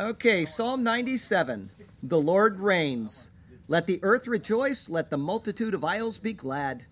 Okay, 0.00 0.46
Psalm 0.46 0.82
97. 0.82 1.70
The 2.02 2.18
Lord 2.18 2.58
reigns. 2.58 3.30
Let 3.68 3.86
the 3.86 4.00
earth 4.02 4.26
rejoice, 4.26 4.88
let 4.88 5.10
the 5.10 5.18
multitude 5.18 5.74
of 5.74 5.84
isles 5.84 6.16
be 6.16 6.32
glad. 6.32 6.86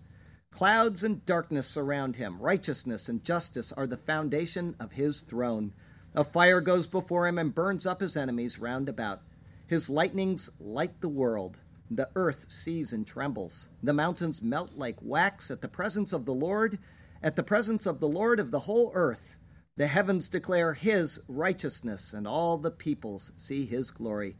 Clouds 0.51 1.03
and 1.03 1.25
darkness 1.25 1.67
surround 1.67 2.17
him. 2.17 2.39
Righteousness 2.39 3.09
and 3.09 3.23
justice 3.23 3.71
are 3.71 3.87
the 3.87 3.97
foundation 3.97 4.75
of 4.79 4.91
his 4.91 5.21
throne. 5.21 5.73
A 6.13 6.23
fire 6.23 6.61
goes 6.61 6.85
before 6.85 7.27
him 7.27 7.39
and 7.39 7.55
burns 7.55 7.87
up 7.87 7.99
his 7.99 8.15
enemies 8.15 8.59
round 8.59 8.87
about. 8.87 9.23
His 9.65 9.89
lightnings 9.89 10.51
light 10.59 11.01
the 11.01 11.09
world. 11.09 11.57
The 11.89 12.09
earth 12.15 12.45
sees 12.51 12.93
and 12.93 13.07
trembles. 13.07 13.69
The 13.81 13.91
mountains 13.91 14.43
melt 14.43 14.73
like 14.75 14.97
wax 15.01 15.49
at 15.49 15.61
the 15.61 15.67
presence 15.67 16.13
of 16.13 16.25
the 16.25 16.35
Lord, 16.35 16.77
at 17.23 17.35
the 17.35 17.41
presence 17.41 17.87
of 17.87 18.01
the 18.01 18.07
Lord 18.07 18.39
of 18.39 18.51
the 18.51 18.59
whole 18.59 18.91
earth. 18.93 19.35
The 19.79 19.87
heavens 19.87 20.27
declare 20.27 20.73
his 20.73 21.21
righteousness, 21.29 22.13
and 22.13 22.27
all 22.27 22.57
the 22.57 22.69
peoples 22.69 23.31
see 23.37 23.65
his 23.65 23.91
glory. 23.91 24.35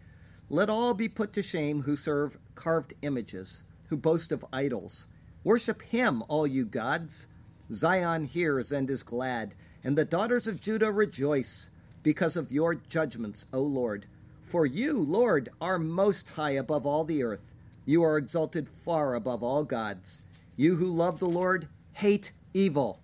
Let 0.50 0.70
all 0.70 0.94
be 0.94 1.08
put 1.08 1.32
to 1.32 1.42
shame 1.42 1.84
who 1.84 1.96
serve 1.96 2.38
carved 2.56 2.94
images, 3.04 3.64
who 3.88 3.96
boast 3.96 4.34
of 4.34 4.44
idols. 4.52 5.08
Worship 5.46 5.82
him, 5.82 6.24
all 6.28 6.46
you 6.46 6.66
gods. 6.66 7.28
Zion 7.72 8.26
hears 8.26 8.74
and 8.74 8.90
is 8.90 9.02
glad, 9.02 9.56
and 9.82 9.98
the 9.98 10.04
daughters 10.04 10.46
of 10.46 10.62
Judah 10.62 10.92
rejoice 10.92 11.70
because 12.04 12.36
of 12.36 12.52
your 12.52 12.76
judgments, 12.76 13.46
O 13.54 13.62
Lord. 13.62 14.08
For 14.42 14.66
you, 14.66 15.00
Lord, 15.00 15.48
are 15.62 15.80
most 15.80 16.28
high 16.28 16.52
above 16.52 16.86
all 16.86 17.06
the 17.06 17.24
earth. 17.24 17.54
You 17.86 18.04
are 18.04 18.18
exalted 18.18 18.68
far 18.68 19.16
above 19.16 19.42
all 19.42 19.64
gods. 19.64 20.22
You 20.58 20.76
who 20.76 20.94
love 20.94 21.20
the 21.20 21.30
Lord 21.30 21.70
hate 21.94 22.34
evil. 22.54 23.00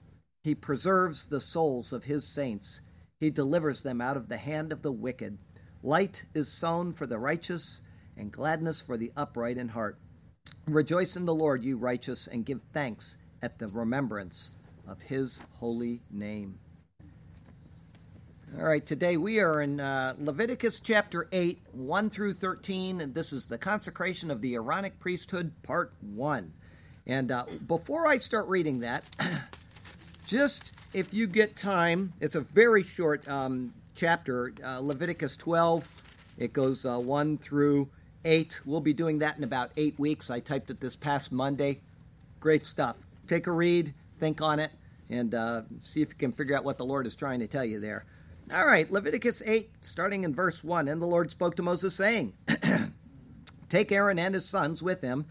He 0.45 0.53
preserves 0.53 1.25
the 1.25 1.41
souls 1.41 1.91
of 1.91 2.03
his 2.03 2.23
saints. 2.23 2.81
He 3.19 3.31
delivers 3.31 3.81
them 3.81 3.99
out 3.99 4.15
of 4.15 4.27
the 4.27 4.37
hand 4.37 4.71
of 4.71 4.83
the 4.83 4.91
wicked. 4.91 5.39
Light 5.81 6.25
is 6.35 6.51
sown 6.51 6.93
for 6.93 7.07
the 7.07 7.17
righteous, 7.17 7.81
and 8.15 8.31
gladness 8.31 8.79
for 8.79 8.95
the 8.95 9.11
upright 9.17 9.57
in 9.57 9.69
heart. 9.69 9.97
Rejoice 10.67 11.15
in 11.15 11.25
the 11.25 11.33
Lord, 11.33 11.63
you 11.63 11.77
righteous, 11.77 12.27
and 12.27 12.45
give 12.45 12.61
thanks 12.73 13.17
at 13.41 13.57
the 13.57 13.69
remembrance 13.69 14.51
of 14.87 15.01
his 15.01 15.41
holy 15.55 16.03
name. 16.11 16.59
All 18.55 18.65
right, 18.65 18.85
today 18.85 19.17
we 19.17 19.39
are 19.39 19.61
in 19.61 19.79
uh, 19.79 20.13
Leviticus 20.19 20.79
chapter 20.79 21.27
8, 21.31 21.59
1 21.71 22.09
through 22.11 22.33
13, 22.33 23.01
and 23.01 23.15
this 23.15 23.33
is 23.33 23.47
the 23.47 23.57
consecration 23.57 24.29
of 24.29 24.41
the 24.41 24.53
Aaronic 24.53 24.99
priesthood, 24.99 25.53
part 25.63 25.91
1. 26.01 26.53
And 27.07 27.31
uh, 27.31 27.45
before 27.65 28.07
I 28.07 28.19
start 28.19 28.47
reading 28.47 28.81
that, 28.81 29.03
just 30.25 30.73
if 30.93 31.13
you 31.13 31.27
get 31.27 31.55
time, 31.55 32.13
it's 32.19 32.35
a 32.35 32.41
very 32.41 32.83
short 32.83 33.27
um, 33.27 33.73
chapter, 33.95 34.53
uh, 34.63 34.79
Leviticus 34.79 35.37
12. 35.37 36.35
It 36.37 36.53
goes 36.53 36.85
uh, 36.85 36.97
1 36.97 37.37
through 37.37 37.89
8. 38.23 38.61
We'll 38.65 38.81
be 38.81 38.93
doing 38.93 39.19
that 39.19 39.37
in 39.37 39.43
about 39.43 39.71
eight 39.77 39.97
weeks. 39.99 40.29
I 40.29 40.39
typed 40.39 40.69
it 40.69 40.79
this 40.79 40.95
past 40.95 41.31
Monday. 41.31 41.81
Great 42.39 42.65
stuff. 42.65 42.97
Take 43.27 43.47
a 43.47 43.51
read, 43.51 43.93
think 44.19 44.41
on 44.41 44.59
it, 44.59 44.71
and 45.09 45.33
uh, 45.33 45.61
see 45.79 46.01
if 46.01 46.09
you 46.09 46.15
can 46.15 46.31
figure 46.31 46.55
out 46.55 46.63
what 46.63 46.77
the 46.77 46.85
Lord 46.85 47.07
is 47.07 47.15
trying 47.15 47.39
to 47.39 47.47
tell 47.47 47.65
you 47.65 47.79
there. 47.79 48.05
All 48.53 48.65
right, 48.65 48.89
Leviticus 48.91 49.41
8, 49.45 49.69
starting 49.81 50.23
in 50.23 50.33
verse 50.33 50.63
1. 50.63 50.87
And 50.87 51.01
the 51.01 51.07
Lord 51.07 51.31
spoke 51.31 51.55
to 51.55 51.63
Moses, 51.63 51.95
saying, 51.95 52.33
Take 53.69 53.91
Aaron 53.91 54.19
and 54.19 54.35
his 54.35 54.45
sons 54.45 54.83
with 54.83 55.01
him, 55.01 55.25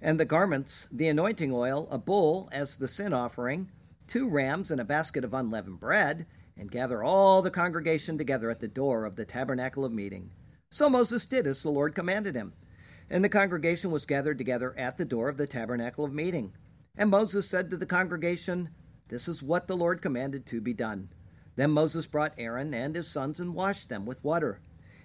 and 0.00 0.18
the 0.18 0.24
garments, 0.24 0.88
the 0.92 1.08
anointing 1.08 1.52
oil, 1.52 1.88
a 1.90 1.98
bull 1.98 2.48
as 2.52 2.76
the 2.76 2.88
sin 2.88 3.12
offering, 3.12 3.68
two 4.10 4.28
rams, 4.28 4.72
and 4.72 4.80
a 4.80 4.84
basket 4.84 5.24
of 5.24 5.32
unleavened 5.32 5.78
bread, 5.78 6.26
and 6.56 6.72
gather 6.72 7.00
all 7.00 7.42
the 7.42 7.50
congregation 7.50 8.18
together 8.18 8.50
at 8.50 8.58
the 8.58 8.66
door 8.66 9.04
of 9.04 9.14
the 9.14 9.24
tabernacle 9.24 9.84
of 9.84 9.92
meeting. 9.92 10.32
So 10.72 10.90
Moses 10.90 11.24
did 11.26 11.46
as 11.46 11.62
the 11.62 11.70
Lord 11.70 11.94
commanded 11.94 12.34
him. 12.34 12.52
And 13.08 13.22
the 13.22 13.28
congregation 13.28 13.92
was 13.92 14.06
gathered 14.06 14.36
together 14.36 14.76
at 14.76 14.96
the 14.96 15.04
door 15.04 15.28
of 15.28 15.36
the 15.36 15.46
tabernacle 15.46 16.04
of 16.04 16.12
meeting. 16.12 16.52
And 16.96 17.08
Moses 17.08 17.48
said 17.48 17.70
to 17.70 17.76
the 17.76 17.86
congregation, 17.86 18.70
This 19.06 19.28
is 19.28 19.44
what 19.44 19.68
the 19.68 19.76
Lord 19.76 20.02
commanded 20.02 20.44
to 20.46 20.60
be 20.60 20.74
done. 20.74 21.10
Then 21.54 21.70
Moses 21.70 22.08
brought 22.08 22.34
Aaron 22.36 22.74
and 22.74 22.96
his 22.96 23.06
sons 23.06 23.38
and 23.38 23.54
washed 23.54 23.88
them 23.88 24.06
with 24.06 24.24
water. 24.24 24.60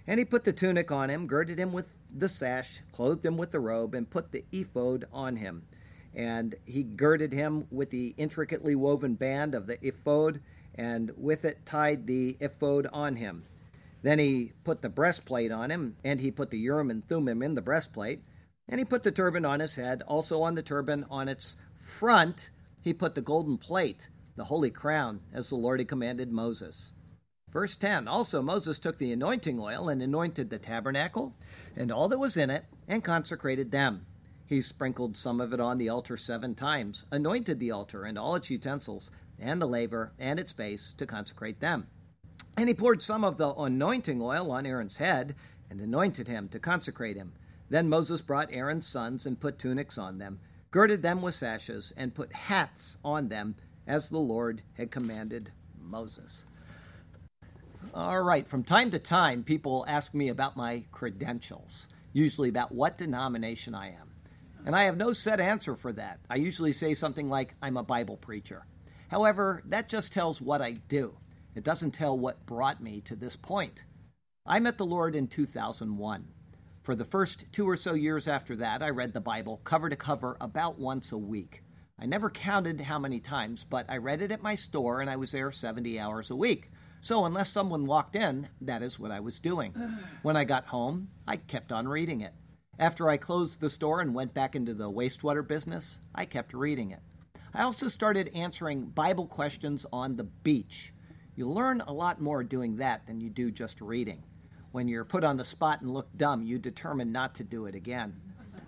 And 0.08 0.18
he 0.18 0.26
put 0.26 0.46
the 0.46 0.52
tunic 0.52 0.92
on 0.92 1.12
him, 1.12 1.28
girded 1.28 1.60
him 1.60 1.74
with 1.74 2.00
the 2.12 2.28
sash, 2.30 2.82
clothed 2.92 3.24
him 3.24 3.38
with 3.38 3.52
the 3.52 3.60
robe, 3.60 3.94
and 3.94 4.10
put 4.10 4.32
the 4.32 4.46
ephod 4.52 5.06
on 5.12 5.36
him. 5.36 5.68
And 6.16 6.56
he 6.66 6.84
girded 6.84 7.34
him 7.34 7.68
with 7.72 7.90
the 7.90 8.14
intricately 8.18 8.76
woven 8.76 9.16
band 9.16 9.54
of 9.54 9.68
the 9.68 9.78
ephod, 9.86 10.40
and 10.76 11.12
with 11.18 11.46
it 11.46 11.66
tied 11.66 12.08
the 12.08 12.38
ephod 12.40 12.88
on 12.94 13.18
him. 13.18 13.44
Then 14.02 14.20
he 14.20 14.54
put 14.64 14.82
the 14.82 14.90
breastplate 14.90 15.52
on 15.52 15.72
him, 15.72 15.98
and 16.04 16.20
he 16.20 16.32
put 16.32 16.52
the 16.52 16.60
Urim 16.60 16.90
and 16.90 17.06
Thummim 17.08 17.42
in 17.42 17.56
the 17.56 17.62
breastplate. 17.62 18.22
And 18.70 18.80
he 18.80 18.86
put 18.86 19.04
the 19.04 19.12
turban 19.12 19.46
on 19.46 19.60
his 19.60 19.76
head. 19.76 20.02
Also 20.08 20.42
on 20.42 20.56
the 20.56 20.64
turban 20.64 21.06
on 21.10 21.28
its 21.28 21.58
front, 21.76 22.50
he 22.82 22.94
put 22.94 23.16
the 23.16 23.22
golden 23.22 23.58
plate 23.58 24.10
the 24.36 24.46
holy 24.46 24.70
crown, 24.70 25.22
as 25.34 25.50
the 25.50 25.56
Lord 25.56 25.80
had 25.80 25.88
commanded 25.88 26.32
Moses. 26.32 26.94
Verse 27.52 27.76
10 27.76 28.08
Also 28.08 28.42
Moses 28.42 28.80
took 28.80 28.98
the 28.98 29.14
anointing 29.14 29.60
oil 29.60 29.88
and 29.88 30.02
anointed 30.02 30.50
the 30.50 30.60
tabernacle 30.60 31.34
and 31.76 31.92
all 31.92 32.10
that 32.10 32.20
was 32.20 32.38
in 32.38 32.50
it, 32.50 32.66
and 32.88 33.04
consecrated 33.04 33.72
them. 33.72 34.06
He 34.48 34.62
sprinkled 34.62 35.18
some 35.18 35.42
of 35.42 35.54
it 35.54 35.60
on 35.60 35.78
the 35.78 35.90
altar 35.90 36.18
seven 36.18 36.54
times, 36.54 37.06
anointed 37.12 37.60
the 37.60 37.72
altar 37.72 38.04
and 38.04 38.18
all 38.18 38.36
its 38.36 38.50
utensils, 38.50 39.10
and 39.40 39.62
the 39.62 39.68
laver 39.68 40.14
and 40.20 40.40
its 40.40 40.54
base 40.54 40.94
to 40.94 41.06
consecrate 41.06 41.60
them. 41.60 41.88
And 42.56 42.70
he 42.70 42.76
poured 42.76 43.02
some 43.02 43.24
of 43.24 43.38
the 43.38 43.54
anointing 43.54 44.22
oil 44.22 44.52
on 44.52 44.66
Aaron's 44.66 44.98
head, 44.98 45.36
and 45.70 45.82
anointed 45.82 46.28
him 46.28 46.48
to 46.50 46.60
consecrate 46.60 47.18
him. 47.18 47.34
Then 47.70 47.90
Moses 47.90 48.22
brought 48.22 48.54
Aaron's 48.54 48.88
sons 48.88 49.26
and 49.26 49.40
put 49.40 49.58
tunics 49.58 49.98
on 49.98 50.20
them, 50.20 50.40
girded 50.70 51.02
them 51.02 51.22
with 51.22 51.34
sashes, 51.34 51.92
and 51.98 52.14
put 52.14 52.32
hats 52.32 52.98
on 53.04 53.30
them 53.30 53.56
as 53.88 54.10
the 54.10 54.20
Lord 54.20 54.62
had 54.74 54.92
commanded 54.92 55.52
Moses. 55.80 56.46
All 57.94 58.22
right, 58.22 58.48
from 58.48 58.64
time 58.64 58.92
to 58.92 59.00
time, 59.00 59.44
people 59.44 59.86
ask 59.88 60.14
me 60.14 60.30
about 60.30 60.56
my 60.56 60.84
credentials, 60.92 61.88
usually 62.14 62.50
about 62.50 62.74
what 62.74 62.98
denomination 62.98 63.74
I 63.74 63.90
am. 63.90 64.15
And 64.66 64.76
I 64.76 64.84
have 64.84 64.98
no 64.98 65.14
set 65.14 65.40
answer 65.40 65.76
for 65.76 65.94
that. 65.94 66.20
I 66.28 66.38
usually 66.38 66.72
say 66.72 66.96
something 66.96 67.30
like, 67.30 67.54
I'm 67.62 67.78
a 67.78 67.84
Bible 67.84 68.18
preacher. 68.18 68.66
However, 69.10 69.62
that 69.66 69.88
just 69.88 70.12
tells 70.12 70.42
what 70.42 70.62
I 70.62 70.72
do. 70.72 71.18
It 71.54 71.64
doesn't 71.64 71.92
tell 71.92 72.18
what 72.18 72.48
brought 72.48 72.82
me 72.82 73.00
to 73.02 73.16
this 73.16 73.36
point. 73.36 73.84
I 74.46 74.60
met 74.60 74.78
the 74.80 74.86
Lord 74.86 75.16
in 75.16 75.28
2001. 75.28 76.28
For 76.82 76.96
the 76.96 77.06
first 77.06 77.46
two 77.52 77.70
or 77.70 77.78
so 77.78 77.94
years 77.94 78.28
after 78.28 78.56
that, 78.58 78.82
I 78.82 78.90
read 78.90 79.14
the 79.14 79.22
Bible 79.22 79.62
cover 79.64 79.88
to 79.88 79.96
cover 79.96 80.36
about 80.42 80.80
once 80.80 81.12
a 81.12 81.18
week. 81.18 81.64
I 82.00 82.08
never 82.08 82.30
counted 82.30 82.82
how 82.82 83.00
many 83.00 83.20
times, 83.20 83.64
but 83.64 83.86
I 83.88 83.98
read 83.98 84.22
it 84.22 84.32
at 84.32 84.44
my 84.44 84.56
store 84.56 85.00
and 85.00 85.10
I 85.10 85.16
was 85.16 85.32
there 85.32 85.52
70 85.52 86.00
hours 86.00 86.30
a 86.30 86.36
week. 86.36 86.72
So, 87.02 87.26
unless 87.26 87.52
someone 87.52 87.86
walked 87.86 88.16
in, 88.16 88.50
that 88.62 88.82
is 88.82 89.00
what 89.00 89.12
I 89.12 89.20
was 89.20 89.40
doing. 89.40 89.76
When 90.24 90.36
I 90.36 90.44
got 90.44 90.66
home, 90.66 91.10
I 91.28 91.38
kept 91.38 91.72
on 91.72 91.88
reading 91.88 92.22
it. 92.22 92.34
After 92.78 93.10
I 93.10 93.16
closed 93.16 93.62
the 93.62 93.70
store 93.70 94.02
and 94.02 94.14
went 94.14 94.34
back 94.34 94.54
into 94.54 94.74
the 94.74 94.92
wastewater 94.92 95.48
business, 95.48 96.02
I 96.14 96.26
kept 96.26 96.54
reading 96.54 96.92
it. 96.92 97.00
I 97.54 97.64
also 97.64 97.88
started 97.88 98.32
answering 98.36 98.88
Bible 98.88 99.28
questions 99.28 99.86
on 99.94 100.18
the 100.18 100.26
beach. 100.26 100.94
You 101.38 101.50
learn 101.50 101.80
a 101.82 101.94
lot 101.94 102.20
more 102.20 102.44
doing 102.44 102.76
that 102.78 103.08
than 103.08 103.22
you 103.22 103.30
do 103.30 103.50
just 103.50 103.80
reading. 103.80 104.24
When 104.74 104.90
you're 104.90 105.06
put 105.06 105.24
on 105.24 105.38
the 105.38 105.46
spot 105.46 105.80
and 105.82 105.94
look 105.94 106.10
dumb, 106.18 106.44
you 106.44 106.60
determine 106.60 107.14
not 107.14 107.36
to 107.36 107.46
do 107.46 107.66
it 107.66 107.76
again. 107.76 108.20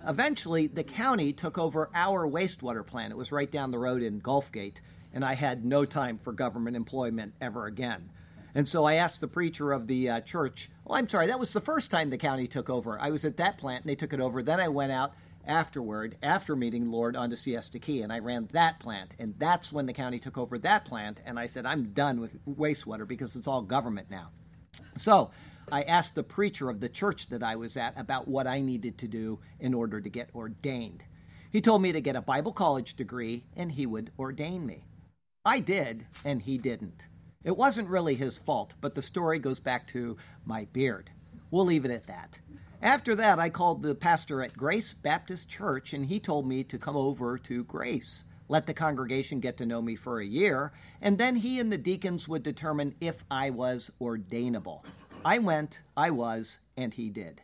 Eventually, 0.07 0.67
the 0.67 0.85
county 0.85 1.33
took 1.33 1.57
over 1.57 1.89
our 1.93 2.25
wastewater 2.25 2.85
plant. 2.85 3.11
It 3.11 3.17
was 3.17 3.33
right 3.33 3.51
down 3.51 3.71
the 3.71 3.77
road 3.79 4.01
in 4.01 4.21
Gulfgate, 4.21 4.77
and 5.13 5.25
I 5.25 5.33
had 5.33 5.65
no 5.65 5.83
time 5.83 6.17
for 6.17 6.31
government 6.31 6.77
employment 6.77 7.33
ever 7.41 7.65
again. 7.65 8.09
And 8.57 8.67
so 8.67 8.85
I 8.85 8.95
asked 8.95 9.21
the 9.21 9.27
preacher 9.27 9.71
of 9.71 9.85
the 9.85 10.09
uh, 10.09 10.21
church, 10.21 10.71
Oh, 10.87 10.95
I'm 10.95 11.07
sorry, 11.07 11.27
that 11.27 11.37
was 11.37 11.53
the 11.53 11.61
first 11.61 11.91
time 11.91 12.09
the 12.09 12.17
county 12.17 12.47
took 12.47 12.71
over. 12.71 12.99
I 12.99 13.11
was 13.11 13.23
at 13.23 13.37
that 13.37 13.59
plant 13.59 13.83
and 13.83 13.89
they 13.91 13.95
took 13.95 14.13
it 14.13 14.19
over. 14.19 14.41
Then 14.41 14.59
I 14.59 14.67
went 14.67 14.91
out 14.91 15.13
afterward, 15.45 16.17
after 16.23 16.55
meeting 16.55 16.89
Lord, 16.89 17.15
onto 17.15 17.35
Siesta 17.35 17.77
Key, 17.77 18.01
and 18.01 18.11
I 18.11 18.17
ran 18.17 18.49
that 18.53 18.79
plant. 18.79 19.11
And 19.19 19.35
that's 19.37 19.71
when 19.71 19.85
the 19.85 19.93
county 19.93 20.17
took 20.17 20.39
over 20.39 20.57
that 20.57 20.85
plant. 20.85 21.21
And 21.23 21.37
I 21.37 21.45
said, 21.45 21.67
I'm 21.67 21.93
done 21.93 22.19
with 22.19 22.43
wastewater 22.47 23.07
because 23.07 23.35
it's 23.35 23.47
all 23.47 23.61
government 23.61 24.09
now. 24.09 24.31
So 24.95 25.29
I 25.71 25.83
asked 25.83 26.15
the 26.15 26.23
preacher 26.23 26.67
of 26.67 26.79
the 26.79 26.89
church 26.89 27.27
that 27.27 27.43
I 27.43 27.57
was 27.57 27.77
at 27.77 27.93
about 27.95 28.27
what 28.27 28.47
I 28.47 28.59
needed 28.59 28.97
to 28.97 29.07
do 29.07 29.37
in 29.59 29.75
order 29.75 30.01
to 30.01 30.09
get 30.09 30.31
ordained. 30.33 31.03
He 31.51 31.61
told 31.61 31.83
me 31.83 31.91
to 31.91 32.01
get 32.01 32.15
a 32.15 32.23
Bible 32.23 32.53
college 32.53 32.95
degree 32.95 33.45
and 33.55 33.71
he 33.71 33.85
would 33.85 34.11
ordain 34.17 34.65
me. 34.65 34.83
I 35.45 35.59
did, 35.59 36.07
and 36.25 36.41
he 36.41 36.57
didn't. 36.57 37.05
It 37.47 37.55
wasn't 37.55 37.87
really 37.87 38.15
his 38.15 38.37
fault, 38.37 38.73
but 38.81 38.93
the 38.93 39.01
story 39.01 39.39
goes 39.39 39.61
back 39.61 39.87
to 39.87 40.17
my 40.43 40.65
beard. 40.73 41.11
We'll 41.49 41.63
leave 41.63 41.85
it 41.85 41.91
at 41.91 42.07
that. 42.07 42.41
After 42.81 43.15
that, 43.15 43.39
I 43.39 43.49
called 43.49 43.81
the 43.81 43.95
pastor 43.95 44.41
at 44.41 44.57
Grace 44.57 44.91
Baptist 44.91 45.47
Church, 45.47 45.93
and 45.93 46.07
he 46.07 46.19
told 46.19 46.45
me 46.45 46.65
to 46.65 46.77
come 46.77 46.97
over 46.97 47.37
to 47.37 47.63
Grace, 47.63 48.25
let 48.49 48.65
the 48.65 48.73
congregation 48.73 49.39
get 49.39 49.55
to 49.59 49.65
know 49.65 49.81
me 49.81 49.95
for 49.95 50.19
a 50.19 50.25
year, 50.25 50.73
and 51.01 51.17
then 51.17 51.37
he 51.37 51.57
and 51.57 51.71
the 51.71 51.77
deacons 51.77 52.27
would 52.27 52.43
determine 52.43 52.95
if 52.99 53.23
I 53.31 53.49
was 53.51 53.91
ordainable. 54.01 54.83
I 55.23 55.39
went, 55.39 55.83
I 55.95 56.09
was, 56.09 56.59
and 56.75 56.93
he 56.93 57.09
did. 57.09 57.43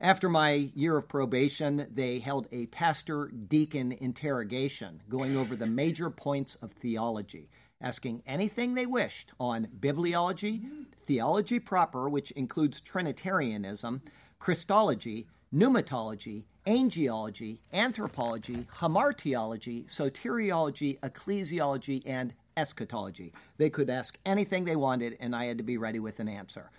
After 0.00 0.28
my 0.28 0.72
year 0.74 0.96
of 0.96 1.08
probation, 1.08 1.86
they 1.92 2.18
held 2.18 2.48
a 2.50 2.66
pastor 2.66 3.28
deacon 3.28 3.92
interrogation 3.92 5.00
going 5.08 5.36
over 5.36 5.54
the 5.54 5.68
major 5.68 6.10
points 6.10 6.56
of 6.56 6.72
theology, 6.72 7.48
asking 7.84 8.22
anything 8.26 8.72
they 8.74 8.86
wished 8.86 9.32
on 9.38 9.68
bibliology, 9.78 10.64
theology 10.98 11.60
proper, 11.60 12.08
which 12.08 12.30
includes 12.30 12.80
Trinitarianism, 12.80 14.00
Christology, 14.38 15.26
pneumatology, 15.54 16.44
angelology, 16.66 17.58
anthropology, 17.74 18.66
hamartiology, 18.78 19.84
soteriology, 19.84 20.98
ecclesiology, 21.00 22.02
and 22.06 22.32
eschatology. 22.56 23.34
They 23.58 23.68
could 23.68 23.90
ask 23.90 24.18
anything 24.24 24.64
they 24.64 24.76
wanted, 24.76 25.18
and 25.20 25.36
I 25.36 25.44
had 25.44 25.58
to 25.58 25.64
be 25.64 25.76
ready 25.76 25.98
with 25.98 26.20
an 26.20 26.28
answer. 26.28 26.70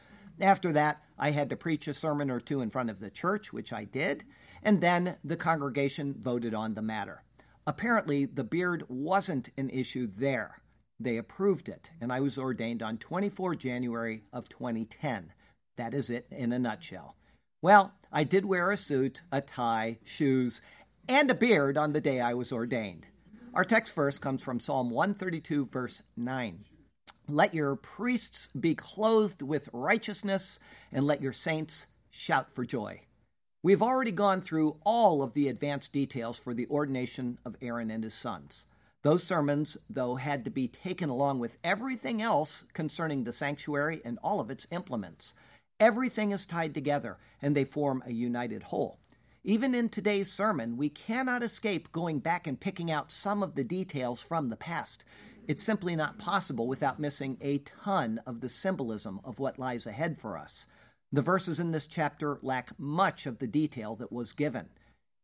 After 0.41 0.71
that, 0.73 1.03
I 1.19 1.31
had 1.31 1.51
to 1.51 1.55
preach 1.55 1.87
a 1.87 1.93
sermon 1.93 2.31
or 2.31 2.39
two 2.39 2.61
in 2.61 2.71
front 2.71 2.89
of 2.89 2.99
the 2.99 3.11
church, 3.11 3.53
which 3.53 3.71
I 3.71 3.83
did, 3.83 4.23
and 4.63 4.81
then 4.81 5.17
the 5.23 5.37
congregation 5.37 6.15
voted 6.19 6.55
on 6.55 6.73
the 6.73 6.81
matter. 6.81 7.21
Apparently, 7.67 8.25
the 8.25 8.43
beard 8.43 8.83
wasn't 8.89 9.51
an 9.55 9.69
issue 9.69 10.07
there. 10.07 10.61
They 10.99 11.17
approved 11.17 11.67
it, 11.67 11.91
and 11.99 12.11
I 12.11 12.21
was 12.21 12.37
ordained 12.37 12.81
on 12.81 12.97
24 12.97 13.55
January 13.55 14.23
of 14.31 14.47
2010. 14.47 15.33
That 15.75 15.93
is 15.93 16.09
it 16.09 16.27
in 16.31 16.53
a 16.53 16.59
nutshell. 16.59 17.15
Well, 17.61 17.93
I 18.11 18.23
did 18.23 18.45
wear 18.45 18.71
a 18.71 18.77
suit, 18.77 19.21
a 19.31 19.41
tie, 19.41 19.97
shoes, 20.03 20.61
and 21.07 21.29
a 21.29 21.35
beard 21.35 21.77
on 21.77 21.93
the 21.93 22.01
day 22.01 22.21
I 22.21 22.33
was 22.33 22.51
ordained. 22.51 23.07
Our 23.53 23.65
text 23.65 23.95
verse 23.95 24.17
comes 24.17 24.41
from 24.41 24.59
Psalm 24.59 24.89
132, 24.89 25.67
verse 25.67 26.03
9. 26.15 26.59
Let 27.27 27.53
your 27.53 27.75
priests 27.75 28.47
be 28.47 28.75
clothed 28.75 29.41
with 29.41 29.69
righteousness, 29.73 30.59
and 30.91 31.05
let 31.05 31.21
your 31.21 31.33
saints 31.33 31.87
shout 32.09 32.51
for 32.51 32.65
joy. 32.65 33.01
We've 33.63 33.81
already 33.81 34.11
gone 34.11 34.41
through 34.41 34.77
all 34.85 35.23
of 35.23 35.33
the 35.33 35.47
advanced 35.47 35.91
details 35.91 36.37
for 36.37 36.53
the 36.53 36.67
ordination 36.67 37.39
of 37.43 37.55
Aaron 37.61 37.89
and 37.89 38.03
his 38.03 38.13
sons. 38.13 38.67
Those 39.05 39.23
sermons, 39.23 39.77
though, 39.87 40.15
had 40.15 40.43
to 40.45 40.49
be 40.49 40.67
taken 40.67 41.09
along 41.09 41.37
with 41.37 41.59
everything 41.63 42.23
else 42.23 42.65
concerning 42.73 43.23
the 43.23 43.33
sanctuary 43.33 44.01
and 44.03 44.17
all 44.23 44.39
of 44.39 44.49
its 44.49 44.65
implements. 44.71 45.35
Everything 45.79 46.31
is 46.31 46.47
tied 46.47 46.73
together, 46.73 47.19
and 47.39 47.55
they 47.55 47.65
form 47.65 48.01
a 48.03 48.11
united 48.11 48.63
whole. 48.63 48.97
Even 49.43 49.75
in 49.75 49.89
today's 49.89 50.31
sermon, 50.31 50.75
we 50.75 50.89
cannot 50.89 51.43
escape 51.43 51.91
going 51.91 52.17
back 52.17 52.47
and 52.47 52.59
picking 52.59 52.89
out 52.89 53.11
some 53.11 53.43
of 53.43 53.53
the 53.53 53.63
details 53.63 54.23
from 54.23 54.49
the 54.49 54.57
past. 54.57 55.05
It's 55.47 55.61
simply 55.61 55.95
not 55.95 56.17
possible 56.17 56.67
without 56.67 56.99
missing 56.99 57.37
a 57.41 57.59
ton 57.59 58.19
of 58.25 58.41
the 58.41 58.49
symbolism 58.49 59.19
of 59.23 59.37
what 59.37 59.59
lies 59.59 59.85
ahead 59.85 60.17
for 60.17 60.35
us. 60.35 60.65
The 61.11 61.21
verses 61.21 61.59
in 61.59 61.69
this 61.69 61.85
chapter 61.85 62.39
lack 62.41 62.71
much 62.79 63.27
of 63.27 63.37
the 63.37 63.45
detail 63.45 63.95
that 63.97 64.11
was 64.11 64.33
given. 64.33 64.69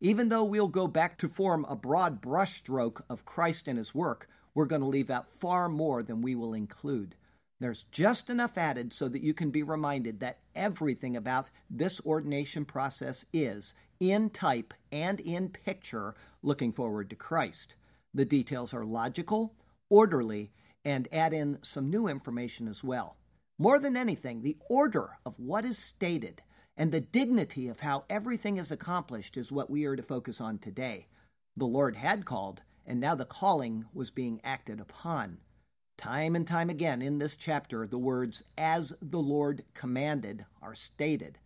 Even 0.04 0.30
though 0.30 0.44
we'll 0.44 0.68
go 0.68 0.88
back 0.88 1.16
to 1.20 1.30
form 1.30 1.64
a 1.70 1.76
broad 1.76 2.24
brushstroke 2.24 3.02
of 3.08 3.24
Christ 3.24 3.68
and 3.68 3.78
his 3.78 3.94
work, 3.94 4.28
we're 4.56 4.66
going 4.66 4.82
to 4.82 4.88
leave 4.88 5.12
out 5.12 5.32
far 5.32 5.70
more 5.70 6.02
than 6.02 6.24
we 6.24 6.36
will 6.36 6.56
include. 6.56 7.16
There's 7.60 7.84
just 7.84 8.28
enough 8.28 8.58
added 8.58 8.92
so 8.92 9.08
that 9.08 9.22
you 9.22 9.36
can 9.36 9.52
be 9.52 9.62
reminded 9.62 10.20
that 10.20 10.40
everything 10.56 11.16
about 11.16 11.52
this 11.70 12.02
ordination 12.04 12.66
process 12.66 13.28
is, 13.32 13.76
in 14.00 14.32
type 14.32 14.74
and 14.92 15.20
in 15.20 15.50
picture, 15.50 16.16
looking 16.42 16.72
forward 16.72 17.12
to 17.12 17.16
Christ. 17.16 17.76
The 18.12 18.26
details 18.26 18.74
are 18.74 18.84
logical, 18.84 19.54
orderly, 19.88 20.52
and 20.84 21.08
add 21.12 21.32
in 21.32 21.60
some 21.62 21.92
new 21.92 22.08
information 22.08 22.68
as 22.68 22.84
well. 22.84 23.18
More 23.60 23.78
than 23.78 23.96
anything, 23.96 24.42
the 24.42 24.58
order 24.68 25.20
of 25.24 25.40
what 25.40 25.64
is 25.64 25.78
stated 25.78 26.42
and 26.78 26.92
the 26.92 27.00
dignity 27.00 27.68
of 27.68 27.82
how 27.82 28.06
everything 28.10 28.58
is 28.58 28.72
accomplished 28.72 29.38
is 29.38 29.52
what 29.52 29.70
we 29.70 29.86
are 29.86 29.96
to 29.96 30.04
focus 30.04 30.40
on 30.40 30.58
today. 30.58 31.08
The 31.56 31.66
Lord 31.66 31.98
had 31.98 32.26
called, 32.26 32.62
and 32.86 33.00
now 33.00 33.16
the 33.16 33.26
calling 33.26 33.86
was 33.94 34.10
being 34.10 34.42
acted 34.44 34.80
upon. 34.80 35.40
Time 35.98 36.36
and 36.36 36.48
time 36.48 36.70
again 36.70 37.02
in 37.02 37.20
this 37.20 37.36
chapter, 37.36 37.86
the 37.86 37.98
words, 37.98 38.44
as 38.58 38.94
the 39.02 39.20
Lord 39.20 39.64
commanded, 39.74 40.46
are 40.62 40.74
stated. 40.74 41.38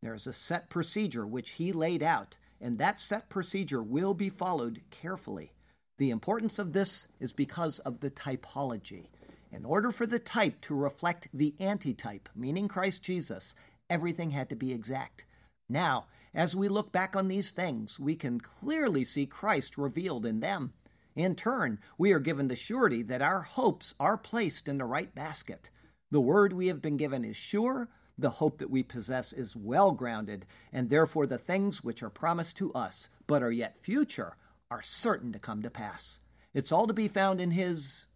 There 0.00 0.14
is 0.14 0.26
a 0.26 0.32
set 0.32 0.70
procedure 0.70 1.26
which 1.26 1.52
He 1.52 1.72
laid 1.72 2.02
out, 2.02 2.36
and 2.60 2.78
that 2.78 3.00
set 3.00 3.28
procedure 3.28 3.82
will 3.82 4.14
be 4.14 4.30
followed 4.30 4.80
carefully. 4.90 5.52
The 5.98 6.10
importance 6.10 6.58
of 6.58 6.72
this 6.72 7.08
is 7.18 7.32
because 7.32 7.80
of 7.80 8.00
the 8.00 8.10
typology. 8.10 9.08
In 9.50 9.64
order 9.64 9.90
for 9.90 10.06
the 10.06 10.18
type 10.18 10.60
to 10.62 10.74
reflect 10.74 11.28
the 11.34 11.54
antitype, 11.58 12.28
meaning 12.34 12.68
Christ 12.68 13.02
Jesus, 13.02 13.54
everything 13.90 14.30
had 14.30 14.48
to 14.50 14.56
be 14.56 14.72
exact. 14.72 15.24
Now, 15.68 16.06
as 16.34 16.54
we 16.54 16.68
look 16.68 16.92
back 16.92 17.16
on 17.16 17.28
these 17.28 17.50
things, 17.50 17.98
we 17.98 18.14
can 18.14 18.40
clearly 18.40 19.04
see 19.04 19.26
Christ 19.26 19.78
revealed 19.78 20.24
in 20.24 20.40
them. 20.40 20.72
In 21.16 21.34
turn, 21.34 21.80
we 21.96 22.12
are 22.12 22.20
given 22.20 22.48
the 22.48 22.56
surety 22.56 23.02
that 23.02 23.22
our 23.22 23.40
hopes 23.40 23.94
are 23.98 24.16
placed 24.16 24.68
in 24.68 24.78
the 24.78 24.84
right 24.84 25.12
basket. 25.14 25.70
The 26.10 26.20
word 26.20 26.52
we 26.52 26.68
have 26.68 26.80
been 26.80 26.96
given 26.96 27.24
is 27.24 27.36
sure, 27.36 27.88
the 28.16 28.30
hope 28.30 28.58
that 28.58 28.70
we 28.70 28.82
possess 28.82 29.32
is 29.32 29.56
well 29.56 29.92
grounded, 29.92 30.46
and 30.72 30.90
therefore 30.90 31.26
the 31.26 31.38
things 31.38 31.84
which 31.84 32.02
are 32.02 32.10
promised 32.10 32.56
to 32.58 32.72
us, 32.72 33.08
but 33.26 33.42
are 33.42 33.52
yet 33.52 33.78
future, 33.78 34.36
are 34.70 34.82
certain 34.82 35.32
to 35.32 35.38
come 35.38 35.62
to 35.62 35.70
pass. 35.70 36.20
It's 36.54 36.72
all 36.72 36.86
to 36.86 36.94
be 36.94 37.08
found 37.08 37.40
in 37.40 37.52
his. 37.52 38.06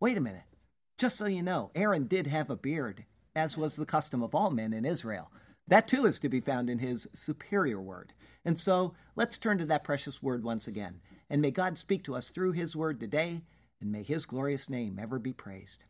Wait 0.00 0.16
a 0.16 0.20
minute. 0.20 0.44
Just 0.98 1.16
so 1.16 1.26
you 1.26 1.42
know, 1.42 1.70
Aaron 1.74 2.06
did 2.06 2.26
have 2.26 2.50
a 2.50 2.56
beard, 2.56 3.04
as 3.34 3.56
was 3.56 3.76
the 3.76 3.86
custom 3.86 4.22
of 4.22 4.34
all 4.34 4.50
men 4.50 4.72
in 4.72 4.84
Israel. 4.84 5.30
That 5.68 5.86
too 5.86 6.06
is 6.06 6.18
to 6.20 6.28
be 6.28 6.40
found 6.40 6.68
in 6.68 6.78
his 6.78 7.06
superior 7.14 7.80
word. 7.80 8.12
And 8.44 8.58
so 8.58 8.94
let's 9.14 9.38
turn 9.38 9.58
to 9.58 9.66
that 9.66 9.84
precious 9.84 10.22
word 10.22 10.42
once 10.42 10.66
again. 10.66 11.00
And 11.28 11.40
may 11.40 11.50
God 11.50 11.78
speak 11.78 12.02
to 12.04 12.16
us 12.16 12.30
through 12.30 12.52
his 12.52 12.74
word 12.74 12.98
today, 12.98 13.42
and 13.80 13.92
may 13.92 14.02
his 14.02 14.26
glorious 14.26 14.68
name 14.68 14.98
ever 15.00 15.18
be 15.18 15.32
praised. 15.32 15.84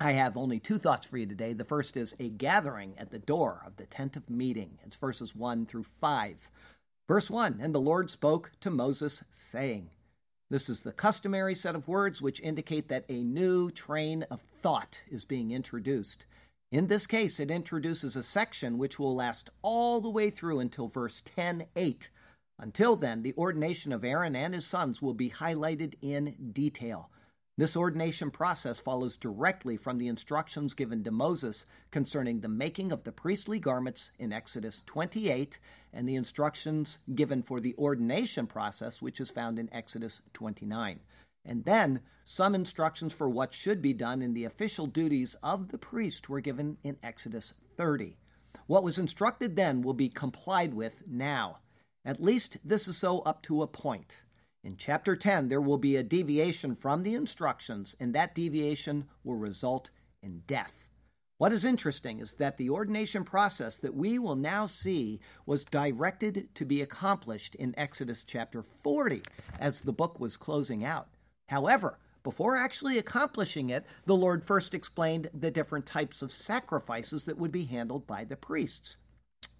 I 0.00 0.12
have 0.12 0.36
only 0.36 0.58
two 0.58 0.78
thoughts 0.78 1.06
for 1.06 1.16
you 1.16 1.26
today. 1.26 1.52
The 1.52 1.64
first 1.64 1.96
is 1.96 2.16
a 2.18 2.28
gathering 2.28 2.94
at 2.98 3.10
the 3.10 3.18
door 3.18 3.62
of 3.64 3.76
the 3.76 3.86
tent 3.86 4.16
of 4.16 4.28
meeting. 4.28 4.78
It's 4.84 4.96
verses 4.96 5.34
1 5.34 5.66
through 5.66 5.84
5. 5.84 6.50
Verse 7.06 7.30
1 7.30 7.58
And 7.60 7.74
the 7.74 7.80
Lord 7.80 8.10
spoke 8.10 8.52
to 8.60 8.70
Moses, 8.70 9.22
saying, 9.30 9.90
This 10.50 10.68
is 10.68 10.82
the 10.82 10.92
customary 10.92 11.54
set 11.54 11.76
of 11.76 11.86
words 11.86 12.20
which 12.20 12.40
indicate 12.40 12.88
that 12.88 13.04
a 13.08 13.22
new 13.22 13.70
train 13.70 14.24
of 14.30 14.40
thought 14.40 15.02
is 15.08 15.24
being 15.24 15.52
introduced. 15.52 16.26
In 16.74 16.88
this 16.88 17.06
case, 17.06 17.38
it 17.38 17.52
introduces 17.52 18.16
a 18.16 18.22
section 18.24 18.78
which 18.78 18.98
will 18.98 19.14
last 19.14 19.48
all 19.62 20.00
the 20.00 20.10
way 20.10 20.28
through 20.28 20.58
until 20.58 20.88
verse 20.88 21.20
10 21.20 21.66
8. 21.76 22.10
Until 22.58 22.96
then, 22.96 23.22
the 23.22 23.32
ordination 23.38 23.92
of 23.92 24.04
Aaron 24.04 24.34
and 24.34 24.54
his 24.54 24.66
sons 24.66 25.00
will 25.00 25.14
be 25.14 25.30
highlighted 25.30 25.94
in 26.02 26.34
detail. 26.52 27.10
This 27.56 27.76
ordination 27.76 28.32
process 28.32 28.80
follows 28.80 29.16
directly 29.16 29.76
from 29.76 29.98
the 29.98 30.08
instructions 30.08 30.74
given 30.74 31.04
to 31.04 31.12
Moses 31.12 31.64
concerning 31.92 32.40
the 32.40 32.48
making 32.48 32.90
of 32.90 33.04
the 33.04 33.12
priestly 33.12 33.60
garments 33.60 34.10
in 34.18 34.32
Exodus 34.32 34.82
28 34.84 35.60
and 35.92 36.08
the 36.08 36.16
instructions 36.16 36.98
given 37.14 37.44
for 37.44 37.60
the 37.60 37.76
ordination 37.78 38.48
process, 38.48 39.00
which 39.00 39.20
is 39.20 39.30
found 39.30 39.60
in 39.60 39.72
Exodus 39.72 40.22
29. 40.32 40.98
And 41.44 41.64
then 41.64 42.00
some 42.24 42.54
instructions 42.54 43.12
for 43.12 43.28
what 43.28 43.52
should 43.52 43.82
be 43.82 43.92
done 43.92 44.22
in 44.22 44.32
the 44.32 44.44
official 44.44 44.86
duties 44.86 45.36
of 45.42 45.68
the 45.68 45.78
priest 45.78 46.28
were 46.28 46.40
given 46.40 46.78
in 46.82 46.96
Exodus 47.02 47.54
30. 47.76 48.16
What 48.66 48.82
was 48.82 48.98
instructed 48.98 49.56
then 49.56 49.82
will 49.82 49.94
be 49.94 50.08
complied 50.08 50.72
with 50.72 51.06
now. 51.06 51.58
At 52.04 52.22
least 52.22 52.56
this 52.64 52.88
is 52.88 52.96
so 52.96 53.20
up 53.20 53.42
to 53.42 53.62
a 53.62 53.66
point. 53.66 54.22
In 54.62 54.76
chapter 54.78 55.14
10, 55.14 55.48
there 55.48 55.60
will 55.60 55.76
be 55.76 55.96
a 55.96 56.02
deviation 56.02 56.74
from 56.74 57.02
the 57.02 57.14
instructions, 57.14 57.94
and 58.00 58.14
that 58.14 58.34
deviation 58.34 59.04
will 59.22 59.36
result 59.36 59.90
in 60.22 60.42
death. 60.46 60.88
What 61.36 61.52
is 61.52 61.64
interesting 61.64 62.20
is 62.20 62.34
that 62.34 62.56
the 62.56 62.70
ordination 62.70 63.24
process 63.24 63.76
that 63.78 63.94
we 63.94 64.18
will 64.18 64.36
now 64.36 64.64
see 64.64 65.20
was 65.44 65.66
directed 65.66 66.54
to 66.54 66.64
be 66.64 66.80
accomplished 66.80 67.54
in 67.56 67.74
Exodus 67.76 68.24
chapter 68.24 68.62
40 68.62 69.22
as 69.58 69.82
the 69.82 69.92
book 69.92 70.18
was 70.18 70.38
closing 70.38 70.84
out. 70.84 71.08
However, 71.48 71.98
before 72.22 72.56
actually 72.56 72.96
accomplishing 72.96 73.68
it, 73.68 73.84
the 74.06 74.16
Lord 74.16 74.44
first 74.44 74.74
explained 74.74 75.28
the 75.34 75.50
different 75.50 75.84
types 75.84 76.22
of 76.22 76.32
sacrifices 76.32 77.26
that 77.26 77.38
would 77.38 77.52
be 77.52 77.66
handled 77.66 78.06
by 78.06 78.24
the 78.24 78.36
priests. 78.36 78.96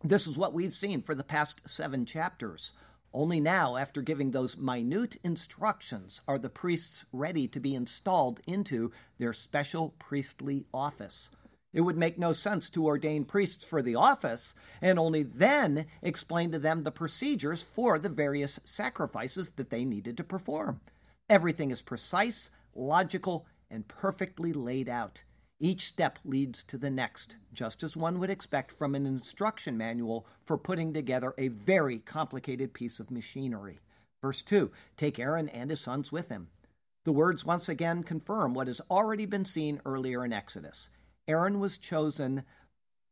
This 0.02 0.26
is 0.26 0.38
what 0.38 0.54
we've 0.54 0.72
seen 0.72 1.02
for 1.02 1.14
the 1.14 1.24
past 1.24 1.68
seven 1.68 2.06
chapters. 2.06 2.72
Only 3.12 3.38
now, 3.38 3.76
after 3.76 4.02
giving 4.02 4.30
those 4.30 4.56
minute 4.56 5.18
instructions, 5.22 6.20
are 6.26 6.38
the 6.38 6.50
priests 6.50 7.04
ready 7.12 7.46
to 7.48 7.60
be 7.60 7.74
installed 7.74 8.40
into 8.46 8.90
their 9.18 9.32
special 9.32 9.94
priestly 9.98 10.64
office. 10.74 11.30
It 11.72 11.82
would 11.82 11.96
make 11.96 12.18
no 12.18 12.32
sense 12.32 12.70
to 12.70 12.86
ordain 12.86 13.24
priests 13.24 13.64
for 13.64 13.82
the 13.82 13.94
office 13.94 14.54
and 14.80 14.98
only 14.98 15.22
then 15.22 15.86
explain 16.02 16.50
to 16.52 16.58
them 16.58 16.82
the 16.82 16.90
procedures 16.90 17.62
for 17.62 17.98
the 17.98 18.08
various 18.08 18.58
sacrifices 18.64 19.50
that 19.50 19.70
they 19.70 19.84
needed 19.84 20.16
to 20.16 20.24
perform. 20.24 20.80
Everything 21.28 21.70
is 21.70 21.80
precise, 21.80 22.50
logical, 22.74 23.46
and 23.70 23.88
perfectly 23.88 24.52
laid 24.52 24.88
out. 24.88 25.24
Each 25.58 25.86
step 25.86 26.18
leads 26.24 26.62
to 26.64 26.76
the 26.76 26.90
next, 26.90 27.36
just 27.52 27.82
as 27.82 27.96
one 27.96 28.18
would 28.18 28.28
expect 28.28 28.70
from 28.70 28.94
an 28.94 29.06
instruction 29.06 29.78
manual 29.78 30.26
for 30.44 30.58
putting 30.58 30.92
together 30.92 31.32
a 31.38 31.48
very 31.48 31.98
complicated 31.98 32.74
piece 32.74 33.00
of 33.00 33.10
machinery. 33.10 33.80
Verse 34.20 34.42
2 34.42 34.70
Take 34.96 35.18
Aaron 35.18 35.48
and 35.48 35.70
his 35.70 35.80
sons 35.80 36.12
with 36.12 36.28
him. 36.28 36.48
The 37.04 37.12
words 37.12 37.44
once 37.44 37.68
again 37.68 38.02
confirm 38.02 38.52
what 38.52 38.66
has 38.66 38.80
already 38.90 39.26
been 39.26 39.44
seen 39.44 39.80
earlier 39.86 40.24
in 40.24 40.32
Exodus. 40.32 40.90
Aaron 41.26 41.60
was 41.60 41.78
chosen 41.78 42.44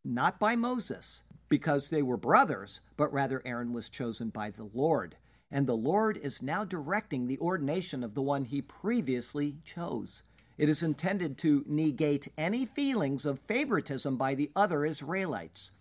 not 0.05 0.39
by 0.39 0.57
Moses 0.57 1.23
because 1.49 1.91
they 1.91 2.03
were 2.03 2.17
brothers, 2.17 2.81
but 2.97 3.13
rather 3.13 3.41
Aaron 3.45 3.73
was 3.73 3.89
chosen 3.89 4.31
by 4.31 4.51
the 4.51 4.69
Lord. 4.75 5.17
And 5.53 5.67
the 5.67 5.77
Lord 5.77 6.17
is 6.17 6.41
now 6.41 6.65
directing 6.65 7.27
the 7.27 7.39
ordination 7.39 8.03
of 8.03 8.15
the 8.15 8.23
one 8.23 8.47
he 8.47 8.63
previously 8.63 9.57
chose. 9.65 10.23
It 10.57 10.71
is 10.71 10.83
intended 10.83 11.37
to 11.39 11.63
negate 11.67 12.33
any 12.39 12.65
feelings 12.65 13.27
of 13.27 13.39
favoritism 13.41 14.17
by 14.17 14.35
the 14.35 14.51
other 14.57 14.87
Israelites. 14.87 15.73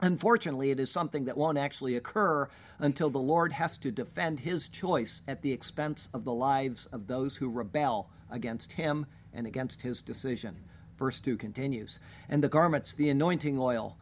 Unfortunately, 0.00 0.70
it 0.70 0.80
is 0.80 0.90
something 0.90 1.26
that 1.26 1.36
won't 1.36 1.58
actually 1.58 1.94
occur 1.94 2.48
until 2.78 3.10
the 3.10 3.18
Lord 3.18 3.52
has 3.52 3.76
to 3.78 3.92
defend 3.92 4.40
his 4.40 4.68
choice 4.68 5.22
at 5.28 5.42
the 5.42 5.52
expense 5.52 6.08
of 6.14 6.24
the 6.24 6.32
lives 6.32 6.86
of 6.86 7.06
those 7.06 7.36
who 7.36 7.48
rebel 7.50 8.10
against 8.30 8.72
him 8.72 9.06
and 9.32 9.46
against 9.46 9.82
his 9.82 10.02
decision. 10.02 10.56
Verse 10.98 11.20
2 11.20 11.36
continues 11.36 12.00
And 12.28 12.42
the 12.42 12.48
garments, 12.48 12.94
the 12.94 13.10
anointing 13.10 13.58
oil, 13.58 13.96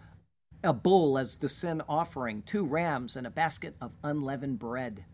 a 0.62 0.72
bull 0.72 1.18
as 1.18 1.36
the 1.38 1.48
sin 1.48 1.82
offering, 1.88 2.42
two 2.42 2.64
rams, 2.64 3.16
and 3.16 3.26
a 3.26 3.30
basket 3.30 3.76
of 3.80 3.92
unleavened 4.04 4.58
bread. 4.58 5.04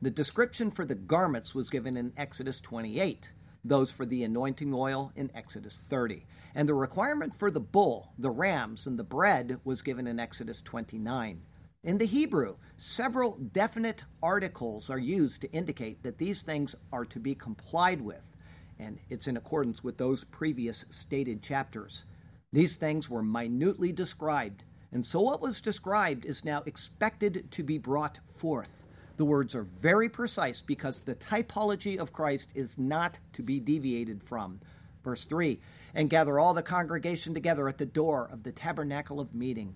The 0.00 0.10
description 0.10 0.70
for 0.70 0.84
the 0.84 0.94
garments 0.94 1.54
was 1.54 1.70
given 1.70 1.96
in 1.96 2.12
Exodus 2.16 2.60
28 2.60 3.32
those 3.64 3.90
for 3.90 4.06
the 4.06 4.24
anointing 4.24 4.72
oil 4.72 5.12
in 5.14 5.30
Exodus 5.34 5.82
30. 5.88 6.26
And 6.54 6.68
the 6.68 6.74
requirement 6.74 7.34
for 7.38 7.50
the 7.50 7.60
bull, 7.60 8.12
the 8.18 8.30
rams, 8.30 8.86
and 8.86 8.98
the 8.98 9.04
bread 9.04 9.60
was 9.64 9.82
given 9.82 10.06
in 10.06 10.18
Exodus 10.18 10.62
29. 10.62 11.42
In 11.84 11.98
the 11.98 12.06
Hebrew, 12.06 12.56
several 12.76 13.32
definite 13.36 14.04
articles 14.22 14.90
are 14.90 14.98
used 14.98 15.40
to 15.42 15.52
indicate 15.52 16.02
that 16.02 16.18
these 16.18 16.42
things 16.42 16.74
are 16.92 17.04
to 17.06 17.20
be 17.20 17.34
complied 17.34 18.00
with, 18.00 18.36
and 18.78 18.98
it's 19.08 19.28
in 19.28 19.36
accordance 19.36 19.84
with 19.84 19.96
those 19.96 20.24
previous 20.24 20.84
stated 20.90 21.42
chapters. 21.42 22.04
These 22.52 22.76
things 22.76 23.08
were 23.08 23.22
minutely 23.22 23.92
described, 23.92 24.64
and 24.92 25.04
so 25.04 25.20
what 25.20 25.40
was 25.40 25.60
described 25.60 26.24
is 26.24 26.44
now 26.44 26.62
expected 26.64 27.50
to 27.52 27.62
be 27.62 27.78
brought 27.78 28.20
forth. 28.26 28.84
The 29.16 29.24
words 29.24 29.54
are 29.54 29.64
very 29.64 30.08
precise 30.08 30.62
because 30.62 31.00
the 31.00 31.14
typology 31.14 31.98
of 31.98 32.12
Christ 32.12 32.52
is 32.54 32.78
not 32.78 33.18
to 33.32 33.42
be 33.42 33.60
deviated 33.60 34.22
from. 34.22 34.60
Verse 35.04 35.24
3 35.26 35.60
And 35.94 36.08
gather 36.08 36.38
all 36.38 36.54
the 36.54 36.62
congregation 36.62 37.34
together 37.34 37.68
at 37.68 37.78
the 37.78 37.86
door 37.86 38.28
of 38.32 38.44
the 38.44 38.52
tabernacle 38.52 39.20
of 39.20 39.34
meeting. 39.34 39.74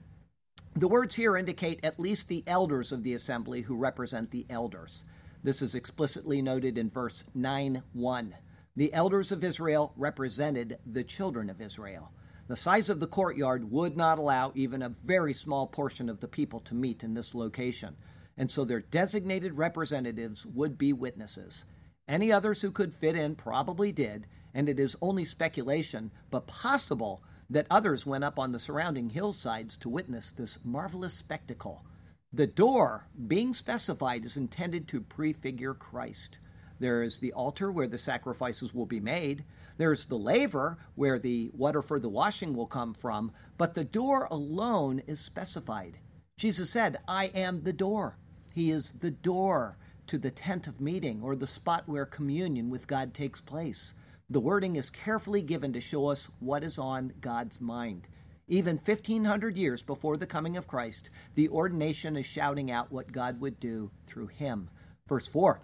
The 0.75 0.88
words 0.88 1.14
here 1.14 1.37
indicate 1.37 1.85
at 1.85 2.00
least 2.00 2.28
the 2.28 2.45
elders 2.47 2.92
of 2.92 3.02
the 3.02 3.14
assembly 3.14 3.61
who 3.61 3.76
represent 3.76 4.31
the 4.31 4.47
elders. 4.49 5.04
This 5.42 5.61
is 5.61 5.75
explicitly 5.75 6.40
noted 6.40 6.78
in 6.78 6.88
verse 6.88 7.25
9 7.35 7.83
1. 7.92 8.35
The 8.76 8.95
elders 8.95 9.33
of 9.33 9.45
Israel 9.45 9.92
represented 9.97 10.78
the 10.87 11.04
children 11.04 11.50
of 11.50 11.61
Israel. 11.61 12.12
The 12.49 12.56
size 12.56 12.88
of 12.88 13.00
the 13.00 13.06
courtyard 13.06 13.70
would 13.70 13.96
not 13.96 14.18
allow 14.18 14.52
even 14.54 14.82
a 14.82 14.88
very 14.88 15.32
small 15.32 15.66
portion 15.66 16.08
of 16.08 16.20
the 16.20 16.28
people 16.28 16.61
to 16.61 16.75
meet 16.75 17.02
in 17.02 17.14
this 17.14 17.34
location 17.34 17.96
and 18.37 18.50
so 18.50 18.64
their 18.64 18.80
designated 18.80 19.56
representatives 19.56 20.46
would 20.46 20.78
be 20.78 20.92
witnesses. 20.92 21.66
Any 22.08 22.32
others 22.32 22.62
who 22.62 22.70
could 22.70 22.94
fit 22.94 23.16
in 23.16 23.34
probably 23.34 23.92
did, 23.92 24.26
and 24.54 24.68
it 24.68 24.80
is 24.80 24.96
only 25.00 25.25
speculation, 25.25 26.11
but 26.30 26.46
possible, 26.46 27.22
that 27.50 27.66
others 27.70 28.06
went 28.06 28.25
up 28.25 28.38
on 28.38 28.52
the 28.52 28.58
surrounding 28.58 29.11
hillsides 29.11 29.76
to 29.78 29.88
witness 29.88 30.32
this 30.32 30.58
marvelous 30.64 31.14
spectacle. 31.14 31.84
The 32.32 32.46
door, 32.46 33.06
being 33.26 33.52
specified, 33.52 34.25
is 34.25 34.37
intended 34.38 34.88
to 34.88 35.02
prefigure 35.02 35.75
Christ. 35.75 36.38
There 36.80 37.02
is 37.02 37.18
the 37.18 37.32
altar 37.34 37.70
where 37.70 37.87
the 37.87 37.99
sacrifices 37.99 38.75
will 38.75 38.87
be 38.87 39.00
made. 39.00 39.44
There's 39.76 40.07
the 40.07 40.19
laver 40.19 40.79
where 40.95 41.19
the 41.19 41.50
water 41.55 41.83
for 41.83 41.99
the 41.99 42.09
washing 42.09 42.55
will 42.55 42.67
come 42.67 42.95
from, 42.95 43.33
but 43.59 43.75
the 43.75 43.85
door 43.85 44.29
alone 44.31 45.02
is 45.07 45.21
specified. 45.21 45.99
Jesus 46.37 46.71
said, 46.71 46.99
I 47.07 47.26
am 47.26 47.62
the 47.62 47.73
door. 47.73 48.19
He 48.55 48.71
is 48.71 48.93
the 48.93 49.11
door 49.11 49.76
to 50.07 50.19
the 50.19 50.31
tent 50.31 50.67
of 50.67 50.81
meeting 50.81 51.23
or 51.23 51.37
the 51.37 51.47
spot 51.47 51.85
where 51.87 52.05
communion 52.05 52.69
with 52.69 52.87
God 52.87 53.14
takes 53.14 53.41
place. 53.41 53.95
The 54.29 54.41
wording 54.41 54.76
is 54.76 54.91
carefully 54.91 55.43
given 55.43 55.73
to 55.73 55.81
show 55.81 56.07
us 56.09 56.31
what 56.41 56.64
is 56.64 56.79
on 56.79 57.12
God's 57.21 57.61
mind. 57.61 58.09
Even 58.49 58.76
1500 58.76 59.57
years 59.57 59.83
before 59.83 60.17
the 60.17 60.26
coming 60.26 60.57
of 60.57 60.67
Christ, 60.67 61.11
the 61.35 61.49
ordination 61.49 62.17
is 62.17 62.26
shouting 62.26 62.71
out 62.71 62.91
what 62.91 63.12
God 63.12 63.41
would 63.41 63.61
do 63.61 63.91
through 64.07 64.26
him. 64.26 64.69
Verse 65.09 65.29
4 65.29 65.61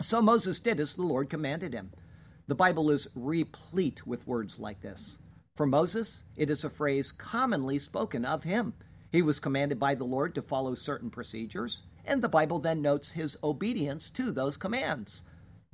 So 0.00 0.20
Moses 0.20 0.60
did 0.60 0.80
as 0.80 0.94
the 0.94 1.02
Lord 1.02 1.30
commanded 1.30 1.72
him. 1.72 1.92
The 2.48 2.54
Bible 2.54 2.90
is 2.90 3.08
replete 3.14 4.06
with 4.06 4.26
words 4.26 4.58
like 4.58 4.80
this. 4.80 5.18
For 5.54 5.66
Moses, 5.66 6.24
it 6.34 6.48
is 6.48 6.64
a 6.64 6.70
phrase 6.70 7.12
commonly 7.12 7.78
spoken 7.78 8.24
of 8.24 8.44
him. 8.44 8.72
He 9.12 9.22
was 9.22 9.38
commanded 9.38 9.78
by 9.78 9.94
the 9.94 10.04
Lord 10.04 10.34
to 10.34 10.42
follow 10.42 10.74
certain 10.74 11.10
procedures 11.10 11.82
and 12.08 12.22
the 12.22 12.28
Bible 12.28 12.58
then 12.58 12.80
notes 12.80 13.12
his 13.12 13.36
obedience 13.44 14.08
to 14.10 14.32
those 14.32 14.56
commands. 14.56 15.22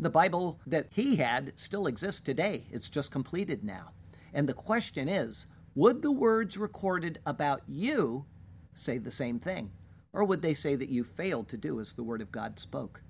The 0.00 0.10
Bible 0.10 0.58
that 0.66 0.88
he 0.90 1.14
had 1.16 1.52
still 1.54 1.86
exists 1.86 2.20
today, 2.20 2.64
it's 2.72 2.90
just 2.90 3.12
completed 3.12 3.62
now. 3.62 3.92
And 4.32 4.48
the 4.48 4.52
question 4.52 5.08
is 5.08 5.46
would 5.76 6.02
the 6.02 6.10
words 6.10 6.58
recorded 6.58 7.20
about 7.24 7.62
you 7.68 8.26
say 8.74 8.98
the 8.98 9.12
same 9.12 9.38
thing? 9.38 9.70
Or 10.12 10.24
would 10.24 10.42
they 10.42 10.54
say 10.54 10.74
that 10.74 10.88
you 10.88 11.04
failed 11.04 11.48
to 11.50 11.56
do 11.56 11.78
as 11.78 11.94
the 11.94 12.02
Word 12.02 12.20
of 12.20 12.32
God 12.32 12.58
spoke? 12.58 13.02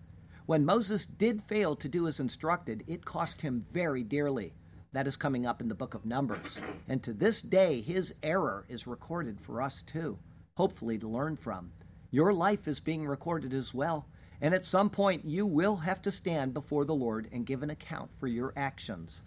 When 0.46 0.66
Moses 0.66 1.06
did 1.06 1.42
fail 1.42 1.74
to 1.76 1.88
do 1.88 2.06
as 2.06 2.20
instructed, 2.20 2.84
it 2.86 3.06
cost 3.06 3.40
him 3.40 3.62
very 3.62 4.02
dearly. 4.04 4.52
That 4.92 5.06
is 5.06 5.16
coming 5.16 5.46
up 5.46 5.62
in 5.62 5.68
the 5.68 5.74
book 5.74 5.94
of 5.94 6.04
Numbers. 6.04 6.60
And 6.86 7.02
to 7.02 7.14
this 7.14 7.40
day, 7.40 7.80
his 7.80 8.14
error 8.22 8.66
is 8.68 8.86
recorded 8.86 9.40
for 9.40 9.62
us 9.62 9.80
too, 9.80 10.18
hopefully 10.58 10.98
to 10.98 11.08
learn 11.08 11.36
from. 11.36 11.72
Your 12.10 12.34
life 12.34 12.68
is 12.68 12.78
being 12.78 13.06
recorded 13.06 13.54
as 13.54 13.72
well. 13.72 14.06
And 14.38 14.52
at 14.52 14.66
some 14.66 14.90
point, 14.90 15.24
you 15.24 15.46
will 15.46 15.76
have 15.76 16.02
to 16.02 16.10
stand 16.10 16.52
before 16.52 16.84
the 16.84 16.94
Lord 16.94 17.26
and 17.32 17.46
give 17.46 17.62
an 17.62 17.70
account 17.70 18.10
for 18.14 18.26
your 18.26 18.52
actions. 18.54 19.22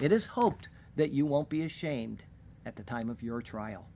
It 0.00 0.10
is 0.10 0.26
hoped 0.26 0.70
that 0.96 1.12
you 1.12 1.26
won't 1.26 1.50
be 1.50 1.62
ashamed 1.62 2.24
at 2.64 2.76
the 2.76 2.82
time 2.82 3.10
of 3.10 3.22
your 3.22 3.42
trial. 3.42 3.88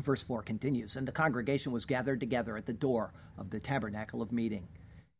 Verse 0.00 0.22
4 0.22 0.42
continues 0.42 0.96
And 0.96 1.06
the 1.06 1.12
congregation 1.12 1.70
was 1.70 1.84
gathered 1.84 2.20
together 2.20 2.56
at 2.56 2.64
the 2.64 2.72
door 2.72 3.12
of 3.36 3.50
the 3.50 3.60
tabernacle 3.60 4.22
of 4.22 4.32
meeting. 4.32 4.68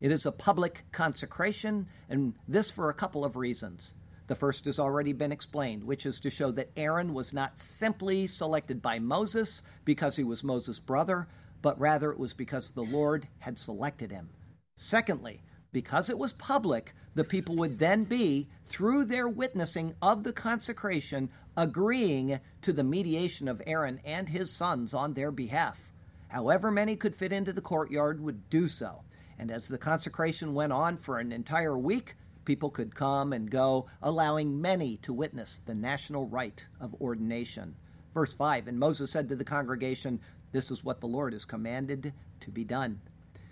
It 0.00 0.12
is 0.12 0.26
a 0.26 0.32
public 0.32 0.84
consecration, 0.92 1.88
and 2.08 2.34
this 2.46 2.70
for 2.70 2.88
a 2.88 2.94
couple 2.94 3.24
of 3.24 3.34
reasons. 3.34 3.94
The 4.28 4.36
first 4.36 4.66
has 4.66 4.78
already 4.78 5.12
been 5.12 5.32
explained, 5.32 5.82
which 5.82 6.06
is 6.06 6.20
to 6.20 6.30
show 6.30 6.52
that 6.52 6.70
Aaron 6.76 7.14
was 7.14 7.32
not 7.32 7.58
simply 7.58 8.26
selected 8.26 8.80
by 8.80 9.00
Moses 9.00 9.62
because 9.84 10.16
he 10.16 10.22
was 10.22 10.44
Moses' 10.44 10.78
brother, 10.78 11.26
but 11.62 11.80
rather 11.80 12.12
it 12.12 12.18
was 12.18 12.34
because 12.34 12.70
the 12.70 12.84
Lord 12.84 13.26
had 13.40 13.58
selected 13.58 14.12
him. 14.12 14.28
Secondly, 14.76 15.40
because 15.72 16.08
it 16.08 16.18
was 16.18 16.32
public, 16.34 16.94
the 17.14 17.24
people 17.24 17.56
would 17.56 17.78
then 17.80 18.04
be, 18.04 18.48
through 18.64 19.04
their 19.04 19.28
witnessing 19.28 19.94
of 20.00 20.22
the 20.22 20.32
consecration, 20.32 21.30
agreeing 21.56 22.38
to 22.62 22.72
the 22.72 22.84
mediation 22.84 23.48
of 23.48 23.60
Aaron 23.66 24.00
and 24.04 24.28
his 24.28 24.52
sons 24.52 24.94
on 24.94 25.14
their 25.14 25.32
behalf. 25.32 25.90
However 26.28 26.70
many 26.70 26.94
could 26.94 27.16
fit 27.16 27.32
into 27.32 27.52
the 27.52 27.60
courtyard 27.60 28.20
would 28.20 28.48
do 28.48 28.68
so. 28.68 29.02
And 29.38 29.50
as 29.50 29.68
the 29.68 29.78
consecration 29.78 30.54
went 30.54 30.72
on 30.72 30.96
for 30.96 31.18
an 31.18 31.32
entire 31.32 31.78
week, 31.78 32.16
people 32.44 32.70
could 32.70 32.94
come 32.94 33.32
and 33.32 33.50
go, 33.50 33.86
allowing 34.02 34.60
many 34.60 34.96
to 34.98 35.12
witness 35.12 35.60
the 35.64 35.74
national 35.74 36.26
rite 36.26 36.66
of 36.80 36.94
ordination. 37.00 37.76
Verse 38.14 38.32
5 38.32 38.68
And 38.68 38.78
Moses 38.78 39.12
said 39.12 39.28
to 39.28 39.36
the 39.36 39.44
congregation, 39.44 40.20
this 40.52 40.70
is 40.70 40.82
what 40.82 41.00
the 41.00 41.06
Lord 41.06 41.32
has 41.34 41.44
commanded 41.44 42.14
to 42.40 42.50
be 42.50 42.64
done. 42.64 43.00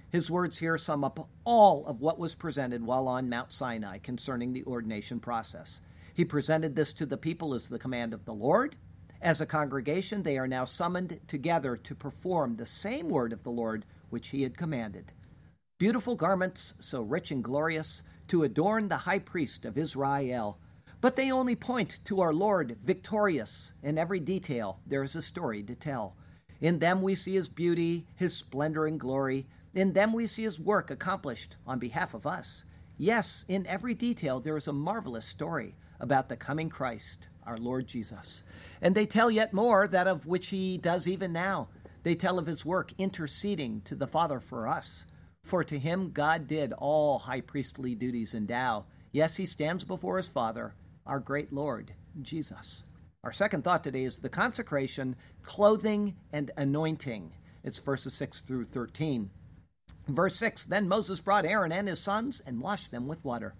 His 0.08 0.30
words 0.30 0.58
here 0.58 0.78
sum 0.78 1.04
up 1.04 1.28
all 1.44 1.84
of 1.86 2.00
what 2.00 2.18
was 2.18 2.34
presented 2.34 2.82
while 2.82 3.08
on 3.08 3.28
Mount 3.28 3.52
Sinai 3.52 3.98
concerning 3.98 4.52
the 4.52 4.64
ordination 4.64 5.20
process. 5.20 5.80
He 6.14 6.24
presented 6.24 6.74
this 6.74 6.94
to 6.94 7.06
the 7.06 7.18
people 7.18 7.52
as 7.52 7.68
the 7.68 7.78
command 7.78 8.14
of 8.14 8.24
the 8.24 8.32
Lord. 8.32 8.76
As 9.20 9.40
a 9.40 9.46
congregation, 9.46 10.22
they 10.22 10.38
are 10.38 10.48
now 10.48 10.64
summoned 10.64 11.20
together 11.26 11.76
to 11.76 11.94
perform 11.94 12.54
the 12.54 12.66
same 12.66 13.08
word 13.08 13.32
of 13.32 13.42
the 13.42 13.50
Lord 13.50 13.84
which 14.08 14.28
he 14.28 14.42
had 14.42 14.56
commanded. 14.56 15.12
Beautiful 15.78 16.14
garments, 16.14 16.72
so 16.78 17.02
rich 17.02 17.30
and 17.30 17.44
glorious, 17.44 18.02
to 18.28 18.44
adorn 18.44 18.88
the 18.88 18.96
high 18.96 19.18
priest 19.18 19.66
of 19.66 19.76
Israel. 19.76 20.58
But 21.02 21.16
they 21.16 21.30
only 21.30 21.54
point 21.54 22.00
to 22.04 22.22
our 22.22 22.32
Lord 22.32 22.78
victorious. 22.82 23.74
In 23.82 23.98
every 23.98 24.18
detail, 24.18 24.80
there 24.86 25.02
is 25.02 25.14
a 25.14 25.20
story 25.20 25.62
to 25.64 25.74
tell. 25.74 26.16
In 26.62 26.78
them 26.78 27.02
we 27.02 27.14
see 27.14 27.34
his 27.34 27.50
beauty, 27.50 28.06
his 28.14 28.34
splendor 28.34 28.86
and 28.86 28.98
glory. 28.98 29.44
In 29.74 29.92
them 29.92 30.14
we 30.14 30.26
see 30.26 30.44
his 30.44 30.58
work 30.58 30.90
accomplished 30.90 31.58
on 31.66 31.78
behalf 31.78 32.14
of 32.14 32.26
us. 32.26 32.64
Yes, 32.96 33.44
in 33.46 33.66
every 33.66 33.92
detail, 33.92 34.40
there 34.40 34.56
is 34.56 34.68
a 34.68 34.72
marvelous 34.72 35.26
story 35.26 35.74
about 36.00 36.30
the 36.30 36.38
coming 36.38 36.70
Christ, 36.70 37.28
our 37.46 37.58
Lord 37.58 37.86
Jesus. 37.86 38.44
And 38.80 38.94
they 38.94 39.04
tell 39.04 39.30
yet 39.30 39.52
more, 39.52 39.86
that 39.88 40.08
of 40.08 40.26
which 40.26 40.48
he 40.48 40.78
does 40.78 41.06
even 41.06 41.34
now. 41.34 41.68
They 42.02 42.14
tell 42.14 42.38
of 42.38 42.46
his 42.46 42.64
work 42.64 42.94
interceding 42.96 43.82
to 43.82 43.94
the 43.94 44.06
Father 44.06 44.40
for 44.40 44.66
us. 44.66 45.04
For 45.46 45.62
to 45.62 45.78
him 45.78 46.10
God 46.10 46.48
did 46.48 46.72
all 46.72 47.20
high 47.20 47.40
priestly 47.40 47.94
duties 47.94 48.34
endow. 48.34 48.86
Yes, 49.12 49.36
he 49.36 49.46
stands 49.46 49.84
before 49.84 50.16
his 50.16 50.26
Father, 50.26 50.74
our 51.06 51.20
great 51.20 51.52
Lord, 51.52 51.92
Jesus. 52.20 52.84
Our 53.22 53.30
second 53.30 53.62
thought 53.62 53.84
today 53.84 54.02
is 54.02 54.18
the 54.18 54.28
consecration, 54.28 55.14
clothing, 55.44 56.16
and 56.32 56.50
anointing. 56.56 57.30
It's 57.62 57.78
verses 57.78 58.12
6 58.14 58.40
through 58.40 58.64
13. 58.64 59.30
Verse 60.08 60.34
6 60.34 60.64
Then 60.64 60.88
Moses 60.88 61.20
brought 61.20 61.44
Aaron 61.44 61.70
and 61.70 61.86
his 61.86 62.00
sons 62.00 62.42
and 62.44 62.60
washed 62.60 62.90
them 62.90 63.06
with 63.06 63.24
water. 63.24 63.54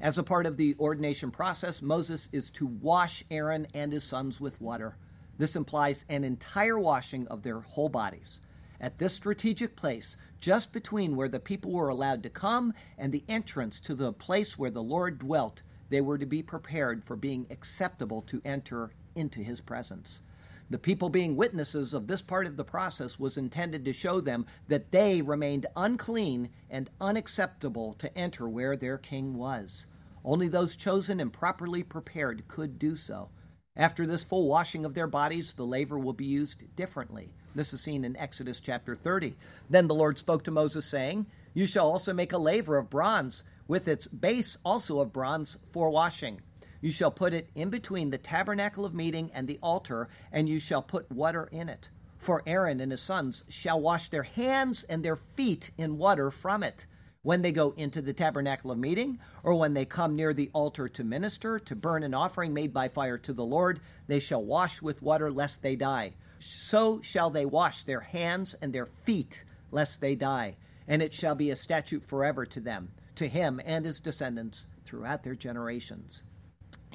As 0.00 0.18
a 0.18 0.24
part 0.24 0.46
of 0.46 0.56
the 0.56 0.74
ordination 0.80 1.30
process, 1.30 1.80
Moses 1.80 2.28
is 2.32 2.50
to 2.50 2.66
wash 2.66 3.22
Aaron 3.30 3.68
and 3.72 3.92
his 3.92 4.02
sons 4.02 4.40
with 4.40 4.60
water. 4.60 4.96
This 5.38 5.54
implies 5.54 6.04
an 6.08 6.24
entire 6.24 6.80
washing 6.80 7.28
of 7.28 7.44
their 7.44 7.60
whole 7.60 7.88
bodies. 7.88 8.40
At 8.80 8.98
this 8.98 9.12
strategic 9.12 9.76
place, 9.76 10.16
just 10.38 10.72
between 10.72 11.14
where 11.14 11.28
the 11.28 11.38
people 11.38 11.72
were 11.72 11.90
allowed 11.90 12.22
to 12.22 12.30
come 12.30 12.72
and 12.96 13.12
the 13.12 13.24
entrance 13.28 13.78
to 13.80 13.94
the 13.94 14.12
place 14.12 14.58
where 14.58 14.70
the 14.70 14.82
Lord 14.82 15.18
dwelt, 15.18 15.62
they 15.90 16.00
were 16.00 16.16
to 16.16 16.24
be 16.24 16.42
prepared 16.42 17.04
for 17.04 17.14
being 17.14 17.46
acceptable 17.50 18.22
to 18.22 18.40
enter 18.42 18.90
into 19.14 19.42
his 19.42 19.60
presence. 19.60 20.22
The 20.70 20.78
people 20.78 21.10
being 21.10 21.36
witnesses 21.36 21.92
of 21.92 22.06
this 22.06 22.22
part 22.22 22.46
of 22.46 22.56
the 22.56 22.64
process 22.64 23.18
was 23.18 23.36
intended 23.36 23.84
to 23.84 23.92
show 23.92 24.20
them 24.20 24.46
that 24.68 24.92
they 24.92 25.20
remained 25.20 25.66
unclean 25.76 26.48
and 26.70 26.88
unacceptable 27.00 27.92
to 27.94 28.16
enter 28.16 28.48
where 28.48 28.76
their 28.76 28.96
king 28.96 29.36
was. 29.36 29.88
Only 30.24 30.48
those 30.48 30.76
chosen 30.76 31.20
and 31.20 31.32
properly 31.32 31.82
prepared 31.82 32.46
could 32.46 32.78
do 32.78 32.94
so. 32.96 33.30
After 33.76 34.04
this 34.04 34.24
full 34.24 34.48
washing 34.48 34.84
of 34.84 34.94
their 34.94 35.06
bodies, 35.06 35.54
the 35.54 35.64
laver 35.64 35.98
will 35.98 36.12
be 36.12 36.24
used 36.24 36.74
differently. 36.74 37.30
This 37.54 37.72
is 37.72 37.80
seen 37.80 38.04
in 38.04 38.16
Exodus 38.16 38.58
chapter 38.58 38.96
30. 38.96 39.36
Then 39.68 39.86
the 39.86 39.94
Lord 39.94 40.18
spoke 40.18 40.42
to 40.44 40.50
Moses, 40.50 40.84
saying, 40.84 41.26
You 41.54 41.66
shall 41.66 41.88
also 41.88 42.12
make 42.12 42.32
a 42.32 42.38
laver 42.38 42.78
of 42.78 42.90
bronze, 42.90 43.44
with 43.68 43.86
its 43.86 44.08
base 44.08 44.58
also 44.64 44.98
of 44.98 45.12
bronze 45.12 45.56
for 45.70 45.88
washing. 45.88 46.40
You 46.80 46.90
shall 46.90 47.12
put 47.12 47.32
it 47.32 47.48
in 47.54 47.70
between 47.70 48.10
the 48.10 48.18
tabernacle 48.18 48.84
of 48.84 48.94
meeting 48.94 49.30
and 49.32 49.46
the 49.46 49.60
altar, 49.62 50.08
and 50.32 50.48
you 50.48 50.58
shall 50.58 50.82
put 50.82 51.10
water 51.12 51.48
in 51.52 51.68
it. 51.68 51.90
For 52.18 52.42
Aaron 52.46 52.80
and 52.80 52.90
his 52.90 53.00
sons 53.00 53.44
shall 53.48 53.80
wash 53.80 54.08
their 54.08 54.24
hands 54.24 54.82
and 54.84 55.04
their 55.04 55.16
feet 55.16 55.70
in 55.78 55.96
water 55.96 56.32
from 56.32 56.64
it 56.64 56.86
when 57.22 57.42
they 57.42 57.52
go 57.52 57.74
into 57.76 58.00
the 58.00 58.12
tabernacle 58.12 58.70
of 58.70 58.78
meeting, 58.78 59.18
or 59.42 59.54
when 59.54 59.74
they 59.74 59.84
come 59.84 60.16
near 60.16 60.32
the 60.32 60.50
altar 60.54 60.88
to 60.88 61.04
minister, 61.04 61.58
to 61.58 61.76
burn 61.76 62.02
an 62.02 62.14
offering 62.14 62.54
made 62.54 62.72
by 62.72 62.88
fire 62.88 63.18
to 63.18 63.32
the 63.32 63.44
Lord, 63.44 63.80
they 64.06 64.18
shall 64.18 64.42
wash 64.42 64.80
with 64.80 65.02
water 65.02 65.30
lest 65.30 65.62
they 65.62 65.76
die. 65.76 66.14
So 66.38 67.02
shall 67.02 67.28
they 67.28 67.44
wash 67.44 67.82
their 67.82 68.00
hands 68.00 68.54
and 68.54 68.72
their 68.72 68.86
feet 68.86 69.44
lest 69.70 70.00
they 70.00 70.14
die. 70.14 70.56
And 70.88 71.02
it 71.02 71.12
shall 71.12 71.34
be 71.34 71.50
a 71.50 71.56
statute 71.56 72.04
forever 72.04 72.46
to 72.46 72.60
them, 72.60 72.92
to 73.16 73.28
him 73.28 73.60
and 73.64 73.84
his 73.84 74.00
descendants 74.00 74.66
throughout 74.84 75.22
their 75.22 75.34
generations. 75.34 76.22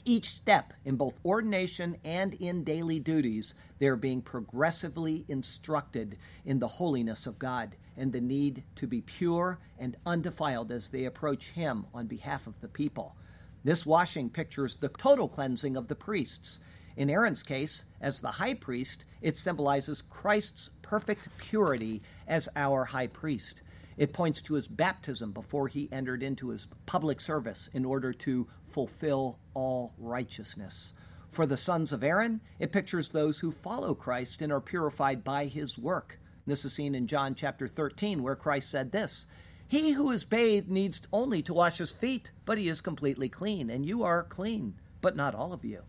Each 0.04 0.30
step 0.30 0.74
in 0.84 0.98
both 0.98 1.20
ordination 1.24 1.98
and 2.04 2.34
in 2.36 2.64
daily 2.64 3.00
duties, 3.00 3.54
they 3.80 3.88
are 3.88 3.96
being 3.96 4.22
progressively 4.22 5.24
instructed 5.28 6.18
in 6.44 6.60
the 6.60 6.68
holiness 6.68 7.28
of 7.28 7.40
God 7.40 7.76
and 7.98 8.12
the 8.12 8.22
need 8.22 8.64
to 8.76 8.88
be 8.88 9.02
pure 9.02 9.60
and 9.78 9.98
undefiled 10.06 10.72
as 10.72 10.90
they 10.90 11.06
approach 11.06 11.52
Him 11.52 11.86
on 11.94 12.08
behalf 12.08 12.48
of 12.48 12.60
the 12.62 12.68
people. 12.68 13.16
This 13.64 13.86
washing 13.86 14.30
pictures 14.30 14.76
the 14.76 14.90
total 14.90 15.28
cleansing 15.28 15.76
of 15.76 15.88
the 15.88 15.96
priests. 15.96 16.60
In 16.96 17.10
Aaron's 17.10 17.44
case, 17.44 17.86
as 18.00 18.20
the 18.20 18.32
high 18.32 18.54
priest, 18.54 19.06
it 19.22 19.38
symbolizes 19.38 20.02
Christ's 20.04 20.70
perfect 20.82 21.30
purity 21.38 22.02
as 22.28 22.48
our 22.56 22.86
high 22.86 23.08
priest. 23.08 23.62
It 23.98 24.14
points 24.14 24.42
to 24.44 24.54
his 24.54 24.68
baptism 24.68 25.32
before 25.32 25.68
he 25.68 25.90
entered 25.92 26.22
into 26.22 26.50
his 26.50 26.68
public 26.86 27.22
service 27.22 27.70
in 27.74 27.86
order 27.86 28.14
to 28.14 28.48
fulfill 28.66 29.40
all 29.54 29.94
righteousness. 29.98 30.94
For 31.30 31.46
the 31.46 31.58
sons 31.58 31.92
of 31.92 32.04
Aaron, 32.04 32.42
it 32.60 32.72
pictures 32.72 33.10
those 33.10 33.40
who 33.40 33.52
follow 33.52 33.94
Christ 33.94 34.42
and 34.42 34.54
are 34.54 34.62
purified 34.62 35.24
by 35.24 35.46
his 35.46 35.78
work. 35.78 36.20
This 36.46 36.64
is 36.64 36.74
seen 36.74 36.94
in 36.94 37.08
John 37.08 37.34
chapter 37.34 37.68
13, 37.68 38.22
where 38.22 38.36
Christ 38.36 38.70
said 38.70 38.92
this 38.92 39.26
He 39.68 39.94
who 39.94 40.12
is 40.12 40.26
bathed 40.26 40.70
needs 40.70 41.02
only 41.12 41.42
to 41.44 41.54
wash 41.54 41.80
his 41.80 41.92
feet, 41.92 42.32
but 42.46 42.58
he 42.58 42.70
is 42.70 42.82
completely 42.82 43.30
clean, 43.30 43.70
and 43.70 43.86
you 43.86 44.04
are 44.04 44.24
clean, 44.24 44.76
but 45.02 45.16
not 45.16 45.34
all 45.34 45.54
of 45.54 45.66
you. 45.66 45.84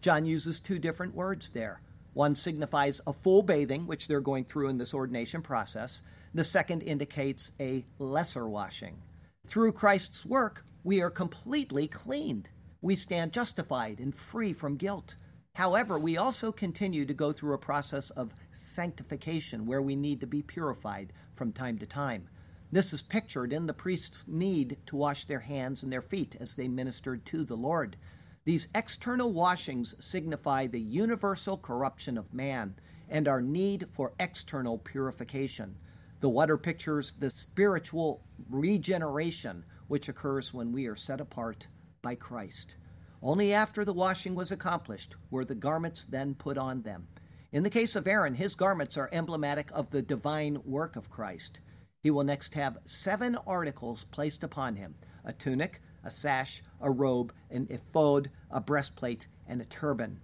John 0.00 0.24
uses 0.24 0.60
two 0.60 0.78
different 0.78 1.14
words 1.14 1.50
there. 1.50 1.82
One 2.14 2.34
signifies 2.34 3.00
a 3.06 3.12
full 3.12 3.42
bathing, 3.42 3.86
which 3.86 4.08
they're 4.08 4.20
going 4.20 4.44
through 4.44 4.68
in 4.68 4.78
this 4.78 4.94
ordination 4.94 5.42
process. 5.42 6.02
The 6.34 6.44
second 6.44 6.82
indicates 6.82 7.52
a 7.60 7.84
lesser 7.98 8.48
washing. 8.48 9.02
Through 9.46 9.72
Christ's 9.72 10.24
work, 10.24 10.64
we 10.84 11.02
are 11.02 11.10
completely 11.10 11.86
cleaned. 11.86 12.48
We 12.80 12.96
stand 12.96 13.32
justified 13.32 14.00
and 14.00 14.14
free 14.14 14.52
from 14.52 14.76
guilt. 14.76 15.16
However, 15.58 15.98
we 15.98 16.16
also 16.16 16.52
continue 16.52 17.04
to 17.04 17.12
go 17.12 17.32
through 17.32 17.52
a 17.52 17.58
process 17.58 18.10
of 18.10 18.32
sanctification 18.52 19.66
where 19.66 19.82
we 19.82 19.96
need 19.96 20.20
to 20.20 20.26
be 20.28 20.40
purified 20.40 21.12
from 21.32 21.50
time 21.50 21.78
to 21.78 21.84
time. 21.86 22.28
This 22.70 22.92
is 22.92 23.02
pictured 23.02 23.52
in 23.52 23.66
the 23.66 23.74
priest's 23.74 24.28
need 24.28 24.76
to 24.86 24.94
wash 24.94 25.24
their 25.24 25.40
hands 25.40 25.82
and 25.82 25.92
their 25.92 26.00
feet 26.00 26.36
as 26.38 26.54
they 26.54 26.68
ministered 26.68 27.26
to 27.26 27.44
the 27.44 27.56
Lord. 27.56 27.96
These 28.44 28.68
external 28.72 29.32
washings 29.32 29.96
signify 29.98 30.68
the 30.68 30.78
universal 30.78 31.56
corruption 31.56 32.16
of 32.16 32.32
man 32.32 32.76
and 33.08 33.26
our 33.26 33.42
need 33.42 33.88
for 33.90 34.12
external 34.20 34.78
purification. 34.78 35.74
The 36.20 36.28
water 36.28 36.56
pictures 36.56 37.14
the 37.14 37.30
spiritual 37.30 38.22
regeneration 38.48 39.64
which 39.88 40.08
occurs 40.08 40.54
when 40.54 40.70
we 40.70 40.86
are 40.86 40.94
set 40.94 41.20
apart 41.20 41.66
by 42.00 42.14
Christ. 42.14 42.76
Only 43.22 43.52
after 43.52 43.84
the 43.84 43.92
washing 43.92 44.34
was 44.34 44.52
accomplished 44.52 45.16
were 45.30 45.44
the 45.44 45.54
garments 45.54 46.04
then 46.04 46.34
put 46.34 46.56
on 46.56 46.82
them. 46.82 47.08
In 47.50 47.62
the 47.62 47.70
case 47.70 47.96
of 47.96 48.06
Aaron, 48.06 48.34
his 48.34 48.54
garments 48.54 48.96
are 48.96 49.08
emblematic 49.10 49.70
of 49.72 49.90
the 49.90 50.02
divine 50.02 50.58
work 50.64 50.96
of 50.96 51.10
Christ. 51.10 51.60
He 52.02 52.10
will 52.10 52.24
next 52.24 52.54
have 52.54 52.78
seven 52.84 53.36
articles 53.46 54.04
placed 54.04 54.44
upon 54.44 54.76
him 54.76 54.94
a 55.24 55.32
tunic, 55.32 55.80
a 56.04 56.10
sash, 56.10 56.62
a 56.80 56.90
robe, 56.90 57.32
an 57.50 57.66
ephod, 57.70 58.30
a 58.50 58.60
breastplate, 58.60 59.26
and 59.46 59.60
a 59.60 59.64
turban. 59.64 60.20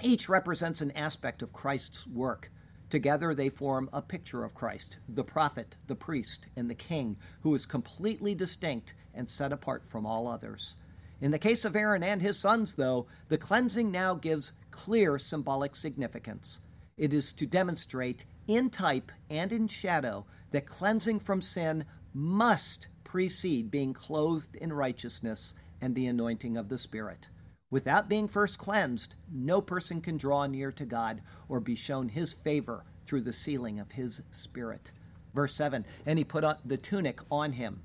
Each 0.00 0.28
represents 0.28 0.80
an 0.80 0.92
aspect 0.92 1.42
of 1.42 1.52
Christ's 1.52 2.06
work. 2.06 2.52
Together 2.88 3.34
they 3.34 3.48
form 3.48 3.90
a 3.92 4.00
picture 4.00 4.44
of 4.44 4.54
Christ, 4.54 4.98
the 5.08 5.24
prophet, 5.24 5.76
the 5.86 5.96
priest, 5.96 6.48
and 6.54 6.70
the 6.70 6.74
king, 6.74 7.16
who 7.40 7.54
is 7.54 7.66
completely 7.66 8.34
distinct 8.34 8.94
and 9.12 9.28
set 9.28 9.52
apart 9.52 9.84
from 9.84 10.06
all 10.06 10.28
others. 10.28 10.76
In 11.22 11.30
the 11.30 11.38
case 11.38 11.64
of 11.64 11.76
Aaron 11.76 12.02
and 12.02 12.20
his 12.20 12.36
sons, 12.36 12.74
though, 12.74 13.06
the 13.28 13.38
cleansing 13.38 13.92
now 13.92 14.16
gives 14.16 14.52
clear 14.72 15.18
symbolic 15.18 15.76
significance. 15.76 16.60
It 16.96 17.14
is 17.14 17.32
to 17.34 17.46
demonstrate, 17.46 18.24
in 18.48 18.70
type 18.70 19.12
and 19.30 19.52
in 19.52 19.68
shadow, 19.68 20.26
that 20.50 20.66
cleansing 20.66 21.20
from 21.20 21.40
sin 21.40 21.84
must 22.12 22.88
precede 23.04 23.70
being 23.70 23.92
clothed 23.92 24.56
in 24.56 24.72
righteousness 24.72 25.54
and 25.80 25.94
the 25.94 26.08
anointing 26.08 26.56
of 26.56 26.68
the 26.68 26.76
Spirit. 26.76 27.28
Without 27.70 28.08
being 28.08 28.26
first 28.26 28.58
cleansed, 28.58 29.14
no 29.32 29.60
person 29.60 30.00
can 30.00 30.16
draw 30.16 30.46
near 30.46 30.72
to 30.72 30.84
God 30.84 31.22
or 31.48 31.60
be 31.60 31.76
shown 31.76 32.08
his 32.08 32.32
favor 32.32 32.84
through 33.04 33.20
the 33.20 33.32
sealing 33.32 33.78
of 33.78 33.92
his 33.92 34.22
spirit. 34.32 34.90
Verse 35.32 35.54
7 35.54 35.86
And 36.04 36.18
he 36.18 36.24
put 36.24 36.44
the 36.64 36.76
tunic 36.76 37.20
on 37.30 37.52
him. 37.52 37.82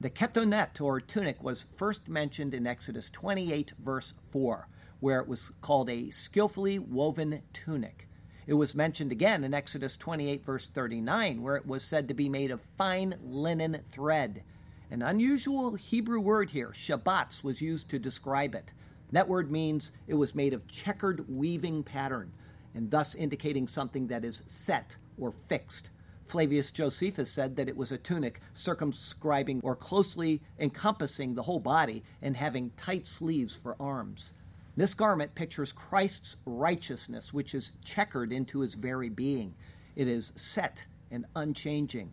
The 0.00 0.10
ketonet 0.10 0.80
or 0.80 1.00
tunic 1.00 1.42
was 1.42 1.66
first 1.76 2.08
mentioned 2.08 2.52
in 2.52 2.66
Exodus 2.66 3.10
28, 3.10 3.72
verse 3.78 4.14
4, 4.30 4.68
where 5.00 5.20
it 5.20 5.28
was 5.28 5.52
called 5.60 5.88
a 5.88 6.10
skillfully 6.10 6.78
woven 6.78 7.42
tunic. 7.52 8.08
It 8.46 8.54
was 8.54 8.74
mentioned 8.74 9.12
again 9.12 9.44
in 9.44 9.54
Exodus 9.54 9.96
28, 9.96 10.44
verse 10.44 10.68
39, 10.68 11.42
where 11.42 11.56
it 11.56 11.66
was 11.66 11.84
said 11.84 12.08
to 12.08 12.14
be 12.14 12.28
made 12.28 12.50
of 12.50 12.60
fine 12.76 13.14
linen 13.22 13.80
thread. 13.90 14.42
An 14.90 15.00
unusual 15.00 15.74
Hebrew 15.76 16.20
word 16.20 16.50
here, 16.50 16.70
shabbats, 16.70 17.42
was 17.42 17.62
used 17.62 17.88
to 17.88 17.98
describe 17.98 18.54
it. 18.54 18.72
That 19.12 19.28
word 19.28 19.50
means 19.50 19.92
it 20.06 20.14
was 20.14 20.34
made 20.34 20.52
of 20.52 20.66
checkered 20.66 21.28
weaving 21.28 21.84
pattern, 21.84 22.32
and 22.74 22.90
thus 22.90 23.14
indicating 23.14 23.68
something 23.68 24.08
that 24.08 24.24
is 24.24 24.42
set 24.46 24.96
or 25.16 25.32
fixed. 25.48 25.90
Flavius 26.26 26.70
Josephus 26.70 27.30
said 27.30 27.56
that 27.56 27.68
it 27.68 27.76
was 27.76 27.92
a 27.92 27.98
tunic 27.98 28.40
circumscribing 28.52 29.60
or 29.62 29.76
closely 29.76 30.42
encompassing 30.58 31.34
the 31.34 31.42
whole 31.42 31.60
body 31.60 32.02
and 32.22 32.36
having 32.36 32.70
tight 32.76 33.06
sleeves 33.06 33.54
for 33.54 33.76
arms. 33.78 34.32
This 34.76 34.94
garment 34.94 35.34
pictures 35.34 35.70
Christ's 35.70 36.36
righteousness, 36.44 37.32
which 37.32 37.54
is 37.54 37.72
checkered 37.84 38.32
into 38.32 38.60
his 38.60 38.74
very 38.74 39.08
being. 39.08 39.54
It 39.94 40.08
is 40.08 40.32
set 40.34 40.86
and 41.10 41.26
unchanging. 41.36 42.10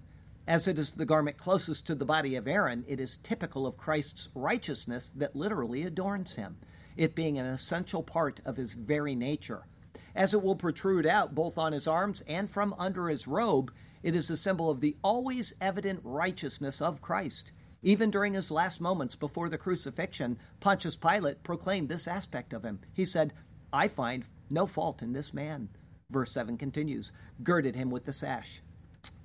As 0.47 0.67
it 0.67 0.77
is 0.77 0.93
the 0.93 1.05
garment 1.05 1.37
closest 1.37 1.87
to 1.87 1.95
the 1.95 2.05
body 2.05 2.35
of 2.35 2.47
Aaron, 2.47 2.83
it 2.87 2.99
is 2.99 3.17
typical 3.17 3.65
of 3.65 3.77
Christ's 3.77 4.29
righteousness 4.35 5.11
that 5.15 5.35
literally 5.35 5.83
adorns 5.83 6.35
him, 6.35 6.57
it 6.97 7.15
being 7.15 7.37
an 7.37 7.45
essential 7.45 8.03
part 8.03 8.41
of 8.45 8.57
his 8.57 8.73
very 8.73 9.15
nature. 9.15 9.65
As 10.13 10.33
it 10.33 10.43
will 10.43 10.55
protrude 10.55 11.05
out 11.05 11.33
both 11.33 11.57
on 11.57 11.73
his 11.73 11.87
arms 11.87 12.21
and 12.27 12.49
from 12.49 12.75
under 12.77 13.07
his 13.07 13.27
robe, 13.27 13.71
it 14.03 14.15
is 14.15 14.29
a 14.29 14.37
symbol 14.37 14.69
of 14.69 14.81
the 14.81 14.95
always 15.03 15.53
evident 15.61 15.99
righteousness 16.03 16.81
of 16.81 17.01
Christ. 17.01 17.51
Even 17.83 18.11
during 18.11 18.33
his 18.33 18.51
last 18.51 18.79
moments 18.79 19.15
before 19.15 19.49
the 19.49 19.57
crucifixion, 19.57 20.37
Pontius 20.59 20.95
Pilate 20.95 21.43
proclaimed 21.43 21.89
this 21.89 22.07
aspect 22.07 22.53
of 22.53 22.63
him. 22.63 22.79
He 22.93 23.05
said, 23.05 23.33
I 23.73 23.87
find 23.87 24.25
no 24.49 24.67
fault 24.67 25.01
in 25.01 25.13
this 25.13 25.33
man. 25.33 25.69
Verse 26.09 26.31
7 26.31 26.57
continues, 26.57 27.11
girded 27.43 27.75
him 27.75 27.89
with 27.89 28.05
the 28.05 28.13
sash. 28.13 28.61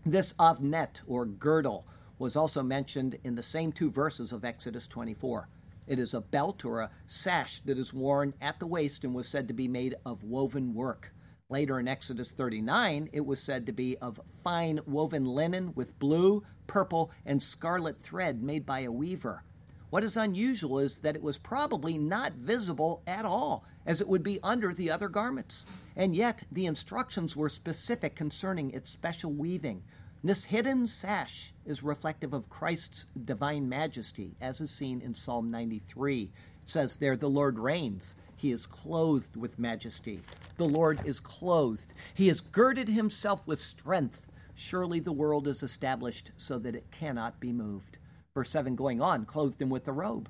This 0.05 0.33
avnet, 0.35 1.01
or 1.07 1.27
girdle, 1.27 1.87
was 2.19 2.37
also 2.37 2.63
mentioned 2.63 3.19
in 3.25 3.35
the 3.35 3.43
same 3.43 3.73
two 3.73 3.91
verses 3.91 4.33
of 4.33 4.45
Exodus 4.45 4.87
24. 4.87 5.49
It 5.87 5.99
is 5.99 6.15
a 6.15 6.21
belt 6.21 6.65
or 6.65 6.81
a 6.81 6.91
sash 7.07 7.61
that 7.61 7.79
is 7.79 7.93
worn 7.93 8.35
at 8.41 8.59
the 8.59 8.67
waist 8.67 9.05
and 9.05 9.15
was 9.15 9.29
said 9.29 9.49
to 9.49 9.55
be 9.55 9.69
made 9.69 9.97
of 10.05 10.23
woven 10.23 10.75
work. 10.75 11.13
Later 11.49 11.79
in 11.79 11.87
Exodus 11.87 12.33
39, 12.33 13.09
it 13.13 13.25
was 13.25 13.41
said 13.41 13.67
to 13.67 13.73
be 13.73 13.97
of 13.99 14.21
fine 14.43 14.81
woven 14.85 15.25
linen 15.25 15.73
with 15.77 15.97
blue, 16.01 16.43
purple, 16.67 17.13
and 17.25 17.41
scarlet 17.41 18.01
thread 18.01 18.43
made 18.43 18.67
by 18.67 18.81
a 18.81 18.91
weaver. 18.91 19.45
What 19.89 20.03
is 20.03 20.17
unusual 20.17 20.81
is 20.81 20.99
that 20.99 21.15
it 21.15 21.23
was 21.23 21.39
probably 21.39 21.99
not 21.99 22.33
visible 22.33 23.01
at 23.07 23.25
all, 23.25 23.65
as 23.87 24.01
it 24.01 24.09
would 24.09 24.25
be 24.25 24.41
under 24.43 24.75
the 24.75 24.91
other 24.91 25.09
garments. 25.09 25.85
And 25.95 26.17
yet, 26.17 26.43
the 26.51 26.67
instructions 26.67 27.37
were 27.37 27.49
specific 27.49 28.17
concerning 28.17 28.73
its 28.73 28.91
special 28.91 29.33
weaving. 29.33 29.85
This 30.25 30.47
hidden 30.47 30.89
sash 30.89 31.55
is 31.65 31.85
reflective 31.85 32.33
of 32.33 32.51
Christ's 32.51 33.07
divine 33.25 33.69
majesty, 33.69 34.35
as 34.41 34.61
is 34.61 34.73
seen 34.73 35.01
in 35.01 35.15
Psalm 35.15 35.53
93. 35.53 36.25
It 36.25 36.31
says 36.65 36.97
there, 36.97 37.17
The 37.17 37.31
Lord 37.31 37.61
reigns. 37.61 38.17
He 38.37 38.53
is 38.53 38.67
clothed 38.67 39.37
with 39.37 39.59
majesty. 39.59 40.21
The 40.59 40.69
Lord 40.69 41.01
is 41.07 41.21
clothed. 41.21 41.93
He 42.15 42.29
has 42.29 42.43
girded 42.43 42.89
himself 42.89 43.47
with 43.47 43.59
strength. 43.59 44.27
Surely 44.55 45.01
the 45.01 45.13
world 45.13 45.49
is 45.49 45.63
established 45.63 46.33
so 46.37 46.59
that 46.59 46.75
it 46.75 46.91
cannot 46.91 47.41
be 47.41 47.53
moved. 47.53 47.99
Verse 48.35 48.51
7 48.51 48.77
going 48.77 49.01
on, 49.01 49.25
clothed 49.25 49.61
him 49.61 49.71
with 49.71 49.89
a 49.89 49.93
robe. 49.93 50.29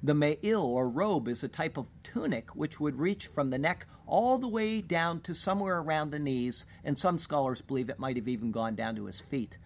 The 0.00 0.14
me'il, 0.14 0.62
or 0.62 0.88
robe, 0.88 1.26
is 1.26 1.42
a 1.42 1.48
type 1.48 1.76
of 1.76 1.88
tunic 2.04 2.54
which 2.54 2.78
would 2.78 3.00
reach 3.00 3.26
from 3.26 3.50
the 3.50 3.58
neck 3.58 3.88
all 4.06 4.38
the 4.38 4.46
way 4.46 4.80
down 4.80 5.20
to 5.22 5.34
somewhere 5.34 5.80
around 5.80 6.10
the 6.10 6.20
knees, 6.20 6.64
and 6.84 6.96
some 6.96 7.18
scholars 7.18 7.60
believe 7.60 7.90
it 7.90 7.98
might 7.98 8.16
have 8.16 8.28
even 8.28 8.52
gone 8.52 8.76
down 8.76 8.94
to 8.94 9.06
his 9.06 9.20
feet. 9.20 9.58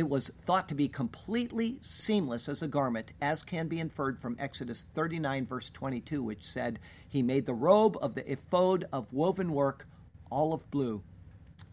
It 0.00 0.08
was 0.08 0.30
thought 0.30 0.66
to 0.70 0.74
be 0.74 0.88
completely 0.88 1.76
seamless 1.82 2.48
as 2.48 2.62
a 2.62 2.68
garment, 2.68 3.12
as 3.20 3.42
can 3.42 3.68
be 3.68 3.78
inferred 3.78 4.18
from 4.18 4.34
Exodus 4.38 4.82
39, 4.94 5.44
verse 5.44 5.68
22, 5.68 6.22
which 6.22 6.42
said, 6.42 6.78
He 7.06 7.22
made 7.22 7.44
the 7.44 7.52
robe 7.52 7.98
of 8.00 8.14
the 8.14 8.32
ephod 8.32 8.86
of 8.94 9.12
woven 9.12 9.52
work, 9.52 9.86
all 10.30 10.54
of 10.54 10.70
blue. 10.70 11.02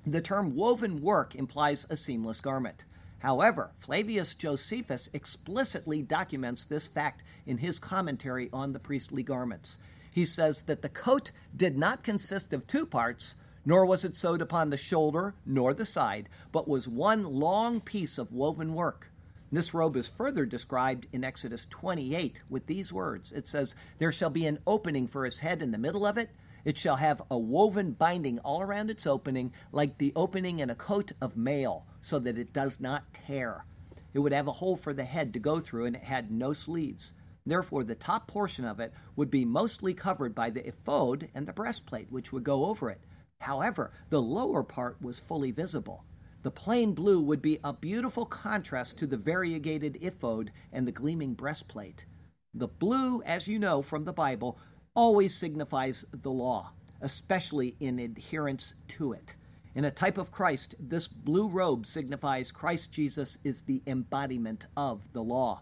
The 0.06 0.20
term 0.20 0.58
woven 0.58 1.02
work 1.02 1.36
implies 1.36 1.88
a 1.90 1.96
seamless 1.96 2.42
garment. 2.42 2.84
However, 3.20 3.72
Flavius 3.80 4.36
Josephus 4.36 5.10
explicitly 5.14 6.02
documents 6.02 6.66
this 6.66 6.90
fact 6.90 7.24
in 7.46 7.60
his 7.60 7.80
commentary 7.80 8.50
on 8.52 8.74
the 8.74 8.80
priestly 8.80 9.24
garments. 9.24 9.78
He 10.14 10.26
says 10.26 10.64
that 10.64 10.82
the 10.82 10.90
coat 10.90 11.32
did 11.56 11.78
not 11.78 12.04
consist 12.04 12.52
of 12.52 12.68
two 12.68 12.86
parts, 12.86 13.38
nor 13.68 13.86
was 13.86 14.06
it 14.06 14.16
sewed 14.16 14.42
upon 14.42 14.70
the 14.70 14.78
shoulder 14.78 15.36
nor 15.46 15.74
the 15.74 15.84
side, 15.84 16.30
but 16.54 16.70
was 16.70 16.88
one 16.88 17.26
long 17.26 17.82
piece 17.82 18.18
of 18.18 18.32
woven 18.32 18.74
work. 18.74 19.12
This 19.52 19.74
robe 19.74 19.98
is 19.98 20.08
further 20.08 20.46
described 20.46 21.06
in 21.12 21.26
Exodus 21.26 21.66
28 21.66 22.44
with 22.50 22.66
these 22.68 22.94
words 22.94 23.34
It 23.34 23.46
says, 23.46 23.76
There 23.98 24.14
shall 24.14 24.30
be 24.30 24.46
an 24.46 24.60
opening 24.66 25.06
for 25.06 25.26
his 25.26 25.40
head 25.40 25.62
in 25.62 25.72
the 25.72 25.78
middle 25.78 26.06
of 26.06 26.18
it. 26.18 26.30
It 26.64 26.78
shall 26.78 26.96
have 26.96 27.22
a 27.30 27.38
woven 27.38 27.92
binding 27.92 28.40
all 28.40 28.62
around 28.62 28.90
its 28.90 29.06
opening, 29.06 29.52
like 29.74 29.98
the 29.98 30.14
opening 30.16 30.60
in 30.60 30.70
a 30.70 30.76
coat 30.76 31.12
of 31.20 31.36
mail, 31.36 31.86
so 32.00 32.20
that 32.20 32.38
it 32.38 32.54
does 32.54 32.80
not 32.80 33.14
tear. 33.14 33.66
It 34.14 34.20
would 34.20 34.32
have 34.32 34.48
a 34.48 34.54
hole 34.54 34.78
for 34.78 34.94
the 34.94 35.04
head 35.04 35.34
to 35.34 35.40
go 35.40 35.60
through, 35.60 35.88
and 35.88 35.98
it 35.98 36.04
had 36.04 36.32
no 36.32 36.54
sleeves. 36.54 37.14
Therefore, 37.46 37.84
the 37.84 37.96
top 37.96 38.28
portion 38.28 38.64
of 38.64 38.80
it 38.80 38.94
would 39.18 39.30
be 39.30 39.44
mostly 39.44 39.94
covered 39.94 40.34
by 40.34 40.52
the 40.52 40.66
ephod 40.66 41.28
and 41.36 41.46
the 41.46 41.54
breastplate, 41.54 42.10
which 42.10 42.32
would 42.32 42.46
go 42.46 42.66
over 42.68 42.90
it. 42.90 43.02
However, 43.42 43.92
the 44.10 44.22
lower 44.22 44.64
part 44.64 45.02
was 45.02 45.20
fully 45.20 45.52
visible. 45.52 46.04
The 46.44 46.52
plain 46.52 46.94
blue 46.94 47.22
would 47.22 47.42
be 47.42 47.60
a 47.64 47.74
beautiful 47.74 48.26
contrast 48.26 48.98
to 49.00 49.08
the 49.08 49.18
variegated 49.18 49.98
ephod 50.02 50.52
and 50.72 50.88
the 50.88 50.92
gleaming 50.92 51.34
breastplate. 51.34 52.06
The 52.54 52.68
blue, 52.68 53.22
as 53.24 53.48
you 53.48 53.60
know 53.60 53.82
from 53.82 54.06
the 54.06 54.14
Bible, 54.14 54.58
always 54.94 55.36
signifies 55.36 56.06
the 56.12 56.32
law, 56.32 56.72
especially 57.02 57.76
in 57.80 58.00
adherence 58.00 58.74
to 58.90 59.14
it. 59.14 59.36
In 59.76 59.86
a 59.86 59.92
type 59.92 60.18
of 60.18 60.32
Christ, 60.32 60.74
this 60.80 61.08
blue 61.08 61.48
robe 61.48 61.86
signifies 61.86 62.52
Christ 62.52 62.92
Jesus 62.92 63.38
is 63.44 63.62
the 63.62 63.84
embodiment 63.86 64.66
of 64.76 65.12
the 65.12 65.22
law. 65.22 65.62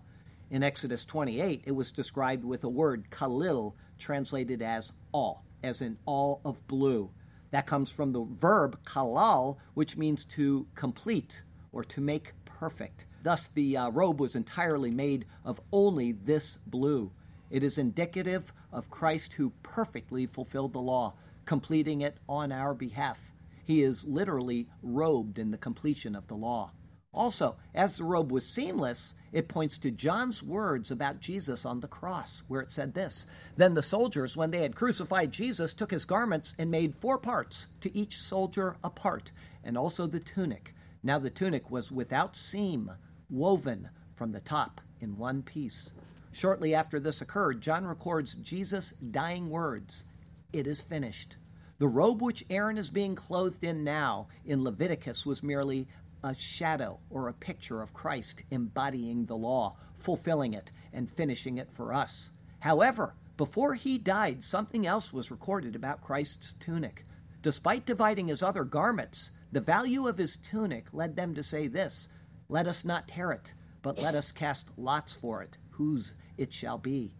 In 0.50 0.64
Exodus 0.64 1.04
28, 1.04 1.64
it 1.66 1.72
was 1.72 1.92
described 1.92 2.46
with 2.46 2.64
a 2.64 2.70
word, 2.70 3.10
kalil, 3.10 3.76
translated 3.98 4.62
as 4.62 4.94
all, 5.12 5.44
as 5.64 5.82
in 5.82 5.98
all 6.06 6.40
of 6.46 6.66
blue. 6.68 7.10
That 7.56 7.68
comes 7.68 7.90
from 7.90 8.12
the 8.12 8.26
verb 8.26 8.84
kalal, 8.84 9.56
which 9.76 9.96
means 9.96 10.26
to 10.26 10.68
complete 10.76 11.44
or 11.72 11.86
to 11.86 12.02
make 12.02 12.34
perfect. 12.44 13.06
Thus, 13.24 13.48
the 13.48 13.78
uh, 13.78 13.92
robe 13.92 14.20
was 14.20 14.36
entirely 14.36 14.92
made 14.92 15.26
of 15.46 15.62
only 15.72 16.12
this 16.12 16.58
blue. 16.68 17.14
It 17.50 17.64
is 17.64 17.78
indicative 17.78 18.52
of 18.74 18.90
Christ 18.90 19.32
who 19.32 19.54
perfectly 19.64 20.26
fulfilled 20.26 20.74
the 20.74 20.82
law, 20.82 21.14
completing 21.46 22.02
it 22.02 22.18
on 22.28 22.52
our 22.52 22.74
behalf. 22.74 23.32
He 23.64 23.84
is 23.84 24.04
literally 24.04 24.68
robed 24.84 25.40
in 25.40 25.52
the 25.52 25.58
completion 25.58 26.14
of 26.14 26.28
the 26.28 26.36
law. 26.36 26.72
Also, 27.16 27.56
as 27.74 27.96
the 27.96 28.04
robe 28.04 28.30
was 28.30 28.46
seamless, 28.46 29.16
it 29.32 29.48
points 29.48 29.78
to 29.78 29.90
John's 29.90 30.44
words 30.44 30.92
about 30.92 31.22
Jesus 31.22 31.66
on 31.66 31.80
the 31.80 31.88
cross, 31.88 32.44
where 32.50 32.60
it 32.60 32.74
said 32.74 32.94
this 32.94 33.26
Then 33.56 33.74
the 33.74 33.82
soldiers, 33.82 34.36
when 34.36 34.52
they 34.52 34.62
had 34.62 34.76
crucified 34.76 35.32
Jesus, 35.32 35.74
took 35.74 35.92
his 35.92 36.04
garments 36.04 36.54
and 36.60 36.70
made 36.70 36.94
four 36.94 37.18
parts, 37.18 37.70
to 37.80 37.98
each 37.98 38.18
soldier 38.18 38.76
a 38.84 38.90
part, 38.90 39.32
and 39.64 39.78
also 39.78 40.08
the 40.08 40.20
tunic. 40.20 40.76
Now 41.04 41.18
the 41.18 41.30
tunic 41.30 41.72
was 41.72 41.90
without 41.90 42.36
seam, 42.36 42.92
woven 43.30 43.90
from 44.14 44.34
the 44.34 44.42
top 44.42 44.82
in 45.00 45.18
one 45.18 45.42
piece. 45.42 45.94
Shortly 46.34 46.76
after 46.76 47.00
this 47.00 47.22
occurred, 47.22 47.62
John 47.62 47.86
records 47.86 48.36
Jesus' 48.36 48.92
dying 48.92 49.50
words 49.50 50.04
It 50.52 50.68
is 50.68 50.82
finished. 50.82 51.38
The 51.78 51.88
robe 51.88 52.22
which 52.22 52.46
Aaron 52.50 52.78
is 52.78 52.90
being 52.90 53.16
clothed 53.16 53.64
in 53.64 53.84
now 53.84 54.28
in 54.46 54.64
Leviticus 54.64 55.26
was 55.26 55.44
merely 55.44 55.90
a 56.26 56.34
shadow 56.34 57.00
or 57.12 57.28
a 57.28 57.34
picture 57.34 57.84
of 57.84 57.94
Christ 57.94 58.42
embodying 58.50 59.28
the 59.28 59.38
law, 59.38 59.78
fulfilling 59.94 60.56
it, 60.56 60.72
and 60.92 61.10
finishing 61.10 61.60
it 61.60 61.72
for 61.72 61.94
us. 61.94 62.32
However, 62.62 63.14
before 63.38 63.76
he 63.76 64.00
died, 64.00 64.44
something 64.44 64.88
else 64.88 65.14
was 65.14 65.30
recorded 65.30 65.76
about 65.76 66.02
Christ's 66.02 66.54
tunic. 66.54 67.06
Despite 67.44 67.86
dividing 67.86 68.30
his 68.30 68.42
other 68.42 68.64
garments, 68.64 69.32
the 69.52 69.62
value 69.62 70.08
of 70.08 70.18
his 70.18 70.36
tunic 70.36 70.94
led 70.94 71.16
them 71.16 71.36
to 71.36 71.44
say 71.44 71.68
this 71.68 72.08
Let 72.50 72.66
us 72.66 72.84
not 72.84 73.08
tear 73.08 73.32
it, 73.32 73.54
but 73.84 74.02
let 74.02 74.16
us 74.16 74.32
cast 74.32 74.72
lots 74.78 75.16
for 75.16 75.44
it 75.44 75.60
whose 75.70 76.16
it 76.38 76.52
shall 76.52 76.80
be. 76.80 77.14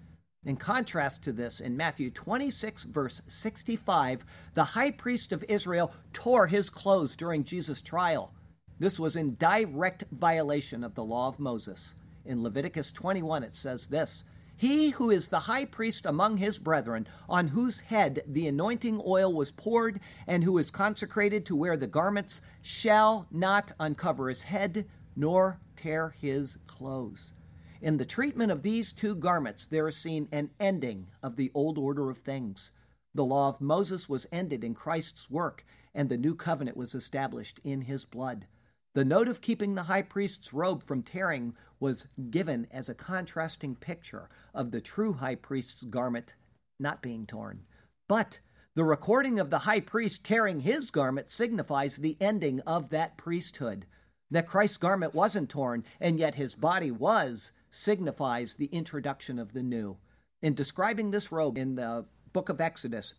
In 0.46 0.56
contrast 0.56 1.24
to 1.24 1.32
this, 1.32 1.60
in 1.60 1.78
Matthew 1.78 2.10
26, 2.10 2.86
verse 2.86 3.22
65, 3.28 4.26
the 4.54 4.64
high 4.64 4.92
priest 4.92 5.32
of 5.32 5.44
Israel 5.48 5.94
tore 6.14 6.48
his 6.48 6.70
clothes 6.70 7.16
during 7.16 7.44
Jesus' 7.44 7.82
trial. 7.82 8.34
This 8.78 9.00
was 9.00 9.16
in 9.16 9.36
direct 9.36 10.04
violation 10.12 10.84
of 10.84 10.96
the 10.96 11.04
law 11.04 11.30
of 11.30 11.40
Moses. 11.40 11.96
In 12.26 12.44
Leviticus 12.44 12.92
21, 12.92 13.44
it 13.44 13.56
says 13.56 13.88
this 13.88 14.26
He 14.58 14.90
who 14.90 15.10
is 15.10 15.30
the 15.30 15.42
high 15.42 15.64
priest 15.64 16.06
among 16.06 16.38
his 16.38 16.60
brethren, 16.60 17.08
on 17.30 17.50
whose 17.50 17.80
head 17.80 18.22
the 18.28 18.48
anointing 18.48 19.02
oil 19.06 19.34
was 19.34 19.52
poured, 19.52 20.02
and 20.28 20.44
who 20.44 20.58
is 20.58 20.72
consecrated 20.72 21.46
to 21.46 21.56
wear 21.56 21.78
the 21.78 21.88
garments, 21.88 22.42
shall 22.62 23.28
not 23.32 23.72
uncover 23.80 24.28
his 24.28 24.44
head, 24.44 24.86
nor 25.16 25.62
tear 25.78 26.14
his 26.20 26.58
clothes. 26.68 27.34
In 27.82 27.96
the 27.96 28.06
treatment 28.06 28.52
of 28.52 28.64
these 28.64 28.92
two 28.92 29.16
garments, 29.16 29.66
there 29.66 29.88
is 29.88 29.96
seen 29.96 30.28
an 30.34 30.50
ending 30.60 31.08
of 31.24 31.38
the 31.38 31.50
old 31.54 31.78
order 31.78 32.10
of 32.10 32.18
things. 32.18 32.72
The 33.14 33.24
law 33.24 33.48
of 33.48 33.62
Moses 33.62 34.10
was 34.10 34.28
ended 34.34 34.66
in 34.66 34.74
Christ's 34.74 35.30
work, 35.30 35.64
and 35.94 36.10
the 36.10 36.18
new 36.18 36.36
covenant 36.36 36.76
was 36.76 36.94
established 36.94 37.62
in 37.64 37.82
his 37.82 38.04
blood. 38.04 38.48
The 38.96 39.04
note 39.04 39.28
of 39.28 39.42
keeping 39.42 39.76
the 39.76 39.84
high 39.84 40.04
priest's 40.04 40.54
robe 40.54 40.82
from 40.82 41.04
tearing 41.04 41.54
was 41.82 42.08
given 42.30 42.66
as 42.72 42.88
a 42.88 42.96
contrasting 42.96 43.76
picture 43.76 44.30
of 44.54 44.72
the 44.72 44.80
true 44.80 45.12
high 45.12 45.36
priest's 45.36 45.84
garment 45.84 46.34
not 46.80 47.02
being 47.02 47.26
torn. 47.26 47.64
But 48.08 48.40
the 48.74 48.86
recording 48.86 49.38
of 49.38 49.50
the 49.50 49.60
high 49.60 49.82
priest 49.82 50.24
tearing 50.24 50.62
his 50.62 50.92
garment 50.92 51.30
signifies 51.30 51.98
the 51.98 52.16
ending 52.22 52.62
of 52.62 52.90
that 52.92 53.18
priesthood. 53.18 53.86
That 54.32 54.48
Christ's 54.48 54.78
garment 54.78 55.14
wasn't 55.14 55.50
torn, 55.50 55.84
and 56.00 56.18
yet 56.18 56.36
his 56.36 56.56
body 56.56 56.90
was, 56.90 57.52
signifies 57.70 58.56
the 58.56 58.68
introduction 58.68 59.40
of 59.40 59.52
the 59.52 59.64
new. 59.64 59.98
In 60.42 60.54
describing 60.54 61.12
this 61.12 61.34
robe 61.34 61.58
in 61.58 61.76
the 61.76 62.06
book 62.32 62.48
of 62.48 62.62
Exodus, 62.62 63.14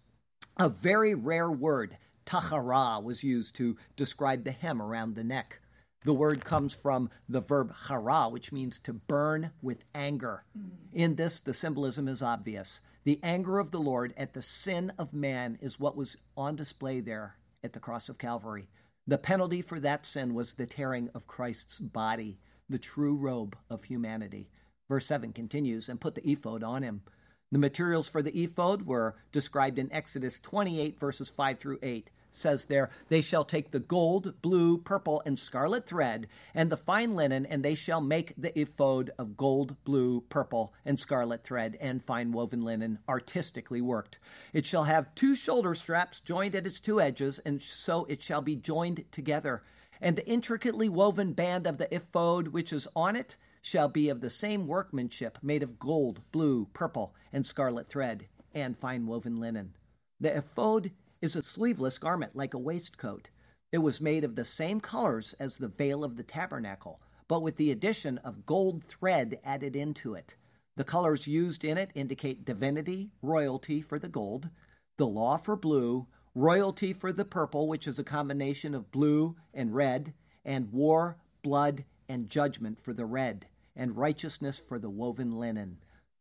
a 0.58 0.70
very 0.70 1.14
rare 1.14 1.50
word, 1.50 1.98
tahara, 2.24 2.98
was 2.98 3.22
used 3.22 3.54
to 3.56 3.76
describe 3.94 4.44
the 4.44 4.52
hem 4.52 4.80
around 4.80 5.16
the 5.16 5.24
neck. 5.24 5.60
The 6.06 6.14
word 6.14 6.44
comes 6.44 6.72
from 6.72 7.10
the 7.28 7.40
verb 7.40 7.74
hara, 7.88 8.28
which 8.28 8.52
means 8.52 8.78
to 8.78 8.92
burn 8.92 9.50
with 9.60 9.84
anger. 9.92 10.44
Mm-hmm. 10.56 10.68
In 10.92 11.16
this, 11.16 11.40
the 11.40 11.52
symbolism 11.52 12.06
is 12.06 12.22
obvious. 12.22 12.80
The 13.02 13.18
anger 13.24 13.58
of 13.58 13.72
the 13.72 13.80
Lord 13.80 14.14
at 14.16 14.32
the 14.32 14.40
sin 14.40 14.92
of 14.98 15.12
man 15.12 15.58
is 15.60 15.80
what 15.80 15.96
was 15.96 16.16
on 16.36 16.54
display 16.54 17.00
there 17.00 17.38
at 17.64 17.72
the 17.72 17.80
cross 17.80 18.08
of 18.08 18.18
Calvary. 18.18 18.68
The 19.08 19.18
penalty 19.18 19.62
for 19.62 19.80
that 19.80 20.06
sin 20.06 20.32
was 20.32 20.54
the 20.54 20.64
tearing 20.64 21.10
of 21.12 21.26
Christ's 21.26 21.80
body, 21.80 22.38
the 22.68 22.78
true 22.78 23.16
robe 23.16 23.56
of 23.68 23.82
humanity. 23.82 24.48
Verse 24.88 25.06
7 25.06 25.32
continues, 25.32 25.88
and 25.88 26.00
put 26.00 26.14
the 26.14 26.30
ephod 26.30 26.62
on 26.62 26.84
him. 26.84 27.02
The 27.50 27.58
materials 27.58 28.08
for 28.08 28.22
the 28.22 28.44
ephod 28.44 28.86
were 28.86 29.16
described 29.32 29.76
in 29.76 29.92
Exodus 29.92 30.38
28, 30.38 31.00
verses 31.00 31.30
5 31.30 31.58
through 31.58 31.80
8 31.82 32.10
says 32.36 32.66
there, 32.66 32.90
They 33.08 33.20
shall 33.20 33.44
take 33.44 33.70
the 33.70 33.80
gold, 33.80 34.40
blue, 34.42 34.78
purple, 34.78 35.22
and 35.24 35.38
scarlet 35.38 35.86
thread, 35.86 36.28
and 36.54 36.70
the 36.70 36.76
fine 36.76 37.14
linen, 37.14 37.46
and 37.46 37.64
they 37.64 37.74
shall 37.74 38.00
make 38.00 38.34
the 38.36 38.58
ephod 38.58 39.10
of 39.18 39.36
gold, 39.36 39.76
blue, 39.84 40.20
purple, 40.20 40.74
and 40.84 41.00
scarlet 41.00 41.42
thread, 41.42 41.76
and 41.80 42.04
fine 42.04 42.32
woven 42.32 42.62
linen, 42.62 42.98
artistically 43.08 43.80
worked. 43.80 44.18
It 44.52 44.66
shall 44.66 44.84
have 44.84 45.14
two 45.14 45.34
shoulder 45.34 45.74
straps 45.74 46.20
joined 46.20 46.54
at 46.54 46.66
its 46.66 46.80
two 46.80 47.00
edges, 47.00 47.38
and 47.40 47.62
so 47.62 48.04
it 48.04 48.22
shall 48.22 48.42
be 48.42 48.56
joined 48.56 49.04
together. 49.10 49.62
And 50.00 50.16
the 50.16 50.28
intricately 50.28 50.88
woven 50.88 51.32
band 51.32 51.66
of 51.66 51.78
the 51.78 51.92
ephod 51.94 52.48
which 52.48 52.72
is 52.72 52.86
on 52.94 53.16
it 53.16 53.36
shall 53.62 53.88
be 53.88 54.08
of 54.08 54.20
the 54.20 54.30
same 54.30 54.66
workmanship, 54.66 55.38
made 55.42 55.62
of 55.62 55.78
gold, 55.78 56.20
blue, 56.30 56.66
purple, 56.66 57.14
and 57.32 57.44
scarlet 57.44 57.88
thread, 57.88 58.28
and 58.54 58.76
fine 58.76 59.06
woven 59.06 59.40
linen. 59.40 59.74
The 60.20 60.36
ephod 60.36 60.92
is 61.20 61.36
a 61.36 61.42
sleeveless 61.42 61.98
garment 61.98 62.36
like 62.36 62.54
a 62.54 62.58
waistcoat. 62.58 63.30
It 63.72 63.78
was 63.78 64.00
made 64.00 64.24
of 64.24 64.36
the 64.36 64.44
same 64.44 64.80
colors 64.80 65.34
as 65.40 65.56
the 65.56 65.68
veil 65.68 66.04
of 66.04 66.16
the 66.16 66.22
tabernacle, 66.22 67.00
but 67.28 67.42
with 67.42 67.56
the 67.56 67.70
addition 67.70 68.18
of 68.18 68.46
gold 68.46 68.84
thread 68.84 69.38
added 69.44 69.74
into 69.74 70.14
it. 70.14 70.36
The 70.76 70.84
colors 70.84 71.26
used 71.26 71.64
in 71.64 71.78
it 71.78 71.90
indicate 71.94 72.44
divinity, 72.44 73.10
royalty 73.22 73.80
for 73.80 73.98
the 73.98 74.08
gold, 74.08 74.50
the 74.98 75.06
law 75.06 75.36
for 75.36 75.56
blue, 75.56 76.06
royalty 76.34 76.92
for 76.92 77.12
the 77.12 77.24
purple, 77.24 77.66
which 77.66 77.86
is 77.86 77.98
a 77.98 78.04
combination 78.04 78.74
of 78.74 78.90
blue 78.90 79.36
and 79.54 79.74
red, 79.74 80.12
and 80.44 80.70
war, 80.72 81.16
blood, 81.42 81.84
and 82.08 82.28
judgment 82.28 82.78
for 82.78 82.92
the 82.92 83.06
red, 83.06 83.46
and 83.74 83.96
righteousness 83.96 84.58
for 84.58 84.78
the 84.78 84.90
woven 84.90 85.32
linen. 85.38 85.78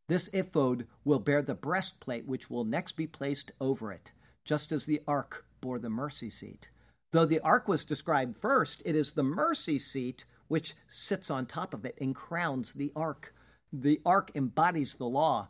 This 0.07 0.29
ephod 0.29 0.87
will 1.03 1.19
bear 1.19 1.41
the 1.41 1.55
breastplate 1.55 2.25
which 2.25 2.49
will 2.49 2.63
next 2.63 2.93
be 2.93 3.07
placed 3.07 3.51
over 3.59 3.91
it 3.91 4.11
just 4.45 4.71
as 4.71 4.85
the 4.85 5.01
ark 5.07 5.45
bore 5.59 5.79
the 5.79 5.89
mercy 5.89 6.29
seat. 6.29 6.69
Though 7.11 7.25
the 7.25 7.39
ark 7.41 7.67
was 7.67 7.83
described 7.83 8.37
first, 8.37 8.81
it 8.85 8.95
is 8.95 9.13
the 9.13 9.23
mercy 9.23 9.79
seat 9.79 10.25
which 10.47 10.75
sits 10.87 11.31
on 11.31 11.45
top 11.45 11.73
of 11.73 11.85
it 11.85 11.97
and 11.99 12.15
crowns 12.15 12.73
the 12.73 12.91
ark. 12.95 13.33
The 13.73 13.99
ark 14.05 14.31
embodies 14.35 14.95
the 14.95 15.07
law 15.07 15.49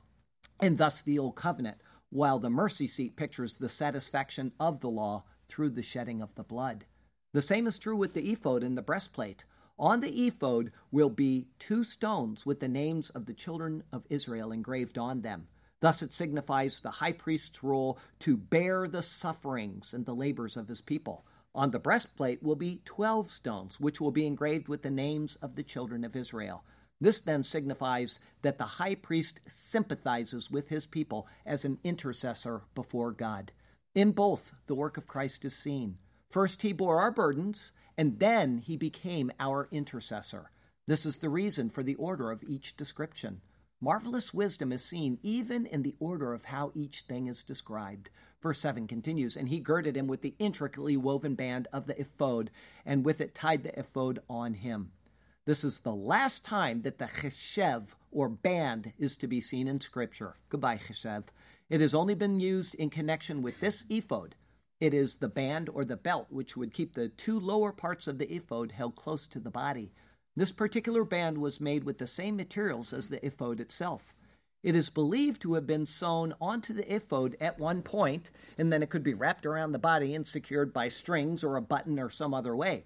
and 0.60 0.78
thus 0.78 1.02
the 1.02 1.20
old 1.20 1.36
covenant, 1.36 1.78
while 2.10 2.40
the 2.40 2.50
mercy 2.50 2.88
seat 2.88 3.16
pictures 3.16 3.56
the 3.56 3.70
satisfaction 3.70 4.54
of 4.60 4.80
the 4.80 4.90
law 4.90 5.24
through 5.48 5.72
the 5.72 5.84
shedding 5.84 6.22
of 6.22 6.34
the 6.36 6.44
blood. 6.44 6.86
The 7.34 7.42
same 7.42 7.68
is 7.68 7.78
true 7.78 7.98
with 7.98 8.14
the 8.14 8.32
ephod 8.32 8.64
and 8.64 8.78
the 8.78 8.82
breastplate. 8.82 9.44
On 9.78 10.00
the 10.00 10.28
ephod 10.28 10.72
will 10.92 11.10
be 11.10 11.48
two 11.60 11.84
stones 11.84 12.46
with 12.46 12.62
the 12.62 12.70
names 12.70 13.10
of 13.10 13.26
the 13.26 13.34
children 13.34 13.84
of 13.92 14.06
Israel 14.10 14.54
engraved 14.54 14.98
on 14.98 15.22
them. 15.22 15.48
Thus, 15.86 16.02
it 16.02 16.12
signifies 16.12 16.80
the 16.80 16.90
high 16.90 17.12
priest's 17.12 17.64
role 17.64 18.00
to 18.18 18.38
bear 18.38 18.88
the 18.88 19.04
sufferings 19.04 19.94
and 19.94 20.04
the 20.04 20.16
labors 20.16 20.58
of 20.58 20.68
his 20.68 20.82
people. 20.82 21.28
On 21.54 21.70
the 21.70 21.78
breastplate 21.78 22.42
will 22.42 22.56
be 22.56 22.82
12 22.86 23.30
stones, 23.30 23.80
which 23.80 24.02
will 24.02 24.10
be 24.10 24.26
engraved 24.26 24.68
with 24.68 24.82
the 24.82 24.90
names 24.90 25.36
of 25.44 25.54
the 25.54 25.62
children 25.62 26.04
of 26.04 26.16
Israel. 26.16 26.64
This 27.00 27.20
then 27.20 27.44
signifies 27.44 28.20
that 28.42 28.58
the 28.58 28.64
high 28.64 28.96
priest 28.96 29.42
sympathizes 29.48 30.50
with 30.50 30.70
his 30.70 30.88
people 30.88 31.28
as 31.46 31.66
an 31.66 31.78
intercessor 31.84 32.64
before 32.74 33.12
God. 33.12 33.52
In 33.94 34.12
both, 34.12 34.56
the 34.66 34.74
work 34.74 34.98
of 34.98 35.06
Christ 35.06 35.46
is 35.46 35.56
seen. 35.56 36.00
First, 36.32 36.64
he 36.64 36.74
bore 36.74 37.00
our 37.00 37.12
burdens, 37.12 37.74
and 37.96 38.18
then 38.18 38.58
he 38.58 38.76
became 38.76 39.32
our 39.40 39.68
intercessor. 39.70 40.50
This 40.88 41.06
is 41.06 41.18
the 41.18 41.30
reason 41.30 41.70
for 41.70 41.84
the 41.84 41.94
order 41.94 42.32
of 42.32 42.42
each 42.42 42.76
description. 42.76 43.42
Marvelous 43.86 44.34
wisdom 44.34 44.72
is 44.72 44.84
seen 44.84 45.20
even 45.22 45.68
in 45.68 45.84
the 45.84 45.94
order 46.00 46.34
of 46.34 46.46
how 46.46 46.72
each 46.74 47.02
thing 47.02 47.28
is 47.28 47.44
described. 47.44 48.10
Verse 48.42 48.58
7 48.58 48.88
continues, 48.88 49.38
And 49.38 49.48
he 49.48 49.60
girded 49.60 49.96
him 49.96 50.08
with 50.08 50.24
the 50.24 50.34
intricately 50.40 50.98
woven 50.98 51.36
band 51.36 51.68
of 51.72 51.86
the 51.86 52.02
ephod, 52.02 52.50
and 52.84 53.06
with 53.06 53.22
it 53.22 53.36
tied 53.36 53.62
the 53.62 53.78
ephod 53.78 54.18
on 54.28 54.56
him. 54.56 54.92
This 55.46 55.64
is 55.64 55.82
the 55.82 55.94
last 55.94 56.44
time 56.44 56.82
that 56.82 56.98
the 56.98 57.06
cheshev, 57.06 57.90
or 58.12 58.28
band, 58.28 58.92
is 58.98 59.16
to 59.18 59.28
be 59.28 59.40
seen 59.40 59.68
in 59.68 59.80
Scripture. 59.80 60.38
Goodbye, 60.50 60.80
cheshev. 60.80 61.26
It 61.70 61.80
has 61.80 61.94
only 61.94 62.16
been 62.16 62.40
used 62.40 62.74
in 62.74 62.90
connection 62.90 63.44
with 63.44 63.60
this 63.60 63.86
ephod. 63.88 64.34
It 64.80 64.96
is 64.96 65.18
the 65.18 65.30
band 65.30 65.70
or 65.70 65.86
the 65.86 65.96
belt 65.96 66.26
which 66.32 66.58
would 66.58 66.74
keep 66.74 66.96
the 66.96 67.10
two 67.10 67.40
lower 67.40 67.72
parts 67.72 68.08
of 68.08 68.18
the 68.18 68.34
ephod 68.34 68.72
held 68.72 68.96
close 68.96 69.28
to 69.28 69.40
the 69.40 69.52
body. 69.52 69.92
This 70.36 70.52
particular 70.52 71.06
band 71.06 71.38
was 71.38 71.62
made 71.62 71.86
with 71.86 71.98
the 71.98 72.08
same 72.08 72.36
materials 72.36 72.92
as 72.92 73.10
the 73.10 73.26
ephod 73.26 73.60
itself. 73.60 74.14
It 74.64 74.76
is 74.76 74.90
believed 74.90 75.42
to 75.44 75.54
have 75.54 75.68
been 75.68 75.86
sewn 75.86 76.34
onto 76.42 76.74
the 76.74 76.94
ephod 76.94 77.38
at 77.40 77.60
one 77.60 77.82
point, 77.82 78.32
and 78.58 78.74
then 78.74 78.84
it 78.84 78.90
could 78.90 79.04
be 79.04 79.14
wrapped 79.14 79.46
around 79.46 79.72
the 79.72 79.80
body 79.80 80.14
and 80.14 80.28
secured 80.28 80.74
by 80.74 80.88
strings 80.88 81.44
or 81.44 81.56
a 81.56 81.62
button 81.62 82.00
or 82.00 82.10
some 82.10 82.34
other 82.34 82.56
way. 82.56 82.86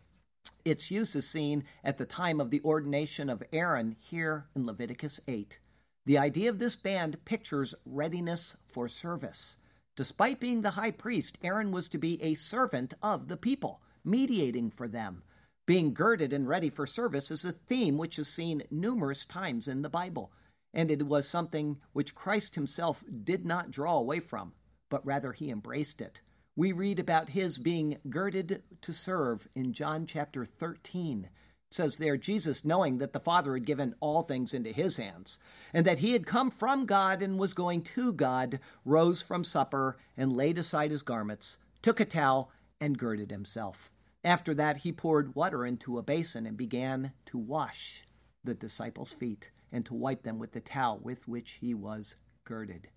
Its 0.65 0.91
use 0.91 1.15
is 1.15 1.27
seen 1.27 1.63
at 1.83 1.97
the 1.97 2.05
time 2.05 2.39
of 2.39 2.51
the 2.51 2.62
ordination 2.63 3.29
of 3.29 3.41
Aaron 3.51 3.95
here 3.99 4.45
in 4.55 4.65
Leviticus 4.65 5.19
8. 5.27 5.57
The 6.05 6.17
idea 6.17 6.49
of 6.49 6.59
this 6.59 6.75
band 6.75 7.23
pictures 7.25 7.73
readiness 7.85 8.55
for 8.67 8.88
service. 8.88 9.57
Despite 9.95 10.39
being 10.39 10.62
the 10.62 10.71
high 10.71 10.91
priest, 10.91 11.38
Aaron 11.43 11.71
was 11.71 11.88
to 11.89 11.97
be 11.97 12.21
a 12.21 12.35
servant 12.35 12.93
of 13.01 13.27
the 13.27 13.38
people, 13.38 13.81
mediating 14.03 14.69
for 14.69 14.88
them. 14.88 15.23
Being 15.69 15.93
girded 15.93 16.34
and 16.34 16.47
ready 16.47 16.71
for 16.71 16.88
service 16.88 17.29
is 17.29 17.45
a 17.45 17.51
theme 17.51 17.99
which 17.99 18.17
is 18.17 18.27
seen 18.27 18.63
numerous 18.71 19.23
times 19.23 19.67
in 19.67 19.84
the 19.84 19.88
Bible, 19.88 20.32
and 20.73 20.89
it 20.89 21.05
was 21.05 21.29
something 21.29 21.77
which 21.93 22.15
Christ 22.15 22.55
himself 22.55 23.03
did 23.23 23.45
not 23.45 23.69
draw 23.69 23.95
away 23.95 24.19
from, 24.19 24.53
but 24.89 25.05
rather 25.05 25.32
he 25.32 25.51
embraced 25.51 26.01
it. 26.01 26.23
We 26.55 26.71
read 26.71 26.97
about 26.97 27.29
his 27.29 27.60
being 27.60 27.99
girded 28.10 28.63
to 28.82 28.91
serve 28.91 29.47
in 29.53 29.71
John 29.71 30.08
chapter 30.08 30.43
13. 30.43 31.25
It 31.25 31.29
says 31.69 31.97
there, 31.97 32.17
Jesus, 32.17 32.65
knowing 32.65 32.97
that 32.97 33.13
the 33.13 33.19
Father 33.19 33.53
had 33.53 33.65
given 33.65 33.93
all 33.99 34.23
things 34.23 34.55
into 34.55 34.71
his 34.71 34.97
hands, 34.97 35.38
and 35.71 35.86
that 35.86 35.99
he 35.99 36.13
had 36.13 36.25
come 36.25 36.49
from 36.49 36.88
God 36.88 37.21
and 37.21 37.38
was 37.38 37.53
going 37.53 37.84
to 37.84 38.12
God, 38.12 38.60
rose 38.86 39.21
from 39.21 39.43
supper 39.43 39.99
and 40.17 40.36
laid 40.36 40.58
aside 40.58 40.89
his 40.89 41.03
garments, 41.03 41.60
took 41.84 41.99
a 41.99 42.05
towel, 42.05 42.51
and 42.82 42.97
girded 42.97 43.29
himself. 43.29 43.91
After 44.23 44.53
that, 44.55 44.77
he 44.77 44.91
poured 44.91 45.36
water 45.36 45.65
into 45.65 45.97
a 45.97 46.03
basin 46.03 46.45
and 46.45 46.58
began 46.58 47.13
to 47.25 47.38
wash 47.38 48.05
the 48.43 48.53
disciples' 48.53 49.13
feet 49.13 49.51
and 49.71 49.86
to 49.86 49.93
wipe 49.93 50.23
them 50.23 50.39
with 50.39 50.51
the 50.51 50.60
towel 50.60 50.99
with 51.01 51.27
which 51.27 51.53
he 51.62 51.73
was 51.73 52.15
girded. 52.43 52.89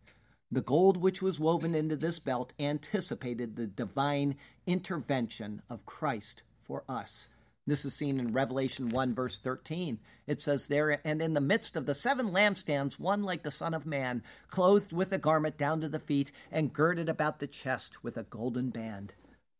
The 0.51 0.61
gold 0.61 0.97
which 0.97 1.23
was 1.23 1.41
woven 1.41 1.75
into 1.75 1.97
this 1.97 2.19
belt 2.19 2.53
anticipated 2.59 3.57
the 3.57 3.67
divine 3.67 4.37
intervention 4.67 5.63
of 5.71 5.87
Christ 5.87 6.43
for 6.61 6.85
us. 6.89 7.29
This 7.67 7.85
is 7.85 7.95
seen 7.95 8.19
in 8.19 8.33
Revelation 8.33 8.89
1, 8.89 9.15
verse 9.15 9.39
13. 9.39 10.01
It 10.27 10.43
says 10.43 10.67
there, 10.67 11.01
And 11.07 11.23
in 11.23 11.35
the 11.35 11.41
midst 11.41 11.77
of 11.77 11.87
the 11.87 11.95
seven 11.95 12.33
lampstands, 12.33 12.99
one 12.99 13.23
like 13.23 13.45
the 13.45 13.53
Son 13.53 13.73
of 13.73 13.87
Man, 13.87 14.25
clothed 14.49 14.93
with 14.93 15.13
a 15.13 15.19
garment 15.19 15.57
down 15.57 15.81
to 15.81 15.89
the 15.89 16.01
feet, 16.01 16.33
and 16.51 16.73
girded 16.73 17.09
about 17.09 17.39
the 17.39 17.47
chest 17.47 18.03
with 18.03 18.17
a 18.19 18.25
golden 18.25 18.71
band. 18.71 19.15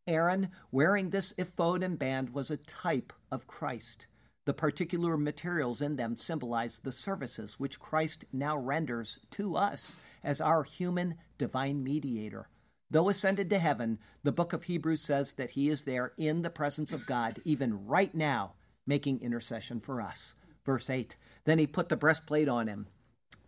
Aaron, 0.07 0.49
wearing 0.71 1.09
this 1.09 1.33
ephod 1.37 1.81
and 1.81 1.97
band, 1.97 2.31
was 2.31 2.51
a 2.51 2.57
type 2.57 3.13
of 3.31 3.47
Christ. 3.47 4.07
The 4.45 4.53
particular 4.53 5.15
materials 5.15 5.81
in 5.81 5.95
them 5.95 6.17
symbolize 6.17 6.79
the 6.79 6.91
services 6.91 7.59
which 7.59 7.79
Christ 7.79 8.25
now 8.33 8.57
renders 8.57 9.19
to 9.31 9.55
us 9.55 10.01
as 10.21 10.41
our 10.41 10.63
human 10.63 11.15
divine 11.37 11.83
mediator. 11.83 12.49
Though 12.91 13.07
ascended 13.07 13.49
to 13.49 13.59
heaven, 13.59 13.99
the 14.23 14.33
book 14.33 14.51
of 14.51 14.65
Hebrews 14.65 15.01
says 15.01 15.33
that 15.33 15.51
he 15.51 15.69
is 15.69 15.85
there 15.85 16.11
in 16.17 16.41
the 16.41 16.49
presence 16.49 16.91
of 16.91 17.05
God, 17.05 17.41
even 17.45 17.85
right 17.85 18.13
now, 18.13 18.55
making 18.85 19.21
intercession 19.21 19.79
for 19.79 20.01
us. 20.01 20.35
Verse 20.65 20.89
8 20.89 21.15
Then 21.45 21.59
he 21.59 21.65
put 21.65 21.87
the 21.87 21.97
breastplate 21.97 22.49
on 22.49 22.67
him. 22.67 22.87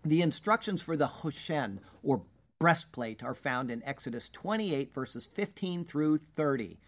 The 0.03 0.21
instructions 0.21 0.81
for 0.81 0.95
the 0.95 1.07
Hoshen, 1.07 1.81
or 2.01 2.23
breastplate, 2.65 3.23
are 3.23 3.35
found 3.35 3.69
in 3.69 3.83
Exodus 3.83 4.27
28, 4.27 4.91
verses 4.91 5.27
15 5.27 5.85
through 5.85 6.17
30. 6.17 6.79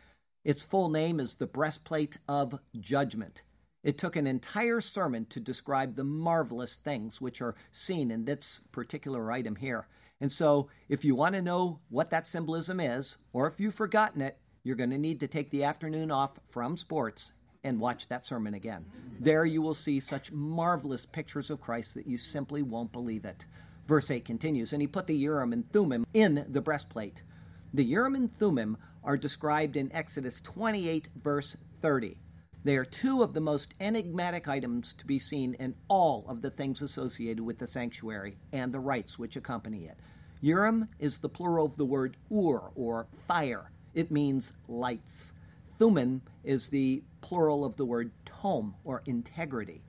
Its 0.44 0.64
full 0.64 0.90
name 0.90 1.20
is 1.20 1.36
the 1.36 1.46
breastplate 1.46 2.18
of 2.28 2.60
judgment. 2.80 3.44
It 3.84 4.00
took 4.00 4.16
an 4.16 4.26
entire 4.26 4.82
sermon 4.82 5.28
to 5.28 5.40
describe 5.40 5.94
the 5.94 6.04
marvelous 6.04 6.78
things 6.78 7.22
which 7.22 7.44
are 7.44 7.54
seen 7.72 8.10
in 8.10 8.26
this 8.26 8.62
particular 8.72 9.32
item 9.32 9.58
here. 9.58 9.88
And 10.20 10.32
so, 10.32 10.68
if 10.90 11.06
you 11.06 11.14
want 11.14 11.36
to 11.36 11.44
know 11.44 11.80
what 11.90 12.10
that 12.10 12.28
symbolism 12.28 12.80
is, 12.80 13.20
or 13.32 13.46
if 13.48 13.60
you've 13.60 13.76
forgotten 13.76 14.24
it, 14.24 14.40
you're 14.64 14.76
going 14.76 14.90
to 14.90 14.98
need 14.98 15.20
to 15.20 15.28
take 15.28 15.52
the 15.52 15.64
afternoon 15.64 16.10
off 16.10 16.40
from 16.48 16.76
sports 16.76 17.34
and 17.64 17.80
watch 17.80 18.08
that 18.08 18.26
sermon 18.26 18.56
again. 18.56 18.88
There 19.20 19.46
you 19.46 19.62
will 19.62 19.76
see 19.76 20.00
such 20.00 20.32
marvelous 20.32 21.06
pictures 21.06 21.52
of 21.52 21.62
Christ 21.62 21.94
that 21.94 22.08
you 22.08 22.18
simply 22.18 22.64
won't 22.64 22.92
believe 22.92 23.26
it. 23.26 23.46
Verse 23.88 24.12
8 24.12 24.26
continues 24.26 24.74
And 24.74 24.82
he 24.82 24.88
put 24.88 25.08
the 25.08 25.16
Urim 25.16 25.54
and 25.54 25.72
Thummim 25.72 26.06
in 26.14 26.46
the 26.50 26.62
breastplate. 26.62 27.24
The 27.74 27.86
Urim 27.86 28.16
and 28.16 28.34
Thummim 28.34 28.78
are 29.04 29.18
described 29.18 29.76
in 29.76 29.92
Exodus 29.94 30.42
28, 30.42 31.08
verse 31.22 31.56
30. 31.82 32.18
They 32.64 32.76
are 32.76 32.86
two 32.86 33.24
of 33.24 33.34
the 33.34 33.42
most 33.42 33.74
enigmatic 33.80 34.48
items 34.48 34.94
to 34.96 35.06
be 35.06 35.20
seen 35.20 35.54
in 35.54 35.76
all 35.88 36.26
of 36.28 36.42
the 36.42 36.50
things 36.50 36.82
associated 36.82 37.42
with 37.42 37.60
the 37.60 37.68
sanctuary 37.68 38.38
and 38.52 38.74
the 38.74 38.80
rites 38.80 39.18
which 39.18 39.38
accompany 39.38 39.86
it. 39.86 39.98
Urim 40.42 40.90
is 41.00 41.20
the 41.20 41.30
plural 41.30 41.66
of 41.66 41.78
the 41.78 41.86
word 41.86 42.18
ur, 42.32 42.72
or 42.76 43.08
fire. 43.28 43.72
It 43.94 44.12
means 44.12 44.54
lights. 44.68 45.34
Thummim 45.80 46.22
is 46.44 46.70
the 46.70 47.04
plural 47.22 47.64
of 47.64 47.78
the 47.78 47.86
word 47.86 48.12
tom, 48.26 48.76
or 48.84 49.02
integrity. 49.06 49.84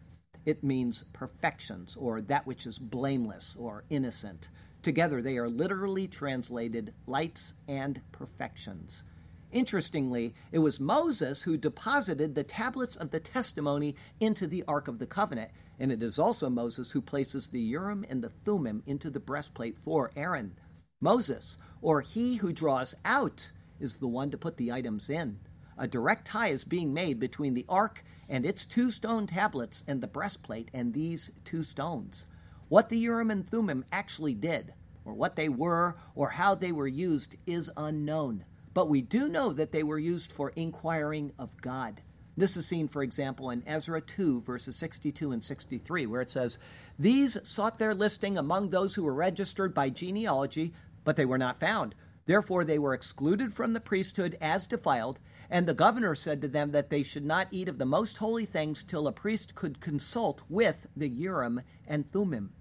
It 0.48 0.64
means 0.64 1.04
perfections, 1.12 1.94
or 1.94 2.22
that 2.22 2.46
which 2.46 2.66
is 2.66 2.78
blameless 2.78 3.54
or 3.60 3.84
innocent. 3.90 4.48
Together, 4.80 5.20
they 5.20 5.36
are 5.36 5.46
literally 5.46 6.08
translated 6.08 6.94
lights 7.06 7.52
and 7.68 8.00
perfections. 8.12 9.04
Interestingly, 9.52 10.34
it 10.50 10.60
was 10.60 10.80
Moses 10.80 11.42
who 11.42 11.58
deposited 11.58 12.34
the 12.34 12.44
tablets 12.44 12.96
of 12.96 13.10
the 13.10 13.20
testimony 13.20 13.94
into 14.20 14.46
the 14.46 14.64
Ark 14.66 14.88
of 14.88 14.98
the 14.98 15.06
Covenant, 15.06 15.50
and 15.78 15.92
it 15.92 16.02
is 16.02 16.18
also 16.18 16.48
Moses 16.48 16.92
who 16.92 17.02
places 17.02 17.48
the 17.48 17.60
Urim 17.60 18.06
and 18.08 18.24
the 18.24 18.30
Thummim 18.30 18.82
into 18.86 19.10
the 19.10 19.20
breastplate 19.20 19.76
for 19.76 20.12
Aaron. 20.16 20.58
Moses, 20.98 21.58
or 21.82 22.00
he 22.00 22.36
who 22.36 22.54
draws 22.54 22.94
out, 23.04 23.52
is 23.78 23.96
the 23.96 24.08
one 24.08 24.30
to 24.30 24.38
put 24.38 24.56
the 24.56 24.72
items 24.72 25.10
in. 25.10 25.40
A 25.80 25.86
direct 25.86 26.26
tie 26.26 26.48
is 26.48 26.64
being 26.64 26.92
made 26.92 27.20
between 27.20 27.54
the 27.54 27.64
Ark 27.68 28.04
and 28.28 28.44
its 28.44 28.66
two 28.66 28.90
stone 28.90 29.28
tablets 29.28 29.84
and 29.86 30.00
the 30.00 30.08
breastplate 30.08 30.70
and 30.74 30.92
these 30.92 31.30
two 31.44 31.62
stones. 31.62 32.26
What 32.68 32.88
the 32.88 32.98
Urim 32.98 33.30
and 33.30 33.46
Thummim 33.46 33.84
actually 33.92 34.34
did, 34.34 34.74
or 35.04 35.14
what 35.14 35.36
they 35.36 35.48
were, 35.48 35.96
or 36.16 36.30
how 36.30 36.56
they 36.56 36.72
were 36.72 36.88
used, 36.88 37.36
is 37.46 37.70
unknown. 37.76 38.44
But 38.74 38.88
we 38.88 39.02
do 39.02 39.28
know 39.28 39.52
that 39.52 39.70
they 39.70 39.84
were 39.84 39.98
used 40.00 40.32
for 40.32 40.50
inquiring 40.50 41.32
of 41.38 41.56
God. 41.60 42.02
This 42.36 42.56
is 42.56 42.66
seen, 42.66 42.88
for 42.88 43.02
example, 43.02 43.50
in 43.50 43.62
Ezra 43.66 44.00
2, 44.00 44.42
verses 44.42 44.76
62 44.76 45.32
and 45.32 45.42
63, 45.42 46.06
where 46.06 46.20
it 46.20 46.30
says, 46.30 46.58
These 46.98 47.38
sought 47.42 47.78
their 47.78 47.94
listing 47.94 48.36
among 48.36 48.70
those 48.70 48.94
who 48.94 49.04
were 49.04 49.14
registered 49.14 49.74
by 49.74 49.90
genealogy, 49.90 50.72
but 51.04 51.16
they 51.16 51.24
were 51.24 51.38
not 51.38 51.58
found. 51.60 51.94
Therefore, 52.26 52.64
they 52.64 52.78
were 52.78 52.94
excluded 52.94 53.54
from 53.54 53.72
the 53.72 53.80
priesthood 53.80 54.36
as 54.40 54.66
defiled, 54.66 55.18
and 55.50 55.66
the 55.66 55.74
governor 55.74 56.14
said 56.14 56.40
to 56.42 56.48
them 56.48 56.72
that 56.72 56.90
they 56.90 57.02
should 57.02 57.24
not 57.24 57.48
eat 57.50 57.68
of 57.68 57.78
the 57.78 57.86
most 57.86 58.18
holy 58.18 58.44
things 58.44 58.84
till 58.84 59.06
a 59.06 59.12
priest 59.12 59.54
could 59.54 59.80
consult 59.80 60.42
with 60.48 60.86
the 60.96 61.08
Urim 61.08 61.62
and 61.86 62.10
Thummim. 62.10 62.52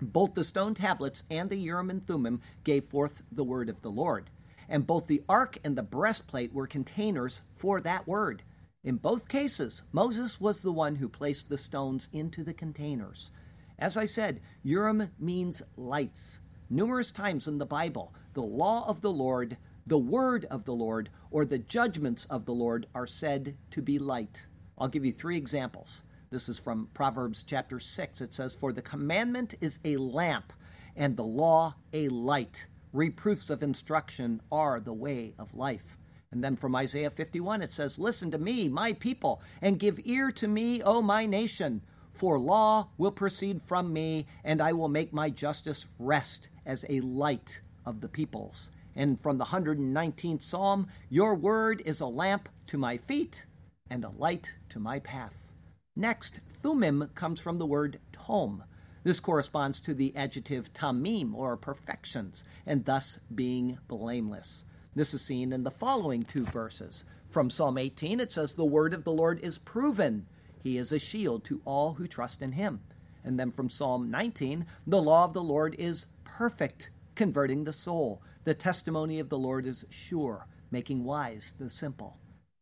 Both 0.00 0.34
the 0.34 0.44
stone 0.44 0.74
tablets 0.74 1.24
and 1.30 1.50
the 1.50 1.56
Urim 1.56 1.90
and 1.90 2.06
Thummim 2.06 2.40
gave 2.64 2.84
forth 2.84 3.22
the 3.30 3.44
word 3.44 3.68
of 3.68 3.82
the 3.82 3.90
Lord 3.90 4.30
and 4.72 4.86
both 4.86 5.06
the 5.06 5.22
ark 5.28 5.58
and 5.64 5.76
the 5.76 5.82
breastplate 5.82 6.54
were 6.54 6.66
containers 6.66 7.42
for 7.52 7.80
that 7.82 8.06
word. 8.06 8.42
In 8.82 8.96
both 8.96 9.28
cases, 9.28 9.82
Moses 9.92 10.40
was 10.40 10.62
the 10.62 10.72
one 10.72 10.96
who 10.96 11.10
placed 11.10 11.50
the 11.50 11.58
stones 11.58 12.08
into 12.10 12.42
the 12.42 12.54
containers. 12.54 13.30
As 13.78 13.98
I 13.98 14.06
said, 14.06 14.40
Urim 14.62 15.10
means 15.18 15.62
lights. 15.76 16.40
Numerous 16.70 17.12
times 17.12 17.46
in 17.46 17.58
the 17.58 17.66
Bible, 17.66 18.14
the 18.32 18.42
law 18.42 18.88
of 18.88 19.02
the 19.02 19.12
Lord, 19.12 19.58
the 19.86 19.98
word 19.98 20.44
of 20.46 20.64
the 20.64 20.74
Lord, 20.74 21.10
or 21.30 21.44
the 21.44 21.58
judgments 21.58 22.24
of 22.26 22.44
the 22.44 22.54
Lord 22.54 22.86
are 22.94 23.06
said 23.06 23.56
to 23.70 23.82
be 23.82 23.98
light. 23.98 24.46
I'll 24.78 24.88
give 24.88 25.04
you 25.04 25.12
three 25.12 25.36
examples. 25.36 26.02
This 26.30 26.48
is 26.48 26.58
from 26.58 26.88
Proverbs 26.94 27.42
chapter 27.42 27.78
6. 27.78 28.20
It 28.20 28.32
says, 28.32 28.54
For 28.54 28.72
the 28.72 28.82
commandment 28.82 29.54
is 29.60 29.80
a 29.84 29.96
lamp, 29.96 30.52
and 30.96 31.16
the 31.16 31.24
law 31.24 31.74
a 31.92 32.08
light 32.08 32.66
Reproofs 32.92 33.48
of 33.48 33.62
instruction 33.62 34.42
are 34.50 34.78
the 34.78 34.92
way 34.92 35.34
of 35.38 35.54
life. 35.54 35.96
And 36.30 36.44
then 36.44 36.56
from 36.56 36.76
Isaiah 36.76 37.10
51, 37.10 37.62
it 37.62 37.72
says, 37.72 37.98
Listen 37.98 38.30
to 38.30 38.38
me, 38.38 38.68
my 38.68 38.92
people, 38.92 39.40
and 39.62 39.78
give 39.78 40.00
ear 40.04 40.30
to 40.32 40.46
me, 40.46 40.82
O 40.82 41.00
my 41.00 41.24
nation. 41.24 41.80
For 42.10 42.38
law 42.38 42.88
will 42.98 43.10
proceed 43.10 43.62
from 43.62 43.94
me, 43.94 44.26
and 44.44 44.60
I 44.60 44.74
will 44.74 44.88
make 44.88 45.12
my 45.12 45.30
justice 45.30 45.88
rest 45.98 46.50
as 46.66 46.84
a 46.90 47.00
light 47.00 47.62
of 47.86 48.02
the 48.02 48.08
peoples. 48.08 48.70
And 48.94 49.20
from 49.20 49.38
the 49.38 49.46
119th 49.46 50.42
Psalm, 50.42 50.88
Your 51.08 51.34
word 51.34 51.82
is 51.84 52.00
a 52.00 52.06
lamp 52.06 52.48
to 52.66 52.78
my 52.78 52.98
feet 52.98 53.46
and 53.90 54.04
a 54.04 54.10
light 54.10 54.56
to 54.70 54.78
my 54.78 54.98
path. 54.98 55.52
Next, 55.94 56.40
Thummim 56.48 57.10
comes 57.14 57.40
from 57.40 57.58
the 57.58 57.66
word 57.66 57.98
tom, 58.12 58.64
this 59.04 59.20
corresponds 59.20 59.80
to 59.80 59.94
the 59.94 60.14
adjective 60.14 60.72
tamim, 60.72 61.34
or 61.34 61.56
perfections, 61.56 62.44
and 62.64 62.84
thus 62.84 63.18
being 63.34 63.78
blameless. 63.88 64.64
This 64.94 65.12
is 65.12 65.22
seen 65.22 65.52
in 65.52 65.64
the 65.64 65.70
following 65.70 66.22
two 66.22 66.44
verses. 66.44 67.04
From 67.28 67.50
Psalm 67.50 67.78
18, 67.78 68.20
it 68.20 68.32
says, 68.32 68.54
The 68.54 68.64
word 68.64 68.94
of 68.94 69.04
the 69.04 69.12
Lord 69.12 69.40
is 69.40 69.58
proven. 69.58 70.26
He 70.62 70.78
is 70.78 70.92
a 70.92 70.98
shield 70.98 71.44
to 71.44 71.60
all 71.64 71.94
who 71.94 72.06
trust 72.06 72.42
in 72.42 72.52
him. 72.52 72.80
And 73.24 73.40
then 73.40 73.50
from 73.50 73.68
Psalm 73.68 74.10
19, 74.10 74.66
the 74.86 75.02
law 75.02 75.24
of 75.24 75.32
the 75.32 75.42
Lord 75.42 75.74
is 75.78 76.06
perfect, 76.24 76.90
converting 77.14 77.64
the 77.64 77.72
soul. 77.72 78.22
The 78.44 78.54
testimony 78.54 79.18
of 79.18 79.28
the 79.28 79.38
Lord 79.38 79.66
is 79.66 79.84
sure, 79.90 80.46
making 80.70 81.04
wise 81.04 81.54
the 81.58 81.70
simple. 81.70 82.18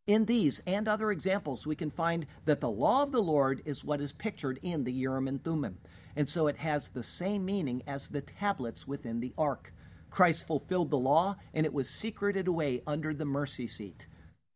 In 0.07 0.25
these 0.25 0.61
and 0.67 0.89
other 0.89 1.13
examples, 1.13 1.67
we 1.67 1.77
can 1.77 1.91
find 1.91 2.27
that 2.45 2.61
the 2.61 2.71
law 2.71 3.03
of 3.03 3.13
the 3.13 3.23
Lord 3.23 3.63
is 3.65 3.85
what 3.85 4.01
is 4.01 4.13
pictured 4.13 4.59
in 4.63 4.85
the 4.85 4.93
Urim 4.93 5.29
and 5.29 5.43
Thummim 5.43 5.79
and 6.17 6.29
so 6.29 6.47
it 6.47 6.57
has 6.57 6.89
the 6.89 7.03
same 7.03 7.45
meaning 7.45 7.83
as 7.87 8.09
the 8.09 8.21
tablets 8.21 8.87
within 8.87 9.21
the 9.21 9.33
ark. 9.39 9.73
Christ 10.11 10.47
fulfilled 10.47 10.91
the 10.91 10.99
law, 10.99 11.37
and 11.55 11.65
it 11.65 11.73
was 11.73 11.89
secreted 11.89 12.49
away 12.49 12.83
under 12.87 13.15
the 13.15 13.25
mercy 13.25 13.67
seat. 13.67 14.07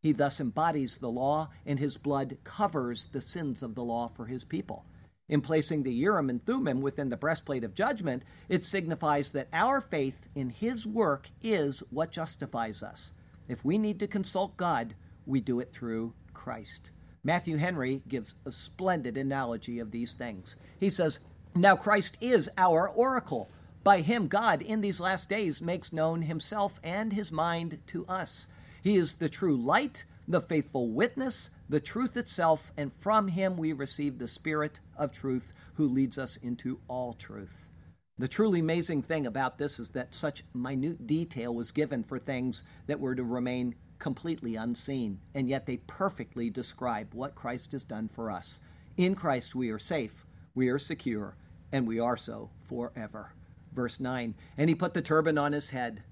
He 0.02 0.12
thus 0.12 0.40
embodies 0.40 0.98
the 0.98 1.10
law, 1.10 1.50
and 1.64 1.78
his 1.78 1.96
blood 1.96 2.38
covers 2.44 3.06
the 3.06 3.20
sins 3.20 3.62
of 3.62 3.74
the 3.74 3.84
law 3.84 4.08
for 4.08 4.26
his 4.26 4.44
people. 4.44 4.84
In 5.28 5.40
placing 5.40 5.82
the 5.82 5.92
Urim 5.92 6.28
and 6.28 6.44
Thummim 6.44 6.82
within 6.82 7.08
the 7.08 7.16
breastplate 7.16 7.64
of 7.64 7.74
judgment, 7.74 8.24
it 8.48 8.64
signifies 8.64 9.30
that 9.32 9.48
our 9.52 9.80
faith 9.80 10.28
in 10.34 10.50
his 10.50 10.86
work 10.86 11.30
is 11.42 11.82
what 11.90 12.12
justifies 12.12 12.82
us. 12.82 13.12
If 13.48 13.64
we 13.64 13.78
need 13.78 14.00
to 14.00 14.06
consult 14.06 14.56
God, 14.56 14.94
we 15.26 15.40
do 15.40 15.60
it 15.60 15.72
through 15.72 16.12
Christ. 16.34 16.90
Matthew 17.22 17.56
Henry 17.56 18.02
gives 18.06 18.34
a 18.44 18.52
splendid 18.52 19.16
analogy 19.16 19.78
of 19.78 19.90
these 19.90 20.12
things. 20.12 20.56
He 20.78 20.90
says, 20.90 21.20
now, 21.56 21.76
Christ 21.76 22.18
is 22.20 22.50
our 22.58 22.88
oracle. 22.88 23.48
By 23.84 24.00
him, 24.00 24.26
God 24.26 24.60
in 24.60 24.80
these 24.80 25.00
last 25.00 25.28
days 25.28 25.62
makes 25.62 25.92
known 25.92 26.22
himself 26.22 26.80
and 26.82 27.12
his 27.12 27.30
mind 27.30 27.78
to 27.88 28.04
us. 28.06 28.48
He 28.82 28.96
is 28.96 29.14
the 29.14 29.28
true 29.28 29.56
light, 29.56 30.04
the 30.26 30.40
faithful 30.40 30.88
witness, 30.88 31.50
the 31.68 31.80
truth 31.80 32.16
itself, 32.16 32.72
and 32.76 32.92
from 32.92 33.28
him 33.28 33.56
we 33.56 33.72
receive 33.72 34.18
the 34.18 34.28
Spirit 34.28 34.80
of 34.96 35.12
truth 35.12 35.52
who 35.74 35.88
leads 35.88 36.18
us 36.18 36.36
into 36.38 36.80
all 36.88 37.12
truth. 37.12 37.70
The 38.16 38.28
truly 38.28 38.60
amazing 38.60 39.02
thing 39.02 39.26
about 39.26 39.58
this 39.58 39.80
is 39.80 39.90
that 39.90 40.14
such 40.14 40.44
minute 40.54 41.06
detail 41.06 41.52
was 41.52 41.72
given 41.72 42.04
for 42.04 42.18
things 42.18 42.62
that 42.86 43.00
were 43.00 43.14
to 43.14 43.24
remain 43.24 43.74
completely 43.98 44.54
unseen, 44.54 45.18
and 45.34 45.48
yet 45.48 45.66
they 45.66 45.78
perfectly 45.78 46.50
describe 46.50 47.12
what 47.12 47.34
Christ 47.34 47.72
has 47.72 47.84
done 47.84 48.08
for 48.08 48.30
us. 48.30 48.60
In 48.96 49.14
Christ 49.14 49.54
we 49.54 49.70
are 49.70 49.78
safe, 49.78 50.24
we 50.54 50.68
are 50.68 50.78
secure, 50.78 51.36
and 51.72 51.88
we 51.88 51.98
are 51.98 52.16
so 52.16 52.50
forever. 52.68 53.32
Verse 53.72 53.98
9 53.98 54.34
And 54.56 54.68
he 54.68 54.74
put 54.74 54.94
the 54.94 55.02
turban 55.02 55.36
on 55.36 55.52
his 55.52 55.70
head. 55.70 56.02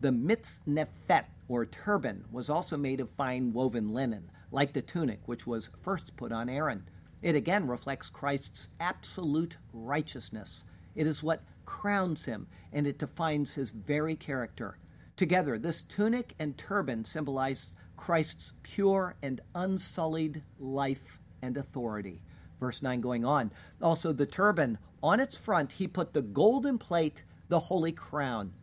The 0.00 0.10
mitznephet, 0.10 1.26
or 1.52 1.66
turban, 1.66 2.24
was 2.32 2.48
also 2.48 2.78
made 2.78 2.98
of 2.98 3.10
fine 3.10 3.52
woven 3.52 3.90
linen, 3.90 4.30
like 4.50 4.72
the 4.72 4.80
tunic 4.80 5.20
which 5.26 5.46
was 5.46 5.68
first 5.82 6.16
put 6.16 6.32
on 6.32 6.48
Aaron. 6.48 6.88
It 7.20 7.34
again 7.34 7.68
reflects 7.68 8.08
Christ's 8.08 8.70
absolute 8.80 9.58
righteousness. 9.70 10.64
It 10.94 11.06
is 11.06 11.22
what 11.22 11.42
crowns 11.66 12.24
him, 12.24 12.46
and 12.72 12.86
it 12.86 12.98
defines 12.98 13.54
his 13.54 13.70
very 13.70 14.16
character. 14.16 14.78
Together, 15.14 15.58
this 15.58 15.82
tunic 15.82 16.34
and 16.38 16.56
turban 16.56 17.04
symbolize 17.04 17.74
Christ's 17.98 18.54
pure 18.62 19.16
and 19.22 19.42
unsullied 19.54 20.42
life 20.58 21.18
and 21.42 21.58
authority. 21.58 22.22
Verse 22.60 22.80
9 22.80 23.02
going 23.02 23.26
on. 23.26 23.52
Also, 23.82 24.14
the 24.14 24.24
turban, 24.24 24.78
on 25.02 25.20
its 25.20 25.36
front, 25.36 25.72
he 25.72 25.86
put 25.86 26.14
the 26.14 26.22
golden 26.22 26.78
plate, 26.78 27.24
the 27.48 27.60
holy 27.60 27.92
crown. 27.92 28.54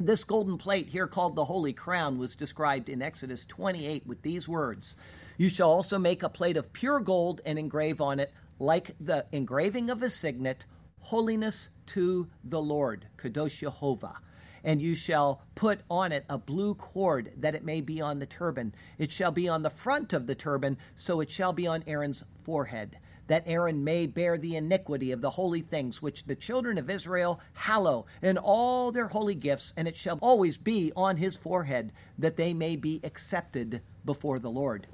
This 0.00 0.24
golden 0.24 0.58
plate, 0.58 0.88
here 0.88 1.06
called 1.06 1.36
the 1.36 1.44
Holy 1.44 1.72
Crown, 1.72 2.18
was 2.18 2.34
described 2.34 2.88
in 2.88 3.00
Exodus 3.00 3.44
28 3.44 4.04
with 4.04 4.22
these 4.22 4.48
words 4.48 4.96
You 5.38 5.48
shall 5.48 5.70
also 5.70 6.00
make 6.00 6.24
a 6.24 6.28
plate 6.28 6.56
of 6.56 6.72
pure 6.72 6.98
gold 6.98 7.40
and 7.46 7.60
engrave 7.60 8.00
on 8.00 8.18
it, 8.18 8.32
like 8.58 8.96
the 8.98 9.26
engraving 9.30 9.90
of 9.90 10.02
a 10.02 10.10
signet, 10.10 10.66
holiness 10.98 11.70
to 11.86 12.28
the 12.42 12.60
Lord, 12.60 13.06
Kadosh 13.16 13.60
Jehovah. 13.60 14.18
And 14.64 14.82
you 14.82 14.96
shall 14.96 15.42
put 15.54 15.82
on 15.88 16.10
it 16.10 16.24
a 16.28 16.38
blue 16.38 16.74
cord, 16.74 17.30
that 17.36 17.54
it 17.54 17.64
may 17.64 17.80
be 17.80 18.00
on 18.00 18.18
the 18.18 18.26
turban. 18.26 18.74
It 18.98 19.12
shall 19.12 19.30
be 19.30 19.48
on 19.48 19.62
the 19.62 19.70
front 19.70 20.12
of 20.12 20.26
the 20.26 20.34
turban, 20.34 20.76
so 20.96 21.20
it 21.20 21.30
shall 21.30 21.52
be 21.52 21.68
on 21.68 21.84
Aaron's 21.86 22.24
forehead 22.42 22.98
that 23.26 23.44
Aaron 23.46 23.84
may 23.84 24.06
bear 24.06 24.36
the 24.36 24.56
iniquity 24.56 25.12
of 25.12 25.20
the 25.20 25.30
holy 25.30 25.60
things 25.60 26.02
which 26.02 26.24
the 26.24 26.36
children 26.36 26.78
of 26.78 26.90
Israel 26.90 27.40
hallow 27.54 28.06
in 28.22 28.38
all 28.38 28.92
their 28.92 29.08
holy 29.08 29.34
gifts, 29.34 29.72
and 29.76 29.88
it 29.88 29.96
shall 29.96 30.18
always 30.20 30.58
be 30.58 30.92
on 30.96 31.16
his 31.16 31.36
forehead, 31.36 31.92
that 32.18 32.36
they 32.36 32.54
may 32.54 32.76
be 32.76 33.00
accepted 33.02 33.82
before 34.04 34.38
the 34.38 34.50
Lord. 34.50 34.86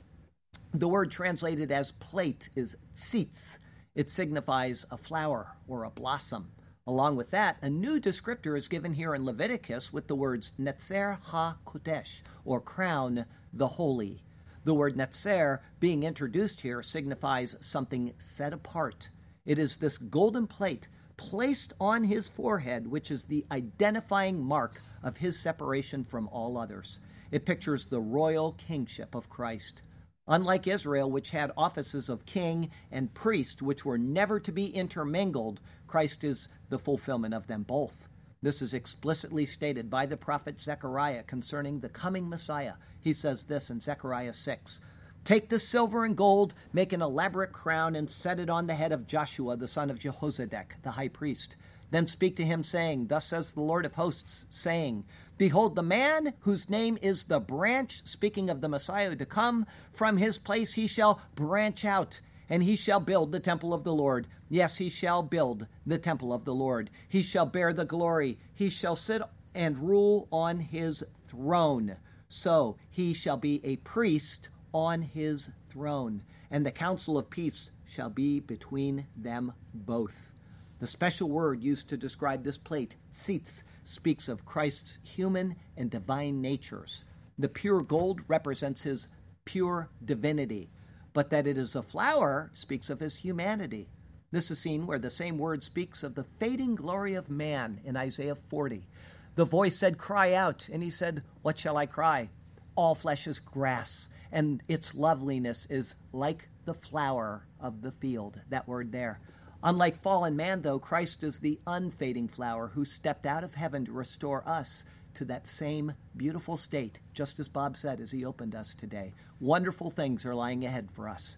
The 0.73 0.89
word 0.89 1.11
translated 1.11 1.73
as 1.73 1.93
plate 1.93 2.49
is 2.55 2.77
tzitz. 2.95 3.59
It 3.95 4.09
signifies 4.09 4.87
a 4.91 4.97
flower 4.97 5.57
or 5.67 5.85
a 5.85 5.91
blossom. 5.91 6.53
Along 6.87 7.17
with 7.17 7.31
that, 7.31 7.59
a 7.63 7.69
new 7.69 8.01
descriptor 8.01 8.57
is 8.57 8.69
given 8.69 8.95
here 8.95 9.15
in 9.15 9.25
Leviticus 9.25 9.93
with 9.93 10.07
the 10.09 10.15
words 10.15 10.53
Netzer 10.59 11.19
ha 11.23 11.57
Kodesh, 11.65 12.23
or 12.45 12.61
crown 12.61 13.27
the 13.53 13.67
holy. 13.67 14.23
The 14.65 14.75
word 14.75 14.97
netzer 14.97 15.61
being 15.79 16.03
introduced 16.03 16.61
here 16.61 16.83
signifies 16.83 17.57
something 17.61 18.13
set 18.19 18.53
apart. 18.53 19.11
It 19.47 19.59
is 19.59 19.79
this 19.79 19.97
golden 19.97 20.47
plate 20.47 20.89
placed 21.17 21.73
on 21.81 22.05
his 22.05 22.29
forehead, 22.29 22.87
which 22.87 23.11
is 23.11 23.25
the 23.25 23.47
identifying 23.51 24.43
mark 24.43 24.81
of 25.03 25.19
his 25.19 25.39
separation 25.39 26.05
from 26.05 26.29
all 26.29 26.59
others. 26.59 27.01
It 27.31 27.47
pictures 27.47 27.87
the 27.87 28.01
royal 28.01 28.53
kingship 28.53 29.15
of 29.15 29.29
Christ. 29.29 29.83
Unlike 30.29 30.67
Israel, 30.67 31.11
which 31.11 31.31
had 31.31 31.53
offices 31.57 32.09
of 32.09 32.27
king 32.27 32.71
and 32.93 33.15
priest, 33.15 33.63
which 33.63 33.85
were 33.85 33.99
never 33.99 34.39
to 34.41 34.53
be 34.53 34.67
intermingled, 34.67 35.61
Christ 35.87 36.23
is 36.23 36.49
the 36.69 36.79
fulfillment 36.79 37.35
of 37.35 37.47
them 37.47 37.63
both. 37.65 38.09
This 38.43 38.63
is 38.63 38.73
explicitly 38.73 39.45
stated 39.45 39.91
by 39.91 40.07
the 40.07 40.17
prophet 40.17 40.61
Zechariah 40.61 41.25
concerning 41.25 41.81
the 41.81 41.89
coming 41.89 42.29
Messiah. 42.29 42.75
He 43.01 43.13
says 43.13 43.45
this 43.45 43.71
in 43.71 43.81
Zechariah 43.81 44.33
6 44.33 44.81
Take 45.25 45.49
the 45.49 45.59
silver 45.59 46.05
and 46.05 46.17
gold, 46.17 46.55
make 46.73 46.93
an 46.93 47.03
elaborate 47.03 47.53
crown, 47.53 47.95
and 47.95 48.09
set 48.09 48.41
it 48.41 48.51
on 48.51 48.67
the 48.67 48.75
head 48.75 48.93
of 48.93 49.07
Joshua, 49.07 49.57
the 49.57 49.69
son 49.69 49.91
of 49.91 49.99
Jehozadak, 49.99 50.83
the 50.83 50.93
high 50.93 51.09
priest. 51.09 51.57
Then 51.91 52.07
speak 52.07 52.37
to 52.37 52.45
him, 52.45 52.63
saying, 52.63 53.09
Thus 53.09 53.27
says 53.27 53.53
the 53.53 53.61
Lord 53.61 53.85
of 53.85 53.95
hosts, 53.95 54.47
saying, 54.49 55.05
Behold, 55.37 55.75
the 55.75 55.83
man 55.83 56.35
whose 56.41 56.71
name 56.71 56.99
is 57.03 57.25
the 57.25 57.41
branch, 57.41 58.07
speaking 58.07 58.49
of 58.49 58.61
the 58.61 58.69
Messiah 58.69 59.15
to 59.17 59.27
come, 59.27 59.67
from 59.93 60.17
his 60.17 60.39
place 60.39 60.75
he 60.75 60.87
shall 60.87 61.21
branch 61.35 61.85
out 61.85 62.21
and 62.51 62.65
he 62.65 62.75
shall 62.75 63.01
build 63.01 63.31
the 63.31 63.41
temple 63.41 63.73
of 63.73 63.85
the 63.85 63.95
Lord. 63.95 64.27
Yes, 64.49 64.79
he 64.79 64.91
shall 64.91 65.23
build 65.23 65.69
the 65.87 65.99
temple 65.99 66.33
of 66.33 66.45
the 66.45 66.53
Lord. 66.53 66.91
He 67.09 67.23
shall 67.23 67.47
bear 67.47 67.73
the 67.73 67.85
glory. 67.85 68.39
He 68.53 68.69
shall 68.69 68.97
sit 68.97 69.23
and 69.55 69.79
rule 69.79 70.27
on 70.33 70.59
his 70.59 71.05
throne. 71.29 71.97
So 72.31 72.77
he 72.89 73.13
shall 73.13 73.37
be 73.37 73.61
a 73.63 73.77
priest 73.77 74.49
on 74.73 75.03
his 75.03 75.51
throne, 75.69 76.23
and 76.51 76.65
the 76.65 76.71
counsel 76.71 77.19
of 77.19 77.29
peace 77.29 77.71
shall 77.85 78.09
be 78.09 78.41
between 78.41 79.07
them 79.15 79.53
both. 79.75 80.33
The 80.79 80.87
special 80.87 81.29
word 81.29 81.63
used 81.63 81.91
to 81.91 81.99
describe 81.99 82.43
this 82.43 82.57
plate, 82.57 82.97
tzitz, 83.13 83.63
speaks 83.85 84.31
of 84.31 84.47
Christ's 84.47 84.99
human 85.03 85.57
and 85.77 85.91
divine 85.91 86.41
natures. 86.41 87.05
The 87.39 87.49
pure 87.49 87.83
gold 87.83 88.23
represents 88.29 88.85
his 88.85 89.09
pure 89.45 89.91
divinity 90.03 90.71
but 91.13 91.31
that 91.31 91.47
it 91.47 91.59
is 91.59 91.77
a 91.77 91.83
flower 91.83 92.51
speaks 92.55 92.91
of 92.91 93.01
his 93.01 93.19
humanity. 93.19 93.89
This 94.31 94.51
is 94.51 94.61
seen 94.61 94.87
where 94.87 94.99
the 94.99 95.11
same 95.11 95.39
word 95.39 95.65
speaks 95.65 96.03
of 96.03 96.15
the 96.15 96.25
fading 96.25 96.77
glory 96.77 97.15
of 97.15 97.29
man 97.29 97.81
in 97.85 97.97
Isaiah 97.97 98.37
40. 98.37 98.87
The 99.35 99.45
voice 99.45 99.77
said, 99.79 99.99
Cry 99.99 100.35
out. 100.35 100.69
And 100.73 100.83
he 100.83 100.91
said, 100.91 101.23
What 101.43 101.59
shall 101.59 101.77
I 101.77 101.87
cry? 101.87 102.29
All 102.77 102.95
flesh 102.95 103.27
is 103.27 103.39
grass, 103.39 104.09
and 104.33 104.63
its 104.69 104.95
loveliness 104.95 105.67
is 105.69 105.95
like 106.13 106.49
the 106.65 106.75
flower 106.75 107.47
of 107.61 107.83
the 107.83 107.93
field. 107.93 108.41
That 108.49 108.69
word 108.69 108.93
there. 108.93 109.21
Unlike 109.63 110.01
fallen 110.01 110.37
man, 110.37 110.63
though, 110.63 110.79
Christ 110.79 111.23
is 111.23 111.39
the 111.39 111.59
unfading 111.67 112.29
flower 112.29 112.69
who 112.69 112.85
stepped 112.85 113.27
out 113.27 113.45
of 113.45 113.55
heaven 113.55 113.85
to 113.85 113.93
restore 113.93 114.47
us 114.49 114.85
to 115.15 115.25
that 115.27 115.47
same 115.47 115.93
beautiful 116.17 116.57
state, 116.57 117.01
just 117.13 117.41
as 117.41 117.49
Bob 117.49 117.77
said 117.77 118.01
as 118.01 118.11
he 118.11 118.25
opened 118.25 118.55
us 118.55 118.75
today. 118.75 119.13
Wonderful 119.39 119.91
things 119.91 120.25
are 120.25 120.35
lying 120.35 120.65
ahead 120.65 120.91
for 120.93 121.09
us. 121.09 121.37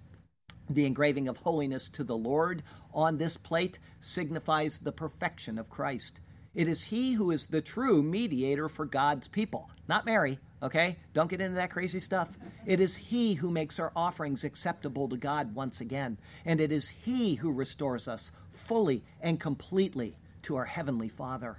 The 0.70 0.86
engraving 0.86 1.28
of 1.28 1.38
holiness 1.38 1.88
to 1.90 2.04
the 2.04 2.16
Lord 2.16 2.62
on 2.94 3.18
this 3.18 3.36
plate 3.36 3.78
signifies 3.98 4.78
the 4.78 4.92
perfection 4.92 5.58
of 5.58 5.70
Christ. 5.70 6.20
It 6.54 6.68
is 6.68 6.84
He 6.84 7.12
who 7.12 7.30
is 7.30 7.46
the 7.46 7.62
true 7.62 8.02
mediator 8.02 8.68
for 8.68 8.84
God's 8.84 9.26
people, 9.26 9.70
not 9.88 10.04
Mary, 10.04 10.38
okay? 10.62 10.98
Don't 11.14 11.30
get 11.30 11.40
into 11.40 11.54
that 11.54 11.70
crazy 11.70 12.00
stuff. 12.00 12.36
It 12.66 12.78
is 12.78 12.96
He 12.96 13.34
who 13.34 13.50
makes 13.50 13.78
our 13.78 13.92
offerings 13.96 14.44
acceptable 14.44 15.08
to 15.08 15.16
God 15.16 15.54
once 15.54 15.80
again, 15.80 16.18
and 16.44 16.60
it 16.60 16.70
is 16.70 16.90
He 16.90 17.36
who 17.36 17.52
restores 17.52 18.06
us 18.06 18.32
fully 18.50 19.02
and 19.20 19.40
completely 19.40 20.16
to 20.42 20.56
our 20.56 20.66
Heavenly 20.66 21.08
Father. 21.08 21.58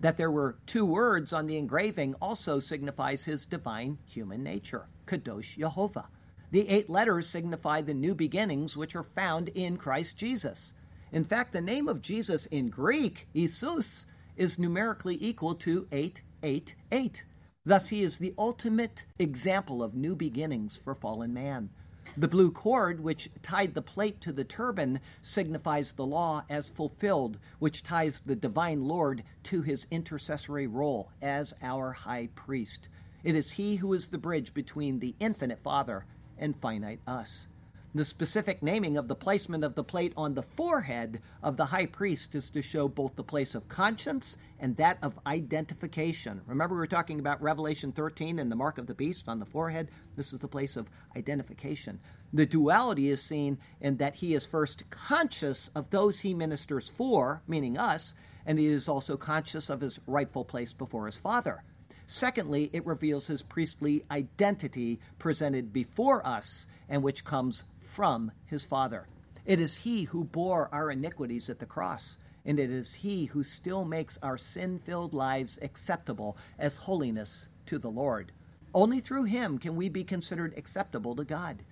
That 0.00 0.16
there 0.16 0.30
were 0.30 0.58
two 0.66 0.84
words 0.84 1.32
on 1.32 1.46
the 1.46 1.56
engraving 1.56 2.14
also 2.20 2.60
signifies 2.60 3.24
his 3.24 3.46
divine 3.46 3.98
human 4.04 4.42
nature, 4.42 4.88
Kadosh 5.06 5.56
Yehovah. 5.56 6.06
The 6.50 6.68
eight 6.68 6.90
letters 6.90 7.28
signify 7.28 7.80
the 7.80 7.94
new 7.94 8.14
beginnings 8.14 8.76
which 8.76 8.94
are 8.94 9.02
found 9.02 9.48
in 9.50 9.76
Christ 9.76 10.18
Jesus. 10.18 10.74
In 11.12 11.24
fact, 11.24 11.52
the 11.52 11.60
name 11.60 11.88
of 11.88 12.02
Jesus 12.02 12.46
in 12.46 12.68
Greek, 12.68 13.28
Isus, 13.34 14.06
is 14.36 14.58
numerically 14.58 15.16
equal 15.20 15.54
to 15.56 15.86
888. 15.92 17.24
Thus, 17.64 17.88
he 17.88 18.02
is 18.02 18.18
the 18.18 18.34
ultimate 18.38 19.04
example 19.18 19.82
of 19.82 19.94
new 19.94 20.14
beginnings 20.14 20.76
for 20.76 20.94
fallen 20.94 21.34
man. 21.34 21.70
The 22.16 22.28
blue 22.28 22.52
cord, 22.52 23.00
which 23.00 23.28
tied 23.42 23.74
the 23.74 23.82
plate 23.82 24.20
to 24.20 24.32
the 24.32 24.44
turban, 24.44 25.00
signifies 25.22 25.92
the 25.92 26.06
law 26.06 26.44
as 26.48 26.68
fulfilled, 26.68 27.38
which 27.58 27.82
ties 27.82 28.20
the 28.20 28.36
divine 28.36 28.84
Lord 28.84 29.24
to 29.44 29.62
his 29.62 29.86
intercessory 29.90 30.66
role 30.66 31.10
as 31.20 31.52
our 31.62 31.92
high 31.92 32.28
priest. 32.34 32.88
It 33.24 33.34
is 33.34 33.52
he 33.52 33.76
who 33.76 33.92
is 33.92 34.08
the 34.08 34.18
bridge 34.18 34.54
between 34.54 35.00
the 35.00 35.16
infinite 35.18 35.58
Father 35.58 36.06
and 36.38 36.56
finite 36.56 37.00
us. 37.06 37.48
The 37.96 38.04
specific 38.04 38.62
naming 38.62 38.98
of 38.98 39.08
the 39.08 39.14
placement 39.14 39.64
of 39.64 39.74
the 39.74 39.82
plate 39.82 40.12
on 40.18 40.34
the 40.34 40.42
forehead 40.42 41.22
of 41.42 41.56
the 41.56 41.64
high 41.64 41.86
priest 41.86 42.34
is 42.34 42.50
to 42.50 42.60
show 42.60 42.88
both 42.88 43.16
the 43.16 43.24
place 43.24 43.54
of 43.54 43.70
conscience 43.70 44.36
and 44.60 44.76
that 44.76 44.98
of 45.00 45.18
identification. 45.26 46.42
Remember, 46.46 46.74
we 46.74 46.78
were 46.78 46.86
talking 46.86 47.18
about 47.18 47.40
Revelation 47.40 47.92
13 47.92 48.38
and 48.38 48.52
the 48.52 48.54
mark 48.54 48.76
of 48.76 48.86
the 48.86 48.94
beast 48.94 49.30
on 49.30 49.38
the 49.38 49.46
forehead? 49.46 49.90
This 50.14 50.34
is 50.34 50.40
the 50.40 50.46
place 50.46 50.76
of 50.76 50.90
identification. 51.16 51.98
The 52.34 52.44
duality 52.44 53.08
is 53.08 53.22
seen 53.22 53.56
in 53.80 53.96
that 53.96 54.16
he 54.16 54.34
is 54.34 54.44
first 54.44 54.90
conscious 54.90 55.70
of 55.74 55.88
those 55.88 56.20
he 56.20 56.34
ministers 56.34 56.90
for, 56.90 57.40
meaning 57.48 57.78
us, 57.78 58.14
and 58.44 58.58
he 58.58 58.66
is 58.66 58.90
also 58.90 59.16
conscious 59.16 59.70
of 59.70 59.80
his 59.80 60.00
rightful 60.06 60.44
place 60.44 60.74
before 60.74 61.06
his 61.06 61.16
Father. 61.16 61.64
Secondly, 62.04 62.68
it 62.74 62.86
reveals 62.86 63.26
his 63.26 63.42
priestly 63.42 64.04
identity 64.10 65.00
presented 65.18 65.72
before 65.72 66.24
us 66.26 66.66
and 66.88 67.02
which 67.02 67.24
comes 67.24 67.64
from 67.86 68.32
his 68.44 68.64
Father. 68.64 69.08
It 69.44 69.60
is 69.60 69.78
he 69.78 70.04
who 70.04 70.24
bore 70.24 70.68
our 70.72 70.90
iniquities 70.90 71.48
at 71.48 71.60
the 71.60 71.66
cross, 71.66 72.18
and 72.44 72.58
it 72.58 72.70
is 72.70 72.94
he 72.94 73.26
who 73.26 73.42
still 73.42 73.84
makes 73.84 74.18
our 74.22 74.36
sin 74.36 74.78
filled 74.78 75.14
lives 75.14 75.58
acceptable 75.62 76.36
as 76.58 76.76
holiness 76.76 77.48
to 77.66 77.78
the 77.78 77.90
Lord. 77.90 78.32
Only 78.74 79.00
through 79.00 79.24
him 79.24 79.58
can 79.58 79.76
we 79.76 79.88
be 79.88 80.04
considered 80.04 80.54
acceptable 80.56 81.14
to 81.16 81.24
God. 81.24 81.62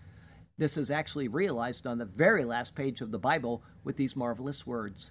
This 0.56 0.76
is 0.76 0.90
actually 0.90 1.28
realized 1.28 1.86
on 1.86 1.98
the 1.98 2.04
very 2.04 2.44
last 2.44 2.74
page 2.74 3.00
of 3.00 3.10
the 3.10 3.18
Bible 3.18 3.62
with 3.82 3.96
these 3.96 4.16
marvelous 4.16 4.66
words 4.66 5.10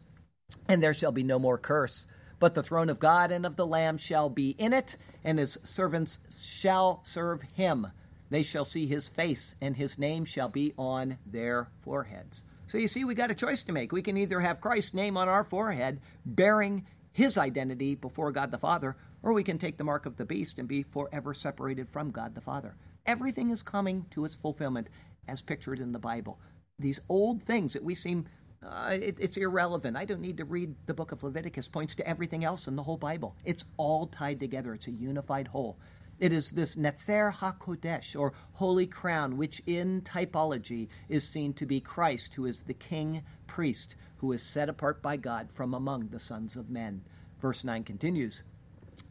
And 0.68 0.82
there 0.82 0.94
shall 0.94 1.12
be 1.12 1.24
no 1.24 1.38
more 1.38 1.58
curse, 1.58 2.08
but 2.40 2.54
the 2.54 2.64
throne 2.64 2.90
of 2.90 3.00
God 3.00 3.32
and 3.32 3.46
of 3.46 3.56
the 3.58 3.68
Lamb 3.68 3.98
shall 3.98 4.30
be 4.30 4.52
in 4.52 4.74
it, 4.74 4.98
and 5.24 5.40
his 5.40 5.58
servants 5.64 6.20
shall 6.32 7.02
serve 7.04 7.42
him. 7.54 7.88
They 8.34 8.42
shall 8.42 8.66
see 8.66 8.88
his 8.88 9.08
face, 9.08 9.54
and 9.62 9.78
his 9.78 10.00
name 10.00 10.26
shall 10.26 10.50
be 10.50 10.74
on 10.76 11.20
their 11.24 11.70
foreheads. 11.82 12.44
So 12.66 12.80
you 12.80 12.88
see, 12.88 13.06
we 13.06 13.14
got 13.14 13.30
a 13.30 13.36
choice 13.36 13.62
to 13.62 13.72
make. 13.72 13.92
We 13.92 14.02
can 14.02 14.18
either 14.18 14.40
have 14.40 14.60
Christ's 14.60 14.96
name 14.96 15.18
on 15.18 15.30
our 15.30 15.44
forehead, 15.44 16.00
bearing 16.26 16.88
his 17.12 17.38
identity 17.38 17.94
before 17.94 18.32
God 18.32 18.50
the 18.50 18.58
Father, 18.58 18.96
or 19.22 19.34
we 19.34 19.44
can 19.44 19.60
take 19.60 19.78
the 19.78 19.84
mark 19.84 20.08
of 20.08 20.18
the 20.18 20.26
beast 20.26 20.58
and 20.58 20.68
be 20.68 20.82
forever 20.82 21.36
separated 21.36 21.88
from 21.90 22.10
God 22.10 22.34
the 22.34 22.42
Father. 22.42 22.76
Everything 23.06 23.52
is 23.52 23.62
coming 23.62 24.08
to 24.10 24.26
its 24.26 24.34
fulfillment 24.34 24.88
as 25.28 25.44
pictured 25.44 25.80
in 25.80 25.92
the 25.92 26.00
Bible. 26.00 26.40
These 26.80 27.02
old 27.10 27.44
things 27.44 27.74
that 27.74 27.84
we 27.84 27.94
seem 27.94 28.26
uh, 28.66 28.98
it, 29.00 29.18
it's 29.20 29.38
irrelevant. 29.38 29.98
I 29.98 30.06
don't 30.06 30.22
need 30.22 30.38
to 30.38 30.46
read 30.46 30.74
the 30.88 30.94
book 30.94 31.12
of 31.12 31.22
Leviticus. 31.22 31.68
Points 31.68 31.96
to 31.96 32.08
everything 32.08 32.44
else 32.44 32.68
in 32.68 32.76
the 32.76 32.84
whole 32.84 32.98
Bible. 32.98 33.36
It's 33.46 33.66
all 33.78 34.08
tied 34.08 34.40
together. 34.40 34.74
It's 34.74 34.88
a 34.88 34.92
unified 34.92 35.50
whole. 35.50 35.78
It 36.24 36.32
is 36.32 36.52
this 36.52 36.78
Netzer 36.78 37.34
HaKodesh, 37.34 38.18
or 38.18 38.32
Holy 38.54 38.88
Crown, 38.88 39.36
which 39.36 39.62
in 39.66 40.00
typology 40.04 40.88
is 41.10 41.28
seen 41.28 41.52
to 41.56 41.66
be 41.66 41.82
Christ, 41.82 42.36
who 42.36 42.46
is 42.46 42.62
the 42.62 42.74
king 42.74 43.24
priest, 43.46 43.96
who 44.20 44.32
is 44.32 44.42
set 44.42 44.70
apart 44.70 45.02
by 45.02 45.18
God 45.18 45.52
from 45.52 45.74
among 45.74 46.08
the 46.08 46.22
sons 46.22 46.56
of 46.56 46.70
men. 46.70 47.04
Verse 47.42 47.66
9 47.66 47.84
continues 47.84 48.46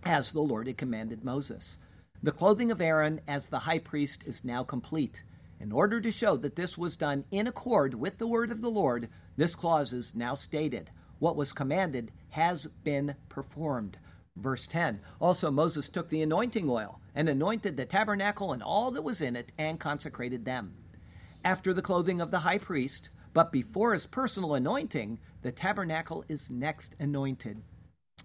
As 0.05 0.33
the 0.33 0.41
Lord 0.41 0.67
had 0.69 0.79
commanded 0.79 1.23
Moses. 1.23 1.79
The 2.23 2.33
clothing 2.33 2.71
of 2.71 2.81
Aaron 2.81 3.21
as 3.29 3.51
the 3.51 3.59
high 3.59 3.81
priest 3.81 4.25
is 4.27 4.43
now 4.43 4.65
complete. 4.65 5.23
In 5.61 5.71
order 5.71 6.01
to 6.01 6.11
show 6.11 6.39
that 6.39 6.57
this 6.57 6.79
was 6.79 6.97
done 6.97 7.27
in 7.31 7.47
accord 7.47 7.93
with 7.93 8.17
the 8.17 8.27
word 8.27 8.51
of 8.51 8.63
the 8.63 8.71
Lord, 8.71 9.11
this 9.37 9.55
clause 9.55 9.93
is 9.93 10.15
now 10.15 10.33
stated. 10.33 10.91
What 11.19 11.37
was 11.37 11.53
commanded 11.53 12.11
has 12.31 12.69
been 12.85 13.17
performed. 13.29 13.99
Verse 14.37 14.67
10 14.67 15.01
Also, 15.21 15.51
Moses 15.51 15.89
took 15.89 16.09
the 16.09 16.23
anointing 16.23 16.69
oil 16.71 17.01
and 17.15 17.29
anointed 17.29 17.77
the 17.77 17.85
tabernacle 17.85 18.53
and 18.53 18.63
all 18.63 18.91
that 18.91 19.03
was 19.03 19.21
in 19.21 19.37
it 19.37 19.53
and 19.59 19.79
consecrated 19.79 20.45
them. 20.45 20.75
After 21.45 21.75
the 21.75 21.83
clothing 21.83 22.21
of 22.21 22.31
the 22.31 22.41
high 22.41 22.59
priest, 22.59 23.11
but 23.35 23.53
before 23.53 23.95
his 23.95 24.07
personal 24.07 24.55
anointing, 24.55 25.19
the 25.43 25.53
tabernacle 25.53 26.25
is 26.29 26.51
next 26.51 26.95
anointed. 26.99 27.63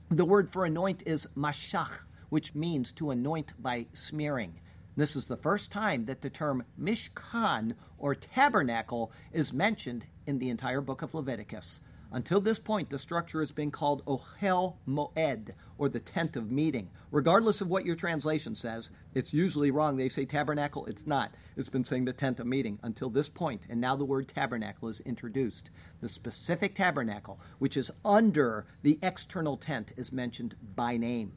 The 0.10 0.26
word 0.26 0.50
for 0.50 0.66
anoint 0.66 1.04
is 1.06 1.28
mashach, 1.36 2.06
which 2.30 2.56
means 2.56 2.92
to 2.94 3.12
anoint 3.12 3.54
by 3.62 3.88
smearing. 3.94 4.60
This 4.96 5.16
is 5.16 5.28
the 5.28 5.38
first 5.38 5.72
time 5.72 6.06
that 6.06 6.22
the 6.22 6.30
term 6.30 6.64
Mishkan 6.80 7.76
or 7.98 8.16
tabernacle 8.16 9.12
is 9.32 9.54
mentioned 9.54 10.06
in 10.26 10.40
the 10.40 10.50
entire 10.50 10.82
book 10.82 11.02
of 11.02 11.14
Leviticus. 11.14 11.82
Until 12.12 12.40
this 12.40 12.58
point, 12.58 12.90
the 12.90 12.98
structure 12.98 13.42
has 13.42 13.52
been 13.52 13.70
called 13.70 14.06
Ohel 14.06 14.78
Moed, 14.88 15.52
or 15.78 15.90
the 15.90 16.00
tent 16.00 16.38
of 16.38 16.50
meeting. 16.50 16.90
Regardless 17.12 17.60
of 17.60 17.68
what 17.68 17.86
your 17.86 17.96
translation 17.96 18.56
says, 18.56 18.90
it's 19.14 19.34
usually 19.34 19.72
wrong. 19.72 19.98
They 19.98 20.08
say 20.08 20.26
tabernacle, 20.26 20.86
it's 20.86 21.06
not. 21.06 21.34
It's 21.58 21.68
been 21.68 21.84
saying 21.84 22.06
the 22.06 22.14
tent 22.14 22.40
of 22.40 22.48
meeting 22.48 22.80
until 22.82 23.10
this 23.10 23.28
point, 23.28 23.68
and 23.70 23.82
now 23.82 23.98
the 23.98 24.06
word 24.06 24.30
tabernacle 24.30 24.88
is 24.88 25.02
introduced. 25.02 25.70
The 26.00 26.08
specific 26.08 26.76
tabernacle, 26.76 27.40
which 27.60 27.76
is 27.76 27.92
under 28.06 28.66
the 28.84 29.00
external 29.02 29.58
tent, 29.58 29.92
is 29.98 30.12
mentioned 30.14 30.56
by 30.76 30.96
name. 30.96 31.34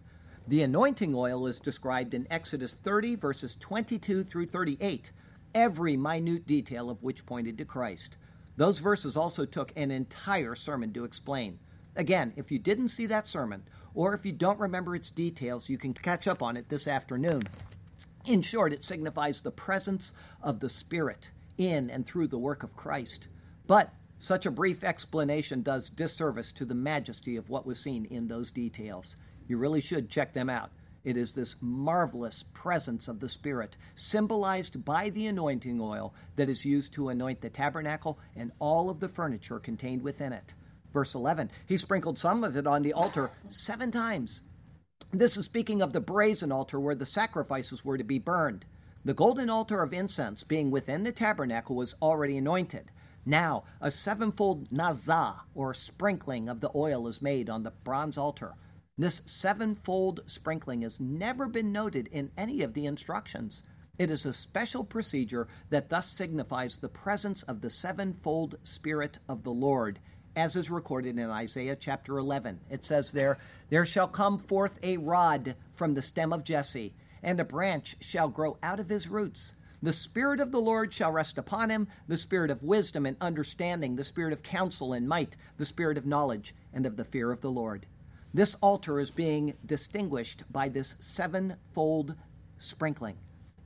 The 0.47 0.63
anointing 0.63 1.15
oil 1.15 1.47
is 1.49 1.59
described 1.59 2.15
in 2.15 2.29
Exodus 2.31 2.75
30, 2.75 3.17
verses 3.17 3.57
22 3.57 4.23
through 4.23 4.47
38, 4.47 5.11
every 5.53 5.97
minute 5.97 6.47
detail 6.47 6.91
of 6.91 7.03
which 7.03 7.27
pointed 7.27 7.59
to 7.59 7.65
Christ. 7.65 8.17
Those 8.61 8.79
verses 8.79 9.17
also 9.17 9.47
took 9.47 9.73
an 9.75 9.91
entire 9.91 10.55
sermon 10.55 10.93
to 10.93 11.05
explain. 11.05 11.61
Again, 11.97 12.35
if 12.37 12.53
you 12.53 12.59
didn't 12.59 12.89
see 12.89 13.07
that 13.07 13.27
sermon, 13.27 13.63
or 13.95 14.13
if 14.13 14.27
you 14.27 14.33
don't 14.33 14.61
remember 14.61 14.95
its 14.95 15.11
details, 15.11 15.71
you 15.71 15.79
can 15.79 15.95
catch 15.95 16.29
up 16.29 16.43
on 16.43 16.59
it 16.59 16.69
this 16.69 16.87
afternoon. 16.87 17.41
In 18.27 18.43
short, 18.43 18.75
it 18.75 18.85
signifies 18.85 19.41
the 19.41 19.51
presence 19.51 20.13
of 20.43 20.61
the 20.61 20.69
Spirit 20.69 21.31
in 21.57 21.89
and 21.89 22.05
through 22.05 22.27
the 22.27 22.37
work 22.37 22.63
of 22.63 22.77
Christ. 22.77 23.29
But 23.67 23.95
such 24.19 24.45
a 24.45 24.51
brief 24.51 24.85
explanation 24.85 25.63
does 25.63 25.89
disservice 25.89 26.53
to 26.53 26.67
the 26.67 26.75
majesty 26.75 27.37
of 27.37 27.49
what 27.49 27.65
was 27.65 27.81
seen 27.81 28.05
in 28.05 28.29
those 28.29 28.51
details. 28.51 29.17
You 29.49 29.57
really 29.57 29.81
should 29.81 30.11
check 30.11 30.35
them 30.35 30.51
out. 30.51 30.71
It 31.03 31.17
is 31.17 31.33
this 31.33 31.57
marvelous 31.61 32.45
presence 32.53 33.09
of 33.09 33.21
the 33.21 33.29
Spirit, 33.29 33.77
symbolized 33.95 34.85
by 34.85 35.09
the 35.09 35.27
anointing 35.27 35.81
oil, 35.81 36.15
that 36.37 36.51
is 36.51 36.67
used 36.67 36.93
to 36.95 37.09
anoint 37.09 37.41
the 37.41 37.49
tabernacle 37.49 38.19
and 38.37 38.53
all 38.59 38.91
of 38.91 39.01
the 39.01 39.09
furniture 39.09 39.59
contained 39.59 40.03
within 40.03 40.33
it. 40.33 40.55
Verse 40.93 41.15
11 41.15 41.51
He 41.67 41.77
sprinkled 41.77 42.19
some 42.19 42.45
of 42.45 42.57
it 42.57 42.67
on 42.67 42.83
the 42.83 42.93
altar 42.93 43.31
seven 43.49 43.91
times. 43.91 44.43
This 45.13 45.37
is 45.37 45.47
speaking 45.47 45.83
of 45.83 45.93
the 45.93 46.01
brazen 46.01 46.53
altar 46.53 46.79
where 46.79 46.95
the 46.95 47.07
sacrifices 47.07 47.85
were 47.85 47.99
to 47.99 48.05
be 48.05 48.19
burned. 48.19 48.67
The 49.05 49.15
golden 49.15 49.49
altar 49.49 49.83
of 49.83 49.95
incense, 49.95 50.45
being 50.45 50.71
within 50.71 51.05
the 51.05 51.13
tabernacle, 51.13 51.75
was 51.75 51.97
already 52.03 52.37
anointed. 52.37 52.93
Now, 53.25 53.65
a 53.81 53.91
sevenfold 53.91 54.69
nazah, 54.69 55.41
or 55.55 55.73
sprinkling 55.73 56.49
of 56.49 56.61
the 56.61 56.71
oil, 56.75 57.09
is 57.09 57.23
made 57.23 57.49
on 57.49 57.63
the 57.63 57.71
bronze 57.71 58.19
altar. 58.19 58.55
This 59.01 59.23
sevenfold 59.25 60.21
sprinkling 60.27 60.83
has 60.83 61.01
never 61.01 61.49
been 61.49 61.73
noted 61.73 62.07
in 62.09 62.33
any 62.37 62.61
of 62.61 62.75
the 62.75 62.85
instructions. 62.85 63.63
It 63.99 64.11
is 64.11 64.27
a 64.27 64.33
special 64.35 64.85
procedure 64.85 65.49
that 65.71 65.89
thus 65.89 66.07
signifies 66.07 66.77
the 66.77 66.91
presence 66.91 67.43
of 67.45 67.63
the 67.63 67.71
sevenfold 67.71 68.57
Spirit 68.63 69.19
of 69.27 69.43
the 69.43 69.53
Lord, 69.53 70.01
as 70.37 70.55
is 70.55 70.71
recorded 70.71 71.19
in 71.19 71.31
Isaiah 71.31 71.77
chapter 71.77 72.19
11. 72.19 72.61
It 72.69 72.85
says 72.85 73.13
there, 73.13 73.39
There 73.71 73.87
shall 73.87 74.07
come 74.07 74.37
forth 74.37 74.79
a 74.83 74.99
rod 74.99 75.57
from 75.73 75.95
the 75.95 76.03
stem 76.03 76.31
of 76.31 76.45
Jesse, 76.45 76.93
and 77.23 77.41
a 77.41 77.45
branch 77.47 77.97
shall 78.01 78.29
grow 78.29 78.59
out 78.63 78.81
of 78.81 78.91
his 78.91 79.09
roots. 79.09 79.55
The 79.81 79.95
Spirit 79.95 80.41
of 80.41 80.53
the 80.53 80.61
Lord 80.61 80.93
shall 80.93 81.11
rest 81.11 81.39
upon 81.39 81.71
him 81.71 81.89
the 82.07 82.19
Spirit 82.19 82.51
of 82.51 82.63
wisdom 82.63 83.07
and 83.07 83.17
understanding, 83.19 83.97
the 83.97 84.05
Spirit 84.05 84.35
of 84.35 84.43
counsel 84.43 84.93
and 84.93 85.09
might, 85.09 85.39
the 85.57 85.65
Spirit 85.65 85.97
of 85.97 86.05
knowledge 86.05 86.55
and 86.71 86.85
of 86.85 86.99
the 86.99 87.05
fear 87.07 87.33
of 87.33 87.41
the 87.41 87.51
Lord. 87.51 87.87
This 88.33 88.55
altar 88.61 89.01
is 89.01 89.11
being 89.11 89.55
distinguished 89.67 90.45
by 90.53 90.69
this 90.69 90.95
sevenfold 91.01 92.15
sprinkling. 92.59 93.17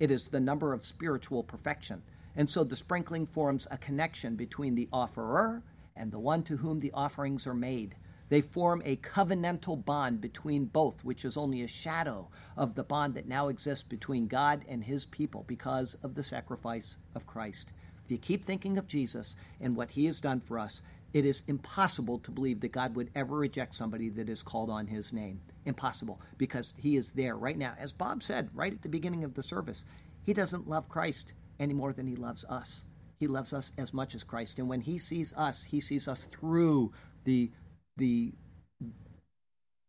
It 0.01 0.11
is 0.11 0.29
the 0.29 0.41
number 0.41 0.73
of 0.73 0.83
spiritual 0.83 1.43
perfection. 1.43 2.03
And 2.35 2.49
so 2.49 2.65
the 2.65 2.75
sprinkling 2.75 3.27
forms 3.27 3.69
a 3.71 3.77
connection 3.77 4.37
between 4.37 4.75
the 4.75 4.89
offerer 4.91 5.63
and 5.95 6.11
the 6.11 6.19
one 6.19 6.43
to 6.45 6.57
whom 6.57 6.81
the 6.81 6.93
offerings 6.93 7.47
are 7.47 7.55
made. 7.55 7.97
They 8.31 8.41
form 8.41 8.81
a 8.87 8.97
covenantal 8.97 9.85
bond 9.85 10.23
between 10.23 10.65
both, 10.65 11.05
which 11.05 11.27
is 11.27 11.37
only 11.37 11.61
a 11.61 11.69
shadow 11.69 12.31
of 12.57 12.75
the 12.75 12.85
bond 12.85 13.15
that 13.15 13.29
now 13.29 13.49
exists 13.49 13.85
between 13.85 14.29
God 14.29 14.65
and 14.67 14.83
his 14.83 15.05
people 15.05 15.45
because 15.47 15.93
of 16.03 16.15
the 16.15 16.23
sacrifice 16.23 16.97
of 17.15 17.27
Christ. 17.27 17.75
If 18.05 18.11
you 18.11 18.19
keep 18.19 18.45
thinking 18.45 18.79
of 18.79 18.89
Jesus 18.89 19.37
and 19.61 19.77
what 19.77 19.91
he 19.91 20.07
has 20.07 20.21
done 20.21 20.41
for 20.41 20.59
us, 20.59 20.83
it 21.15 21.25
is 21.25 21.45
impossible 21.47 22.19
to 22.19 22.33
believe 22.33 22.61
that 22.61 22.73
God 22.73 22.97
would 22.97 23.09
ever 23.15 23.37
reject 23.37 23.77
somebody 23.77 24.09
that 24.11 24.29
is 24.29 24.43
called 24.43 24.69
on 24.69 24.89
his 24.89 25.13
name. 25.13 25.41
Impossible, 25.65 26.21
because 26.37 26.75
he 26.77 26.97
is 26.97 27.13
there 27.13 27.37
right 27.37 27.57
now. 27.57 27.75
As 27.79 27.93
Bob 27.93 28.23
said 28.23 28.51
right 28.53 28.73
at 28.73 28.83
the 28.83 28.89
beginning 28.89 29.23
of 29.23 29.35
the 29.35 29.43
service, 29.43 29.85
he 30.25 30.33
doesn't 30.33 30.69
love 30.69 30.89
Christ 30.89 31.33
any 31.61 31.73
more 31.73 31.93
than 31.93 32.09
he 32.09 32.17
loves 32.17 32.45
us. 32.47 32.85
He 33.21 33.29
loves 33.29 33.53
us 33.53 33.73
as 33.79 33.95
much 33.95 34.17
as 34.17 34.25
Christ. 34.25 34.59
And 34.59 34.69
when 34.69 34.81
he 34.81 34.99
sees 34.99 35.33
us, 35.35 35.63
he 35.63 35.81
sees 35.81 36.09
us 36.09 36.25
through 36.25 36.93
the, 37.23 37.53
the 37.97 38.33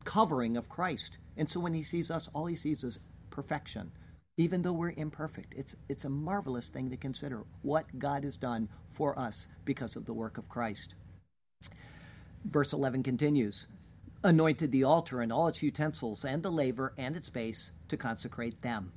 covering 0.03 0.55
of 0.55 0.69
Christ. 0.69 1.17
And 1.36 1.49
so 1.49 1.59
when 1.59 1.73
he 1.73 1.82
sees 1.82 2.11
us, 2.11 2.30
all 2.36 2.45
he 2.45 2.55
sees 2.55 2.84
is 2.84 2.99
perfection 3.32 3.91
even 4.38 4.61
though 4.61 4.73
we're 4.73 4.93
imperfect. 4.97 5.53
It's, 5.55 5.76
it's 5.88 6.03
a 6.03 6.09
marvelous 6.09 6.69
thing 6.69 6.89
to 6.89 6.97
consider 6.97 7.45
what 7.61 7.97
God 7.97 8.26
has 8.26 8.36
done 8.36 8.67
for 8.86 9.17
us 9.17 9.47
because 9.63 9.95
of 9.95 10.05
the 10.05 10.13
work 10.13 10.38
of 10.38 10.49
Christ. 10.49 10.95
Verse 12.45 12.73
11 12.73 13.01
continues 13.01 13.67
Anointed 14.23 14.71
the 14.71 14.83
altar 14.83 15.21
and 15.21 15.31
all 15.31 15.47
its 15.47 15.63
utensils, 15.63 16.23
and 16.23 16.43
the 16.43 16.51
laver 16.51 16.93
and 16.97 17.15
its 17.15 17.29
base, 17.29 17.71
to 17.87 17.97
consecrate 17.97 18.61
them. 18.61 18.91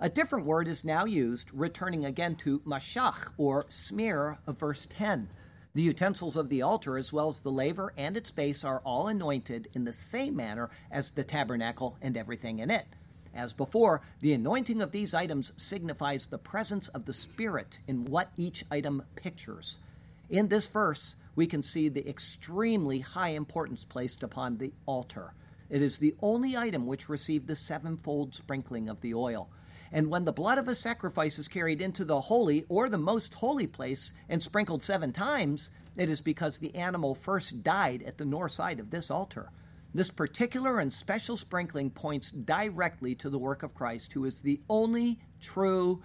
A 0.00 0.08
different 0.08 0.46
word 0.46 0.66
is 0.66 0.84
now 0.84 1.04
used, 1.04 1.52
returning 1.52 2.04
again 2.04 2.36
to 2.36 2.60
mashach, 2.60 3.32
or 3.36 3.66
smear, 3.68 4.38
of 4.46 4.58
verse 4.58 4.86
10. 4.86 5.28
The 5.74 5.82
utensils 5.82 6.36
of 6.36 6.48
the 6.48 6.62
altar, 6.62 6.96
as 6.96 7.12
well 7.12 7.28
as 7.28 7.40
the 7.40 7.50
laver 7.50 7.92
and 7.96 8.16
its 8.16 8.30
base, 8.30 8.64
are 8.64 8.80
all 8.84 9.08
anointed 9.08 9.68
in 9.74 9.84
the 9.84 9.92
same 9.92 10.36
manner 10.36 10.70
as 10.90 11.10
the 11.10 11.24
tabernacle 11.24 11.96
and 12.02 12.16
everything 12.16 12.58
in 12.58 12.70
it. 12.70 12.86
As 13.34 13.52
before, 13.52 14.02
the 14.20 14.32
anointing 14.32 14.82
of 14.82 14.92
these 14.92 15.14
items 15.14 15.52
signifies 15.56 16.26
the 16.26 16.38
presence 16.38 16.88
of 16.88 17.06
the 17.06 17.14
Spirit 17.14 17.80
in 17.86 18.04
what 18.04 18.30
each 18.36 18.64
item 18.70 19.04
pictures. 19.16 19.78
In 20.28 20.48
this 20.48 20.68
verse, 20.68 21.16
we 21.34 21.46
can 21.46 21.62
see 21.62 21.88
the 21.88 22.08
extremely 22.08 23.00
high 23.00 23.30
importance 23.30 23.84
placed 23.84 24.22
upon 24.22 24.58
the 24.58 24.72
altar. 24.86 25.34
It 25.70 25.80
is 25.80 25.98
the 25.98 26.14
only 26.20 26.56
item 26.56 26.86
which 26.86 27.08
received 27.08 27.46
the 27.46 27.56
sevenfold 27.56 28.34
sprinkling 28.34 28.88
of 28.88 29.00
the 29.00 29.14
oil. 29.14 29.48
And 29.90 30.08
when 30.08 30.24
the 30.24 30.32
blood 30.32 30.58
of 30.58 30.68
a 30.68 30.74
sacrifice 30.74 31.38
is 31.38 31.48
carried 31.48 31.80
into 31.80 32.04
the 32.04 32.20
holy 32.20 32.64
or 32.68 32.88
the 32.88 32.98
most 32.98 33.34
holy 33.34 33.66
place 33.66 34.12
and 34.28 34.42
sprinkled 34.42 34.82
seven 34.82 35.12
times, 35.12 35.70
it 35.96 36.08
is 36.08 36.22
because 36.22 36.58
the 36.58 36.74
animal 36.74 37.14
first 37.14 37.62
died 37.62 38.02
at 38.02 38.18
the 38.18 38.24
north 38.24 38.52
side 38.52 38.80
of 38.80 38.90
this 38.90 39.10
altar. 39.10 39.50
This 39.94 40.10
particular 40.10 40.78
and 40.78 40.92
special 40.92 41.36
sprinkling 41.36 41.90
points 41.90 42.30
directly 42.30 43.14
to 43.16 43.28
the 43.28 43.38
work 43.38 43.62
of 43.62 43.74
Christ, 43.74 44.14
who 44.14 44.24
is 44.24 44.40
the 44.40 44.60
only 44.70 45.18
true, 45.40 46.02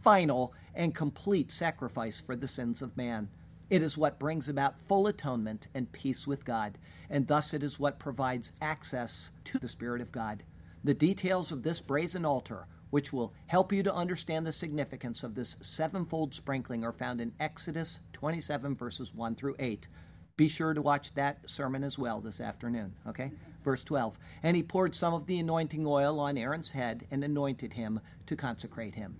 final, 0.00 0.54
and 0.74 0.94
complete 0.94 1.50
sacrifice 1.50 2.20
for 2.20 2.36
the 2.36 2.48
sins 2.48 2.80
of 2.80 2.96
man. 2.96 3.28
It 3.70 3.82
is 3.82 3.98
what 3.98 4.18
brings 4.18 4.48
about 4.48 4.78
full 4.88 5.06
atonement 5.06 5.68
and 5.74 5.92
peace 5.92 6.26
with 6.26 6.46
God, 6.46 6.78
and 7.10 7.26
thus 7.26 7.52
it 7.52 7.62
is 7.62 7.78
what 7.78 7.98
provides 7.98 8.52
access 8.62 9.30
to 9.44 9.58
the 9.58 9.68
Spirit 9.68 10.00
of 10.00 10.10
God. 10.10 10.42
The 10.82 10.94
details 10.94 11.52
of 11.52 11.62
this 11.62 11.80
brazen 11.80 12.24
altar, 12.24 12.66
which 12.88 13.12
will 13.12 13.34
help 13.46 13.72
you 13.72 13.82
to 13.82 13.94
understand 13.94 14.46
the 14.46 14.52
significance 14.52 15.22
of 15.22 15.34
this 15.34 15.58
sevenfold 15.60 16.34
sprinkling, 16.34 16.82
are 16.82 16.92
found 16.92 17.20
in 17.20 17.34
Exodus 17.38 18.00
27, 18.14 18.74
verses 18.74 19.14
1 19.14 19.34
through 19.34 19.56
8. 19.58 19.86
Be 20.38 20.48
sure 20.48 20.72
to 20.72 20.80
watch 20.80 21.12
that 21.14 21.50
sermon 21.50 21.84
as 21.84 21.98
well 21.98 22.20
this 22.20 22.40
afternoon, 22.40 22.94
okay? 23.06 23.32
Verse 23.64 23.84
12. 23.84 24.18
And 24.42 24.56
he 24.56 24.62
poured 24.62 24.94
some 24.94 25.12
of 25.12 25.26
the 25.26 25.40
anointing 25.40 25.84
oil 25.86 26.20
on 26.20 26.38
Aaron's 26.38 26.70
head 26.70 27.06
and 27.10 27.22
anointed 27.22 27.74
him 27.74 28.00
to 28.26 28.36
consecrate 28.36 28.94
him. 28.94 29.16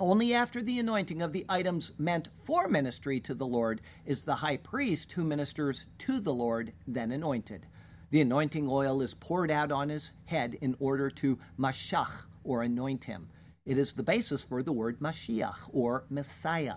Only 0.00 0.32
after 0.32 0.62
the 0.62 0.78
anointing 0.78 1.22
of 1.22 1.32
the 1.32 1.44
items 1.48 1.90
meant 1.98 2.28
for 2.44 2.68
ministry 2.68 3.18
to 3.20 3.34
the 3.34 3.46
Lord 3.46 3.80
is 4.06 4.22
the 4.22 4.36
high 4.36 4.56
priest 4.56 5.10
who 5.12 5.24
ministers 5.24 5.88
to 5.98 6.20
the 6.20 6.32
Lord 6.32 6.72
then 6.86 7.10
anointed. 7.10 7.66
The 8.10 8.20
anointing 8.20 8.68
oil 8.68 9.02
is 9.02 9.14
poured 9.14 9.50
out 9.50 9.72
on 9.72 9.88
his 9.88 10.12
head 10.26 10.56
in 10.60 10.76
order 10.78 11.10
to 11.10 11.40
mashach, 11.58 12.26
or 12.44 12.62
anoint 12.62 13.04
him. 13.04 13.28
It 13.66 13.76
is 13.76 13.94
the 13.94 14.04
basis 14.04 14.44
for 14.44 14.62
the 14.62 14.72
word 14.72 15.00
Mashiach, 15.00 15.68
or 15.72 16.04
Messiah. 16.08 16.76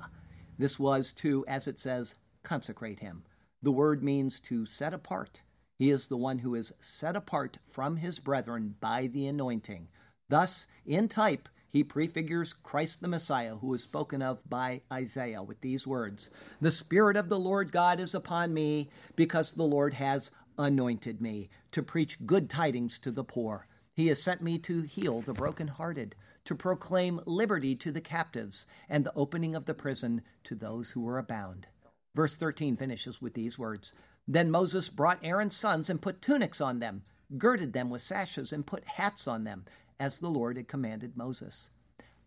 This 0.57 0.79
was 0.79 1.13
to, 1.13 1.45
as 1.47 1.67
it 1.67 1.79
says, 1.79 2.15
consecrate 2.41 3.01
him. 3.01 3.23
The 3.61 3.71
word 3.71 4.03
means 4.03 4.39
to 4.41 4.65
set 4.65 4.95
apart. 4.95 5.43
He 5.77 5.91
is 5.91 6.07
the 6.07 6.17
one 6.17 6.39
who 6.39 6.55
is 6.55 6.73
set 6.79 7.15
apart 7.15 7.59
from 7.65 7.97
his 7.97 8.19
brethren 8.19 8.75
by 8.79 9.07
the 9.07 9.27
anointing. 9.27 9.89
Thus, 10.27 10.65
in 10.85 11.07
type, 11.07 11.47
he 11.71 11.85
prefigures 11.85 12.51
Christ 12.51 13.01
the 13.01 13.07
Messiah, 13.07 13.55
who 13.55 13.73
is 13.73 13.81
spoken 13.81 14.21
of 14.21 14.47
by 14.49 14.81
Isaiah 14.91 15.41
with 15.41 15.61
these 15.61 15.87
words 15.87 16.29
The 16.59 16.69
Spirit 16.69 17.15
of 17.15 17.29
the 17.29 17.39
Lord 17.39 17.71
God 17.71 17.99
is 17.99 18.13
upon 18.13 18.53
me, 18.53 18.89
because 19.15 19.53
the 19.53 19.63
Lord 19.63 19.93
has 19.93 20.31
anointed 20.57 21.21
me 21.21 21.49
to 21.71 21.81
preach 21.81 22.25
good 22.25 22.49
tidings 22.49 22.99
to 22.99 23.11
the 23.11 23.23
poor. 23.23 23.67
He 23.93 24.07
has 24.07 24.21
sent 24.21 24.41
me 24.41 24.57
to 24.59 24.81
heal 24.81 25.21
the 25.21 25.33
brokenhearted, 25.33 26.15
to 26.43 26.55
proclaim 26.55 27.21
liberty 27.25 27.75
to 27.77 27.91
the 27.91 28.01
captives, 28.01 28.67
and 28.89 29.05
the 29.05 29.13
opening 29.15 29.55
of 29.55 29.65
the 29.65 29.73
prison 29.73 30.23
to 30.43 30.55
those 30.55 30.91
who 30.91 31.07
are 31.07 31.23
bound. 31.23 31.67
Verse 32.13 32.35
13 32.35 32.75
finishes 32.75 33.21
with 33.21 33.33
these 33.33 33.57
words 33.57 33.93
Then 34.27 34.51
Moses 34.51 34.89
brought 34.89 35.23
Aaron's 35.23 35.55
sons 35.55 35.89
and 35.89 36.01
put 36.01 36.21
tunics 36.21 36.59
on 36.59 36.79
them, 36.79 37.03
girded 37.37 37.71
them 37.71 37.89
with 37.89 38.01
sashes, 38.01 38.51
and 38.51 38.65
put 38.65 38.83
hats 38.83 39.25
on 39.25 39.45
them 39.45 39.63
as 40.01 40.17
the 40.17 40.29
Lord 40.29 40.57
had 40.57 40.67
commanded 40.67 41.15
Moses. 41.15 41.69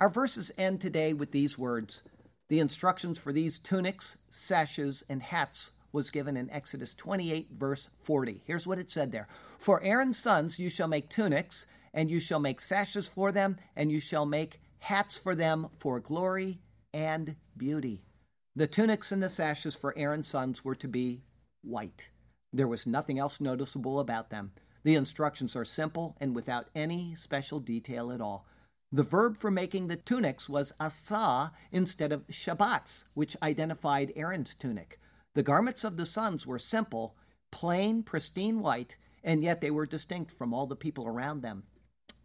Our 0.01 0.09
verses 0.09 0.53
end 0.57 0.81
today 0.81 1.13
with 1.13 1.33
these 1.33 1.59
words 1.59 2.05
The 2.49 2.61
instructions 2.61 3.19
for 3.19 3.33
these 3.33 3.59
tunics, 3.59 4.17
sashes, 4.31 5.03
and 5.09 5.21
hats 5.21 5.73
was 5.91 6.11
given 6.11 6.37
in 6.37 6.49
Exodus 6.51 6.95
28, 6.95 7.49
verse 7.53 7.91
40. 8.01 8.43
Here's 8.47 8.67
what 8.67 8.79
it 8.79 8.93
said 8.93 9.11
there 9.11 9.27
For 9.59 9.83
Aaron's 9.83 10.17
sons 10.17 10.61
you 10.61 10.71
shall 10.71 10.87
make 10.87 11.09
tunics, 11.11 11.67
and 11.93 12.11
you 12.11 12.21
shall 12.21 12.39
make 12.39 12.61
sashes 12.61 13.09
for 13.09 13.33
them, 13.33 13.57
and 13.75 13.91
you 13.91 13.99
shall 13.99 14.25
make 14.25 14.61
hats 14.79 15.19
for 15.19 15.35
them 15.35 15.67
for 15.77 15.99
glory 15.99 16.61
and 16.93 17.35
beauty. 17.57 18.05
The 18.55 18.69
tunics 18.69 19.11
and 19.11 19.21
the 19.21 19.29
sashes 19.29 19.75
for 19.75 19.99
Aaron's 19.99 20.29
sons 20.29 20.65
were 20.65 20.77
to 20.77 20.87
be 20.87 21.23
white. 21.63 22.11
There 22.53 22.69
was 22.69 22.87
nothing 22.87 23.19
else 23.19 23.41
noticeable 23.41 23.99
about 23.99 24.31
them. 24.31 24.53
The 24.85 24.95
instructions 24.95 25.57
are 25.57 25.65
simple 25.65 26.17
and 26.21 26.35
without 26.35 26.69
any 26.75 27.15
special 27.17 27.59
detail 27.59 28.13
at 28.13 28.21
all. 28.21 28.47
The 28.93 29.03
verb 29.03 29.37
for 29.37 29.51
making 29.51 29.89
the 29.89 29.97
tunics 29.97 30.49
was 30.49 30.73
asa 30.79 31.51
instead 31.73 32.13
of 32.13 32.27
shavats, 32.29 33.05
which 33.15 33.37
identified 33.43 34.13
Aaron's 34.15 34.55
tunic. 34.55 35.01
The 35.35 35.43
garments 35.43 35.83
of 35.83 35.97
the 35.97 36.07
sons 36.07 36.47
were 36.47 36.61
simple, 36.61 37.17
plain, 37.51 38.03
pristine 38.05 38.61
white, 38.61 38.97
and 39.25 39.43
yet 39.43 39.61
they 39.61 39.71
were 39.71 39.87
distinct 39.87 40.31
from 40.31 40.55
all 40.55 40.67
the 40.67 40.77
people 40.77 41.09
around 41.09 41.43
them. 41.43 41.65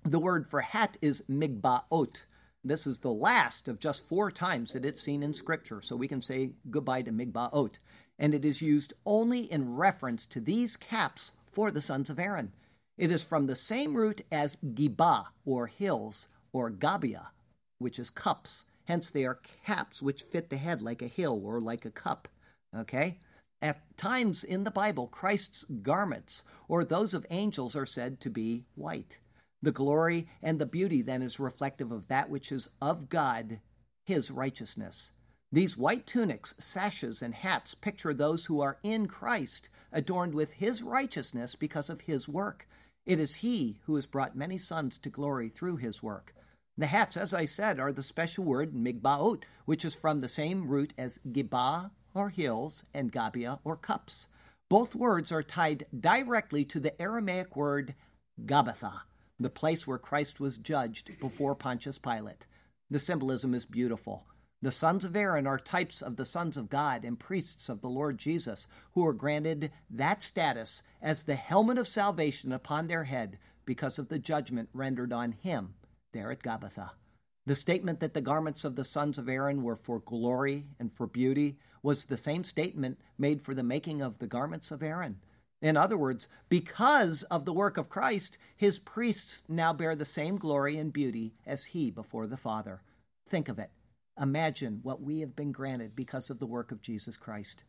The 0.04 0.20
word 0.20 0.48
for 0.48 0.62
hat 0.62 0.98
is 1.02 1.24
migbaot. 1.30 2.26
This 2.64 2.86
is 2.86 3.00
the 3.00 3.12
last 3.12 3.68
of 3.68 3.80
just 3.80 4.08
four 4.08 4.30
times 4.30 4.74
that 4.74 4.86
it's 4.86 5.02
seen 5.02 5.24
in 5.24 5.34
Scripture, 5.34 5.82
so 5.82 5.96
we 5.96 6.10
can 6.10 6.22
say 6.22 6.52
goodbye 6.70 7.04
to 7.04 7.12
migbaot. 7.12 7.80
And 8.20 8.34
it 8.34 8.44
is 8.44 8.62
used 8.62 8.94
only 9.06 9.52
in 9.52 9.76
reference 9.76 10.26
to 10.28 10.42
these 10.42 10.76
caps 10.76 11.32
for 11.50 11.72
the 11.72 11.82
sons 11.82 12.10
of 12.10 12.20
Aaron. 12.20 12.54
It 12.98 13.12
is 13.12 13.24
from 13.24 13.48
the 13.48 13.56
same 13.56 13.96
root 13.96 14.22
as 14.32 14.58
gibah, 14.58 15.28
or 15.46 15.68
hills, 15.68 16.28
or 16.52 16.70
gabia, 16.70 17.32
which 17.78 17.98
is 17.98 18.10
cups. 18.10 18.66
Hence, 18.86 19.10
they 19.10 19.26
are 19.26 19.40
caps 19.66 20.02
which 20.02 20.24
fit 20.24 20.50
the 20.50 20.58
head 20.58 20.82
like 20.82 21.02
a 21.02 21.08
hill 21.08 21.42
or 21.44 21.62
like 21.62 21.86
a 21.86 21.92
cup. 21.92 22.28
Okay? 22.76 23.20
At 23.62 23.98
times 23.98 24.44
in 24.44 24.64
the 24.64 24.72
Bible, 24.72 25.08
Christ's 25.08 25.66
garments, 25.66 26.44
or 26.68 26.84
those 26.84 27.14
of 27.14 27.26
angels, 27.30 27.76
are 27.76 27.86
said 27.86 28.20
to 28.22 28.30
be 28.30 28.66
white. 28.76 29.20
The 29.62 29.72
glory 29.72 30.30
and 30.42 30.60
the 30.60 30.66
beauty 30.66 31.02
then 31.02 31.22
is 31.22 31.40
reflective 31.40 31.92
of 31.92 32.08
that 32.08 32.30
which 32.30 32.52
is 32.52 32.70
of 32.82 33.10
God, 33.10 33.60
his 34.06 34.32
righteousness. 34.32 35.12
These 35.52 35.78
white 35.78 36.06
tunics, 36.06 36.56
sashes, 36.60 37.22
and 37.22 37.34
hats 37.34 37.76
picture 37.76 38.14
those 38.14 38.46
who 38.46 38.62
are 38.62 38.78
in 38.84 39.08
Christ, 39.08 39.70
adorned 39.92 40.34
with 40.34 40.54
his 40.54 40.84
righteousness 40.84 41.56
because 41.56 41.90
of 41.90 42.02
his 42.02 42.28
work. 42.28 42.68
It 43.06 43.20
is 43.20 43.36
he 43.36 43.80
who 43.86 43.96
has 43.96 44.06
brought 44.06 44.36
many 44.36 44.58
sons 44.58 44.98
to 45.00 45.10
glory 45.10 45.50
through 45.50 45.78
his 45.78 46.04
work. 46.04 46.34
The 46.78 46.88
hats, 46.88 47.18
as 47.18 47.34
I 47.34 47.46
said, 47.46 47.80
are 47.80 47.92
the 47.92 48.04
special 48.04 48.44
word 48.44 48.74
migbaot, 48.74 49.44
which 49.66 49.84
is 49.84 49.96
from 49.96 50.22
the 50.22 50.28
same 50.28 50.68
root 50.68 50.94
as 50.98 51.20
gibah 51.32 51.92
or 52.14 52.30
hills 52.30 52.86
and 52.94 53.12
gabia 53.12 53.60
or 53.64 53.76
cups. 53.76 54.28
Both 54.70 54.96
words 54.96 55.32
are 55.32 55.44
tied 55.44 55.86
directly 56.00 56.64
to 56.66 56.80
the 56.80 57.00
Aramaic 57.02 57.56
word 57.56 57.96
Gabbatha, 58.46 59.02
the 59.40 59.50
place 59.50 59.88
where 59.88 59.98
Christ 59.98 60.40
was 60.40 60.58
judged 60.58 61.20
before 61.20 61.56
Pontius 61.56 61.98
Pilate. 62.00 62.46
The 62.90 63.00
symbolism 63.00 63.54
is 63.54 63.66
beautiful. 63.66 64.26
The 64.62 64.72
sons 64.74 65.06
of 65.06 65.16
Aaron 65.16 65.48
are 65.48 65.58
types 65.58 66.02
of 66.02 66.18
the 66.18 66.26
sons 66.26 66.58
of 66.58 66.70
God 66.70 67.06
and 67.06 67.18
priests 67.18 67.70
of 67.70 67.80
the 67.80 67.90
Lord 67.90 68.18
Jesus, 68.18 68.68
who 68.94 69.06
are 69.06 69.14
granted 69.14 69.72
that 69.90 70.22
status 70.22 70.84
as 71.02 71.24
the 71.24 71.36
helmet 71.36 71.78
of 71.78 71.88
salvation 71.88 72.52
upon 72.52 72.88
their 72.88 73.06
head 73.06 73.38
because 73.66 73.98
of 73.98 74.10
the 74.10 74.20
judgment 74.20 74.68
rendered 74.74 75.14
on 75.14 75.32
him 75.32 75.76
there 76.12 76.30
at 76.32 76.44
Gabbatha. 76.44 76.90
The 77.46 77.56
statement 77.56 78.02
that 78.02 78.14
the 78.14 78.22
garments 78.22 78.66
of 78.66 78.76
the 78.76 78.84
sons 78.84 79.18
of 79.18 79.30
Aaron 79.30 79.64
were 79.64 79.78
for 79.78 80.00
glory 80.00 80.66
and 80.78 80.92
for 80.92 81.08
beauty 81.08 81.58
was 81.82 82.06
the 82.06 82.18
same 82.18 82.44
statement 82.44 83.00
made 83.18 83.42
for 83.42 83.54
the 83.54 83.64
making 83.64 84.02
of 84.02 84.20
the 84.20 84.28
garments 84.28 84.72
of 84.72 84.84
Aaron. 84.84 85.22
In 85.62 85.78
other 85.78 85.98
words, 85.98 86.28
because 86.50 87.24
of 87.24 87.46
the 87.46 87.54
work 87.54 87.78
of 87.78 87.90
Christ, 87.90 88.38
his 88.56 88.78
priests 88.78 89.44
now 89.48 89.72
bear 89.72 89.96
the 89.96 90.06
same 90.06 90.38
glory 90.38 90.78
and 90.78 90.92
beauty 90.92 91.34
as 91.46 91.66
he 91.66 91.90
before 91.92 92.28
the 92.28 92.38
Father. 92.38 92.82
Think 93.26 93.48
of 93.48 93.58
it. 93.58 93.72
Imagine 94.20 94.80
what 94.84 95.02
we 95.02 95.22
have 95.22 95.34
been 95.34 95.54
granted 95.54 95.96
because 95.96 96.30
of 96.30 96.40
the 96.40 96.46
work 96.46 96.74
of 96.74 96.82
Jesus 96.82 97.16
Christ. 97.16 97.64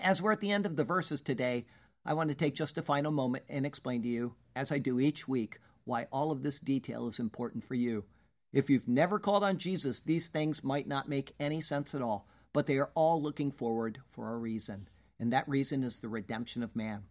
As 0.00 0.22
we're 0.22 0.32
at 0.32 0.40
the 0.40 0.52
end 0.52 0.66
of 0.66 0.76
the 0.76 0.84
verses 0.84 1.20
today, 1.20 1.66
I 2.04 2.14
want 2.14 2.28
to 2.28 2.36
take 2.36 2.54
just 2.54 2.78
a 2.78 2.82
final 2.82 3.10
moment 3.10 3.44
and 3.48 3.66
explain 3.66 4.02
to 4.02 4.08
you, 4.08 4.34
as 4.54 4.70
I 4.70 4.78
do 4.78 5.00
each 5.00 5.26
week, 5.26 5.58
why 5.84 6.06
all 6.12 6.30
of 6.30 6.42
this 6.42 6.60
detail 6.60 7.08
is 7.08 7.18
important 7.18 7.64
for 7.64 7.74
you. 7.74 8.04
If 8.52 8.70
you've 8.70 8.86
never 8.86 9.18
called 9.18 9.42
on 9.42 9.58
Jesus, 9.58 10.00
these 10.00 10.28
things 10.28 10.62
might 10.62 10.86
not 10.86 11.08
make 11.08 11.34
any 11.40 11.60
sense 11.60 11.92
at 11.92 12.02
all, 12.02 12.28
but 12.52 12.66
they 12.66 12.78
are 12.78 12.92
all 12.94 13.20
looking 13.20 13.50
forward 13.50 13.98
for 14.08 14.32
a 14.32 14.38
reason, 14.38 14.88
and 15.18 15.32
that 15.32 15.48
reason 15.48 15.82
is 15.82 15.98
the 15.98 16.08
redemption 16.08 16.62
of 16.62 16.76
man. 16.76 17.02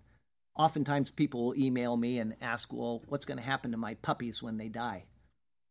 Oftentimes, 0.55 1.11
people 1.11 1.47
will 1.47 1.57
email 1.57 1.97
me 1.97 2.17
and 2.17 2.35
ask, 2.41 2.71
Well, 2.71 3.03
what's 3.07 3.25
going 3.25 3.39
to 3.39 3.43
happen 3.43 3.71
to 3.71 3.77
my 3.77 3.95
puppies 3.95 4.41
when 4.41 4.55
they 4.55 4.69
die? 4.69 5.03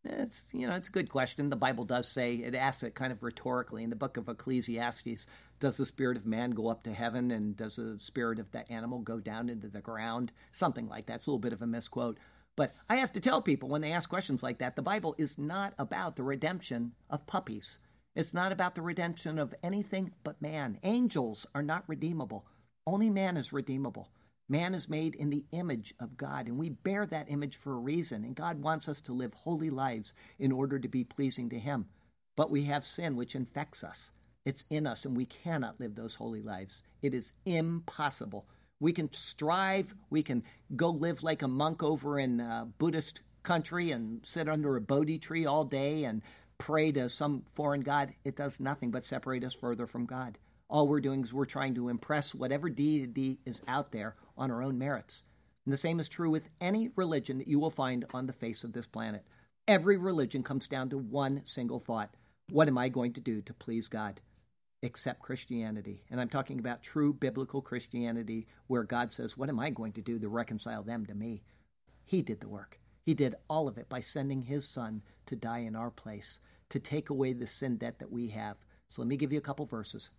It's 0.05 0.49
you 0.53 0.67
know 0.67 0.75
it's 0.75 0.89
a 0.89 0.93
good 0.93 1.09
question. 1.09 1.49
The 1.49 1.57
Bible 1.57 1.85
does 1.85 2.09
say 2.09 2.35
it 2.35 2.55
asks 2.55 2.83
it 2.83 2.95
kind 2.95 3.13
of 3.13 3.23
rhetorically 3.23 3.85
in 3.85 3.91
the 3.91 3.97
book 3.97 4.17
of 4.17 4.29
Ecclesiastes. 4.29 5.27
Does 5.61 5.77
the 5.77 5.87
spirit 5.87 6.17
of 6.17 6.27
man 6.27 6.51
go 6.51 6.69
up 6.69 6.83
to 6.85 6.93
heaven, 6.93 7.31
and 7.31 7.57
does 7.57 7.77
the 7.77 7.99
spirit 8.01 8.41
of 8.41 8.51
the 8.51 8.71
animal 8.71 8.99
go 8.99 9.21
down 9.21 9.49
into 9.49 9.69
the 9.69 9.81
ground? 9.81 10.33
Something 10.51 10.89
like 10.89 11.07
that. 11.07 11.17
It's 11.17 11.27
a 11.29 11.31
little 11.31 11.39
bit 11.39 11.53
of 11.53 11.63
a 11.63 11.67
misquote. 11.67 12.19
But 12.57 12.75
I 12.89 12.97
have 12.97 13.13
to 13.13 13.21
tell 13.21 13.41
people 13.41 13.69
when 13.69 13.81
they 13.81 13.93
ask 13.93 14.09
questions 14.09 14.43
like 14.43 14.59
that, 14.59 14.77
the 14.77 14.83
Bible 14.83 15.15
is 15.19 15.39
not 15.39 15.73
about 15.79 16.17
the 16.17 16.25
redemption 16.25 16.93
of 17.09 17.27
puppies. 17.27 17.79
It's 18.15 18.35
not 18.35 18.53
about 18.53 18.75
the 18.75 18.83
redemption 18.83 19.39
of 19.39 19.55
anything 19.63 20.13
but 20.23 20.43
man. 20.43 20.79
Angels 20.83 21.47
are 21.55 21.63
not 21.63 21.85
redeemable. 21.87 22.45
Only 22.87 23.09
man 23.09 23.37
is 23.37 23.53
redeemable. 23.53 24.11
Man 24.53 24.75
is 24.75 24.87
made 24.87 25.15
in 25.15 25.31
the 25.31 25.47
image 25.53 25.95
of 25.99 26.19
God, 26.19 26.47
and 26.47 26.59
we 26.59 26.69
bear 26.69 27.07
that 27.07 27.31
image 27.31 27.57
for 27.57 27.73
a 27.73 27.79
reason. 27.79 28.23
And 28.23 28.37
God 28.37 28.61
wants 28.61 28.87
us 28.87 29.01
to 29.01 29.15
live 29.15 29.33
holy 29.33 29.71
lives 29.71 30.13
in 30.39 30.53
order 30.53 30.79
to 30.79 30.89
be 30.89 31.05
pleasing 31.05 31.49
to 31.49 31.59
Him. 31.59 31.87
But 32.37 32.51
we 32.51 32.65
have 32.65 32.85
sin 32.85 33.17
which 33.17 33.35
infects 33.35 33.83
us. 33.83 34.13
It's 34.45 34.67
in 34.69 34.87
us, 34.87 35.07
and 35.07 35.17
we 35.17 35.25
cannot 35.25 35.81
live 35.81 35.95
those 35.95 36.17
holy 36.17 36.43
lives. 36.43 36.83
It 37.01 37.15
is 37.15 37.33
impossible. 37.47 38.47
We 38.79 38.93
can 38.93 39.11
strive, 39.15 39.95
we 40.11 40.23
can 40.23 40.43
go 40.77 40.91
live 40.91 41.23
like 41.23 41.41
a 41.41 41.49
monk 41.49 41.83
over 41.83 42.19
in 42.19 42.39
a 42.39 42.69
Buddhist 42.77 43.23
country 43.43 43.91
and 43.91 44.21
sit 44.23 44.51
under 44.51 44.77
a 44.77 44.83
Bodhi 44.83 45.17
tree 45.19 45.47
all 45.47 45.65
day 45.65 46.05
and 46.05 46.21
pray 46.59 46.93
to 46.93 47.09
some 47.09 47.45
foreign 47.55 47.81
God. 47.81 48.13
It 48.23 48.37
does 48.37 48.61
nothing 48.61 48.91
but 48.91 49.07
separate 49.07 49.45
us 49.45 49.55
further 49.55 49.87
from 49.87 50.05
God. 50.05 50.37
All 50.69 50.87
we're 50.87 51.01
doing 51.01 51.23
is 51.23 51.33
we're 51.33 51.47
trying 51.47 51.75
to 51.77 51.89
impress 51.89 52.35
whatever 52.35 52.69
deity 52.69 53.39
is 53.47 53.63
out 53.67 53.93
there 53.93 54.15
on 54.37 54.51
our 54.51 54.62
own 54.62 54.78
merits. 54.78 55.24
And 55.64 55.72
the 55.72 55.78
same 55.78 56.01
is 56.01 56.09
true 56.09 56.30
with 56.30 56.49
any 56.61 56.91
religion 56.97 57.39
that 57.39 57.49
you 57.49 57.61
will 57.61 57.70
find 57.70 58.05
on 58.12 58.26
the 58.26 58.33
face 58.33 58.64
of 58.64 58.72
this 58.72 58.87
planet. 58.87 59.24
Every 59.68 59.97
religion 59.97 60.43
comes 60.43 60.66
down 60.66 60.91
to 60.91 60.99
one 60.99 61.43
single 61.45 61.78
thought 61.78 62.14
What 62.51 62.68
am 62.68 62.76
I 62.76 62.89
going 62.89 63.12
to 63.14 63.20
do 63.20 63.41
to 63.43 63.55
please 63.55 63.89
God? 63.89 64.20
Except 64.83 65.22
Christianity. 65.22 66.03
And 66.11 66.20
I'm 66.20 66.28
talking 66.28 66.59
about 66.59 66.83
true 66.83 67.12
biblical 67.12 67.62
Christianity 67.62 68.49
where 68.66 68.83
God 68.83 69.12
says, 69.12 69.37
What 69.37 69.49
am 69.49 69.61
I 69.61 69.70
going 69.70 69.93
to 69.93 70.03
do 70.03 70.18
to 70.18 70.28
reconcile 70.28 70.83
them 70.83 71.07
to 71.07 71.14
me? 71.14 71.43
He 72.05 72.22
did 72.22 72.41
the 72.41 72.49
work. 72.49 72.80
He 73.05 73.14
did 73.14 73.37
all 73.49 73.68
of 73.68 73.78
it 73.78 73.89
by 73.89 74.01
sending 74.01 74.43
his 74.43 74.68
son 74.68 75.03
to 75.26 75.37
die 75.37 75.61
in 75.61 75.76
our 75.76 75.91
place, 75.91 76.41
to 76.70 76.80
take 76.80 77.11
away 77.11 77.33
the 77.33 77.47
sin 77.47 77.76
debt 77.76 78.01
that 78.01 78.12
we 78.12 78.28
have. 78.28 78.57
So 78.89 79.03
let 79.03 79.09
me 79.09 79.16
give 79.16 79.33
you 79.33 79.39
a 79.39 79.43
couple 79.43 79.66
verses. 79.66 80.11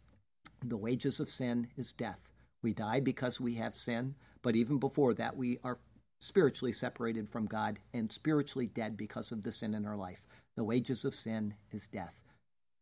The 0.63 0.77
wages 0.77 1.19
of 1.19 1.29
sin 1.29 1.67
is 1.77 1.91
death. 1.91 2.29
We 2.63 2.73
die 2.73 3.01
because 3.01 3.39
we 3.39 3.55
have 3.55 3.75
sin, 3.75 4.15
but 4.41 4.55
even 4.55 4.79
before 4.79 5.13
that, 5.13 5.37
we 5.37 5.59
are 5.63 5.77
spiritually 6.19 6.71
separated 6.71 7.29
from 7.29 7.45
God 7.45 7.79
and 7.93 8.11
spiritually 8.11 8.65
dead 8.65 8.95
because 8.95 9.31
of 9.31 9.43
the 9.43 9.51
sin 9.51 9.75
in 9.75 9.85
our 9.85 9.97
life. 9.97 10.25
The 10.55 10.63
wages 10.63 11.03
of 11.03 11.13
sin 11.13 11.55
is 11.71 11.87
death. 11.87 12.21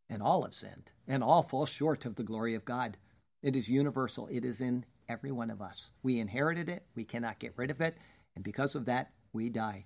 And 0.08 0.22
all 0.22 0.44
have 0.44 0.54
sinned, 0.54 0.92
and 1.08 1.24
all 1.24 1.42
fall 1.42 1.66
short 1.66 2.06
of 2.06 2.16
the 2.16 2.24
glory 2.24 2.54
of 2.54 2.66
God. 2.66 2.98
It 3.42 3.56
is 3.56 3.70
universal, 3.70 4.28
it 4.32 4.46
is 4.46 4.62
in 4.62 4.86
every 5.10 5.32
one 5.32 5.50
of 5.50 5.62
us. 5.62 5.92
We 6.04 6.20
inherited 6.20 6.70
it, 6.70 6.86
we 6.96 7.04
cannot 7.04 7.40
get 7.40 7.54
rid 7.56 7.72
of 7.72 7.82
it, 7.82 7.98
and 8.36 8.44
because 8.44 8.76
of 8.76 8.86
that, 8.86 9.12
we 9.34 9.50
die. 9.50 9.86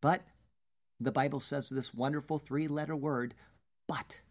But 0.00 0.22
the 1.00 1.12
Bible 1.12 1.40
says 1.40 1.68
this 1.68 1.92
wonderful 1.92 2.38
three 2.38 2.68
letter 2.68 2.96
word, 2.96 3.34
but. 3.86 4.22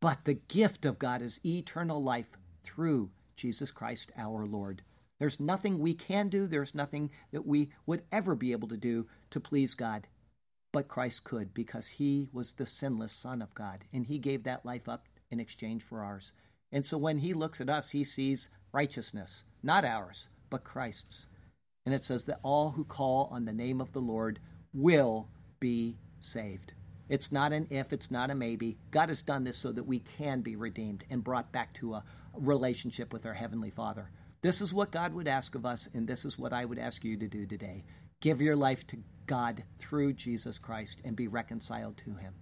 But 0.00 0.24
the 0.24 0.34
gift 0.34 0.84
of 0.84 0.98
God 0.98 1.22
is 1.22 1.40
eternal 1.44 2.02
life 2.02 2.36
through 2.62 3.10
Jesus 3.40 3.70
Christ 3.70 4.12
our 4.18 4.44
Lord. 4.44 4.82
There's 5.18 5.40
nothing 5.40 5.78
we 5.78 5.94
can 5.94 6.28
do, 6.28 6.46
there's 6.46 6.74
nothing 6.74 7.10
that 7.32 7.46
we 7.46 7.70
would 7.86 8.02
ever 8.12 8.34
be 8.34 8.52
able 8.52 8.68
to 8.68 8.76
do 8.76 9.06
to 9.30 9.40
please 9.40 9.74
God. 9.74 10.08
But 10.72 10.88
Christ 10.88 11.24
could 11.24 11.52
because 11.52 11.88
he 11.88 12.28
was 12.32 12.52
the 12.52 12.66
sinless 12.66 13.12
Son 13.12 13.40
of 13.42 13.54
God, 13.54 13.84
and 13.92 14.06
he 14.06 14.18
gave 14.18 14.44
that 14.44 14.64
life 14.64 14.88
up 14.88 15.08
in 15.30 15.40
exchange 15.40 15.82
for 15.82 16.02
ours. 16.02 16.32
And 16.70 16.84
so 16.86 16.98
when 16.98 17.18
he 17.18 17.32
looks 17.32 17.60
at 17.60 17.70
us, 17.70 17.90
he 17.90 18.04
sees 18.04 18.50
righteousness, 18.72 19.44
not 19.62 19.84
ours, 19.84 20.28
but 20.50 20.62
Christ's. 20.62 21.26
And 21.86 21.94
it 21.94 22.04
says 22.04 22.26
that 22.26 22.40
all 22.42 22.70
who 22.70 22.84
call 22.84 23.28
on 23.32 23.46
the 23.46 23.52
name 23.52 23.80
of 23.80 23.92
the 23.92 24.00
Lord 24.00 24.38
will 24.72 25.28
be 25.58 25.96
saved. 26.20 26.74
It's 27.08 27.32
not 27.32 27.52
an 27.52 27.66
if, 27.70 27.92
it's 27.92 28.10
not 28.10 28.30
a 28.30 28.34
maybe. 28.34 28.76
God 28.90 29.08
has 29.08 29.22
done 29.22 29.44
this 29.44 29.56
so 29.56 29.72
that 29.72 29.84
we 29.84 29.98
can 29.98 30.42
be 30.42 30.54
redeemed 30.56 31.04
and 31.10 31.24
brought 31.24 31.50
back 31.50 31.72
to 31.74 31.94
a 31.94 32.04
relationship 32.34 33.12
with 33.12 33.26
our 33.26 33.34
Heavenly 33.34 33.70
Father. 33.70 34.10
This 34.42 34.60
is 34.60 34.72
what 34.72 34.90
God 34.90 35.12
would 35.14 35.28
ask 35.28 35.54
of 35.54 35.66
us, 35.66 35.88
and 35.92 36.06
this 36.06 36.24
is 36.24 36.38
what 36.38 36.52
I 36.52 36.64
would 36.64 36.78
ask 36.78 37.04
you 37.04 37.16
to 37.16 37.28
do 37.28 37.46
today. 37.46 37.84
Give 38.20 38.40
your 38.40 38.56
life 38.56 38.86
to 38.88 38.98
God 39.26 39.64
through 39.78 40.14
Jesus 40.14 40.58
Christ 40.58 41.02
and 41.04 41.14
be 41.14 41.28
reconciled 41.28 41.96
to 41.98 42.14
Him. 42.14 42.34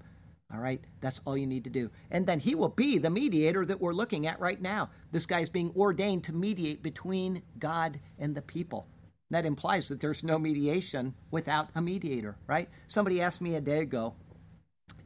All 0.52 0.60
right? 0.60 0.80
That's 1.00 1.20
all 1.24 1.36
you 1.36 1.46
need 1.46 1.64
to 1.64 1.70
do. 1.70 1.90
And 2.10 2.26
then 2.26 2.40
He 2.40 2.54
will 2.54 2.68
be 2.68 2.98
the 2.98 3.10
mediator 3.10 3.66
that 3.66 3.80
we're 3.80 3.92
looking 3.92 4.26
at 4.26 4.40
right 4.40 4.60
now. 4.60 4.90
This 5.12 5.26
guy's 5.26 5.50
being 5.50 5.72
ordained 5.76 6.24
to 6.24 6.32
mediate 6.32 6.82
between 6.82 7.42
God 7.58 8.00
and 8.18 8.34
the 8.34 8.42
people. 8.42 8.86
That 9.30 9.44
implies 9.44 9.88
that 9.88 10.00
there's 10.00 10.24
no 10.24 10.38
mediation 10.38 11.14
without 11.30 11.68
a 11.74 11.82
mediator, 11.82 12.36
right? 12.46 12.68
Somebody 12.86 13.20
asked 13.20 13.42
me 13.42 13.56
a 13.56 13.60
day 13.60 13.80
ago 13.80 14.14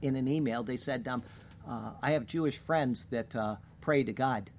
in 0.01 0.17
an 0.17 0.29
email, 0.29 0.63
they 0.63 0.77
said, 0.77 1.09
um, 1.09 1.23
uh, 1.69 1.93
I 2.03 2.13
have 2.13 2.27
Jewish 2.27 2.59
friends 2.59 3.07
that 3.07 3.35
uh, 3.35 3.57
pray 3.81 4.03
to 4.03 4.13
God. 4.13 4.51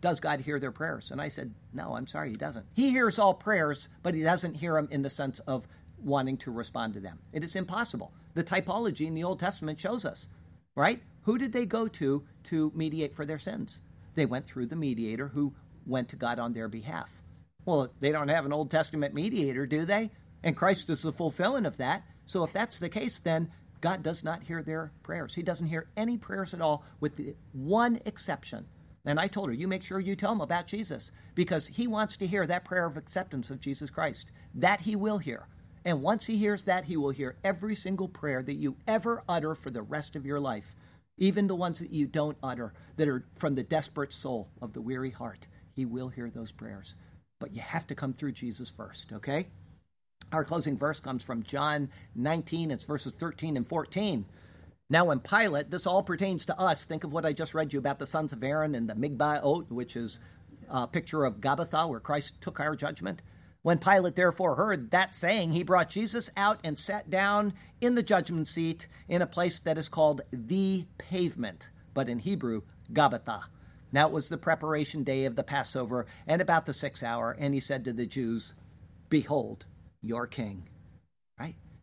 Does 0.00 0.20
God 0.20 0.40
hear 0.40 0.60
their 0.60 0.72
prayers? 0.72 1.10
And 1.10 1.20
I 1.20 1.28
said, 1.28 1.54
No, 1.72 1.94
I'm 1.94 2.06
sorry, 2.06 2.30
He 2.30 2.34
doesn't. 2.34 2.66
He 2.74 2.90
hears 2.90 3.18
all 3.18 3.34
prayers, 3.34 3.88
but 4.02 4.14
He 4.14 4.22
doesn't 4.22 4.54
hear 4.54 4.74
them 4.74 4.88
in 4.90 5.02
the 5.02 5.10
sense 5.10 5.38
of 5.40 5.66
wanting 6.02 6.36
to 6.38 6.52
respond 6.52 6.94
to 6.94 7.00
them. 7.00 7.18
It 7.32 7.42
is 7.44 7.56
impossible. 7.56 8.12
The 8.34 8.44
typology 8.44 9.06
in 9.06 9.14
the 9.14 9.24
Old 9.24 9.40
Testament 9.40 9.80
shows 9.80 10.04
us, 10.04 10.28
right? 10.74 11.02
Who 11.22 11.38
did 11.38 11.52
they 11.52 11.66
go 11.66 11.88
to 11.88 12.24
to 12.44 12.72
mediate 12.74 13.14
for 13.14 13.24
their 13.24 13.38
sins? 13.38 13.80
They 14.14 14.26
went 14.26 14.46
through 14.46 14.66
the 14.66 14.76
mediator 14.76 15.28
who 15.28 15.54
went 15.86 16.08
to 16.10 16.16
God 16.16 16.38
on 16.38 16.52
their 16.52 16.68
behalf. 16.68 17.10
Well, 17.64 17.92
they 18.00 18.12
don't 18.12 18.28
have 18.28 18.46
an 18.46 18.52
Old 18.52 18.70
Testament 18.70 19.14
mediator, 19.14 19.66
do 19.66 19.84
they? 19.84 20.10
And 20.42 20.56
Christ 20.56 20.88
is 20.88 21.02
the 21.02 21.12
fulfillment 21.12 21.66
of 21.66 21.76
that. 21.78 22.04
So 22.26 22.44
if 22.44 22.52
that's 22.52 22.78
the 22.78 22.88
case, 22.88 23.18
then 23.18 23.50
God 23.80 24.02
does 24.02 24.24
not 24.24 24.44
hear 24.44 24.62
their 24.62 24.92
prayers. 25.02 25.34
He 25.34 25.42
doesn't 25.42 25.68
hear 25.68 25.88
any 25.96 26.18
prayers 26.18 26.54
at 26.54 26.60
all, 26.60 26.84
with 27.00 27.16
the 27.16 27.34
one 27.52 28.00
exception. 28.04 28.66
And 29.08 29.18
I 29.18 29.26
told 29.26 29.48
her, 29.48 29.54
you 29.54 29.66
make 29.66 29.82
sure 29.82 29.98
you 29.98 30.14
tell 30.14 30.32
him 30.32 30.40
about 30.40 30.68
Jesus 30.68 31.10
because 31.34 31.66
he 31.66 31.86
wants 31.86 32.16
to 32.18 32.26
hear 32.26 32.46
that 32.46 32.64
prayer 32.64 32.86
of 32.86 32.96
acceptance 32.96 33.50
of 33.50 33.60
Jesus 33.60 33.90
Christ. 33.90 34.30
That 34.54 34.82
he 34.82 34.94
will 34.94 35.18
hear. 35.18 35.48
And 35.84 36.02
once 36.02 36.26
he 36.26 36.36
hears 36.36 36.64
that, 36.64 36.84
he 36.84 36.96
will 36.96 37.10
hear 37.10 37.36
every 37.42 37.74
single 37.74 38.08
prayer 38.08 38.42
that 38.42 38.54
you 38.54 38.76
ever 38.86 39.22
utter 39.28 39.54
for 39.54 39.70
the 39.70 39.82
rest 39.82 40.14
of 40.14 40.26
your 40.26 40.38
life, 40.38 40.76
even 41.16 41.46
the 41.46 41.54
ones 41.56 41.80
that 41.80 41.90
you 41.90 42.06
don't 42.06 42.36
utter 42.42 42.72
that 42.96 43.08
are 43.08 43.24
from 43.36 43.54
the 43.56 43.62
desperate 43.64 44.12
soul 44.12 44.48
of 44.62 44.74
the 44.74 44.80
weary 44.80 45.10
heart. 45.10 45.48
He 45.74 45.86
will 45.86 46.08
hear 46.08 46.30
those 46.30 46.52
prayers 46.52 46.94
but 47.38 47.54
you 47.54 47.60
have 47.60 47.86
to 47.86 47.94
come 47.94 48.12
through 48.12 48.32
Jesus 48.32 48.70
first, 48.70 49.12
okay? 49.12 49.46
Our 50.32 50.44
closing 50.44 50.76
verse 50.76 51.00
comes 51.00 51.22
from 51.22 51.42
John 51.42 51.88
19, 52.14 52.70
it's 52.70 52.84
verses 52.84 53.14
13 53.14 53.56
and 53.56 53.66
14. 53.66 54.24
Now, 54.90 55.10
in 55.10 55.20
Pilate, 55.20 55.70
this 55.70 55.86
all 55.86 56.02
pertains 56.02 56.46
to 56.46 56.58
us. 56.58 56.86
Think 56.86 57.04
of 57.04 57.12
what 57.12 57.26
I 57.26 57.34
just 57.34 57.52
read 57.52 57.74
you 57.74 57.78
about 57.78 57.98
the 57.98 58.06
sons 58.06 58.32
of 58.32 58.42
Aaron 58.42 58.74
and 58.74 58.88
the 58.88 58.94
Migbaot, 58.94 59.70
which 59.70 59.96
is 59.96 60.18
a 60.70 60.86
picture 60.86 61.24
of 61.24 61.40
Gabbatha, 61.40 61.88
where 61.88 62.00
Christ 62.00 62.40
took 62.40 62.58
our 62.58 62.74
judgment. 62.74 63.20
When 63.60 63.78
Pilate 63.78 64.16
therefore 64.16 64.54
heard 64.54 64.90
that 64.92 65.14
saying, 65.14 65.52
he 65.52 65.62
brought 65.62 65.90
Jesus 65.90 66.30
out 66.38 66.60
and 66.64 66.78
sat 66.78 67.10
down 67.10 67.52
in 67.82 67.96
the 67.96 68.02
judgment 68.02 68.48
seat 68.48 68.88
in 69.08 69.20
a 69.20 69.26
place 69.26 69.58
that 69.60 69.76
is 69.76 69.90
called 69.90 70.22
the 70.32 70.86
pavement, 70.96 71.68
but 71.92 72.08
in 72.08 72.20
Hebrew, 72.20 72.62
Gabbatha. 72.90 73.42
Now 73.92 74.06
it 74.06 74.12
was 74.12 74.30
the 74.30 74.38
preparation 74.38 75.02
day 75.02 75.26
of 75.26 75.36
the 75.36 75.44
Passover 75.44 76.06
and 76.26 76.40
about 76.40 76.64
the 76.64 76.72
sixth 76.72 77.02
hour, 77.02 77.36
and 77.38 77.52
he 77.52 77.60
said 77.60 77.84
to 77.84 77.92
the 77.92 78.06
Jews, 78.06 78.54
Behold, 79.10 79.66
your 80.00 80.26
king. 80.26 80.68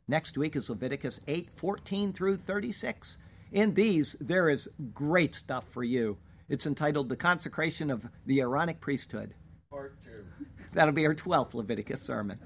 Next 0.08 0.38
week 0.38 0.56
is 0.56 0.70
Leviticus 0.70 1.20
8 1.28 1.49
14 1.56 2.14
through 2.14 2.38
36. 2.38 3.18
In 3.51 3.74
these, 3.74 4.16
there 4.22 4.49
is 4.49 4.70
great 4.93 5.34
stuff 5.34 5.68
for 5.68 5.84
you. 5.84 6.18
It's 6.47 6.68
entitled 6.68 7.10
The 7.10 7.16
Consecration 7.16 7.89
of 7.89 8.08
the 8.24 8.39
Aaronic 8.41 8.80
Priesthood. 8.82 9.34
Part 9.72 9.97
two. 10.03 10.26
That'll 10.74 10.93
be 10.93 11.08
our 11.08 11.16
12th 11.16 11.56
Leviticus 11.56 12.03
sermon. 12.03 12.38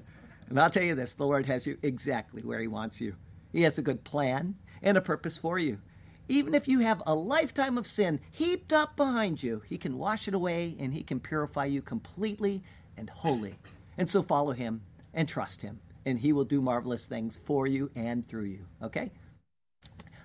And 0.48 0.58
I'll 0.58 0.70
tell 0.70 0.84
you 0.84 0.94
this 0.94 1.14
the 1.14 1.26
Lord 1.26 1.44
has 1.46 1.66
you 1.66 1.76
exactly 1.82 2.42
where 2.42 2.60
He 2.60 2.66
wants 2.66 2.98
you. 3.00 3.16
He 3.52 3.62
has 3.62 3.76
a 3.76 3.82
good 3.82 4.04
plan 4.04 4.54
and 4.80 4.96
a 4.96 5.02
purpose 5.02 5.36
for 5.36 5.58
you. 5.58 5.80
Even 6.28 6.54
if 6.54 6.66
you 6.66 6.80
have 6.80 7.02
a 7.06 7.14
lifetime 7.14 7.76
of 7.76 7.86
sin 7.86 8.20
heaped 8.30 8.72
up 8.72 8.96
behind 8.96 9.42
you, 9.42 9.60
He 9.66 9.76
can 9.76 9.98
wash 9.98 10.26
it 10.28 10.34
away 10.34 10.76
and 10.78 10.94
He 10.94 11.02
can 11.02 11.20
purify 11.20 11.66
you 11.66 11.82
completely 11.82 12.62
and 12.96 13.10
wholly. 13.10 13.56
And 13.98 14.08
so 14.08 14.22
follow 14.22 14.52
Him 14.52 14.80
and 15.12 15.28
trust 15.28 15.60
Him, 15.60 15.80
and 16.04 16.18
He 16.18 16.32
will 16.32 16.44
do 16.44 16.60
marvelous 16.60 17.06
things 17.06 17.38
for 17.44 17.66
you 17.66 17.90
and 17.94 18.26
through 18.26 18.44
you. 18.44 18.66
Okay? 18.82 19.10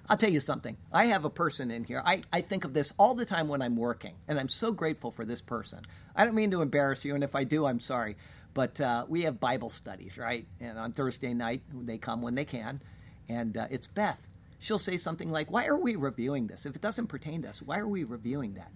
I'll 0.07 0.17
tell 0.17 0.29
you 0.29 0.39
something. 0.39 0.77
I 0.93 1.05
have 1.05 1.25
a 1.25 1.29
person 1.29 1.71
in 1.71 1.83
here. 1.83 2.01
I, 2.05 2.21
I 2.31 2.41
think 2.41 2.63
of 2.63 2.73
this 2.73 2.93
all 2.99 3.15
the 3.15 3.25
time 3.25 3.47
when 3.47 3.61
I'm 3.61 3.75
working, 3.75 4.15
and 4.27 4.39
I'm 4.39 4.49
so 4.49 4.71
grateful 4.71 5.09
for 5.11 5.25
this 5.25 5.41
person. 5.41 5.79
I 6.15 6.25
don't 6.25 6.35
mean 6.35 6.51
to 6.51 6.61
embarrass 6.61 7.03
you, 7.05 7.15
and 7.15 7.23
if 7.23 7.35
I 7.35 7.43
do, 7.43 7.65
I'm 7.65 7.79
sorry. 7.79 8.15
But 8.53 8.79
uh, 8.79 9.05
we 9.09 9.23
have 9.23 9.39
Bible 9.39 9.69
studies, 9.69 10.17
right? 10.17 10.47
And 10.59 10.77
on 10.77 10.91
Thursday 10.91 11.33
night, 11.33 11.63
they 11.73 11.97
come 11.97 12.21
when 12.21 12.35
they 12.35 12.45
can. 12.45 12.81
And 13.27 13.57
uh, 13.57 13.67
it's 13.71 13.87
Beth 13.87 14.29
she'll 14.59 14.79
say 14.79 14.97
something 14.97 15.31
like, 15.31 15.51
Why 15.51 15.65
are 15.67 15.77
we 15.77 15.95
reviewing 15.95 16.47
this? 16.47 16.65
If 16.65 16.75
it 16.75 16.81
doesn't 16.81 17.07
pertain 17.07 17.43
to 17.43 17.49
us, 17.49 17.61
why 17.61 17.79
are 17.79 17.87
we 17.87 18.03
reviewing 18.03 18.55
that? 18.55 18.71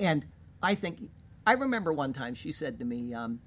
And 0.00 0.24
I 0.62 0.74
think, 0.74 0.98
I 1.46 1.52
remember 1.52 1.92
one 1.92 2.12
time 2.12 2.34
she 2.34 2.52
said 2.52 2.78
to 2.78 2.84
me, 2.84 3.14
um, 3.14 3.40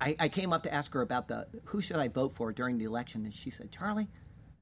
I, 0.00 0.16
I, 0.18 0.28
came 0.28 0.52
up 0.52 0.62
to 0.64 0.74
ask 0.74 0.92
her 0.92 1.00
about 1.00 1.28
the 1.28 1.46
who 1.64 1.80
should 1.80 1.96
I 1.96 2.08
vote 2.08 2.34
for 2.34 2.52
during 2.52 2.76
the 2.76 2.84
election, 2.84 3.24
and 3.24 3.32
she 3.32 3.50
said, 3.50 3.72
Charlie, 3.72 4.08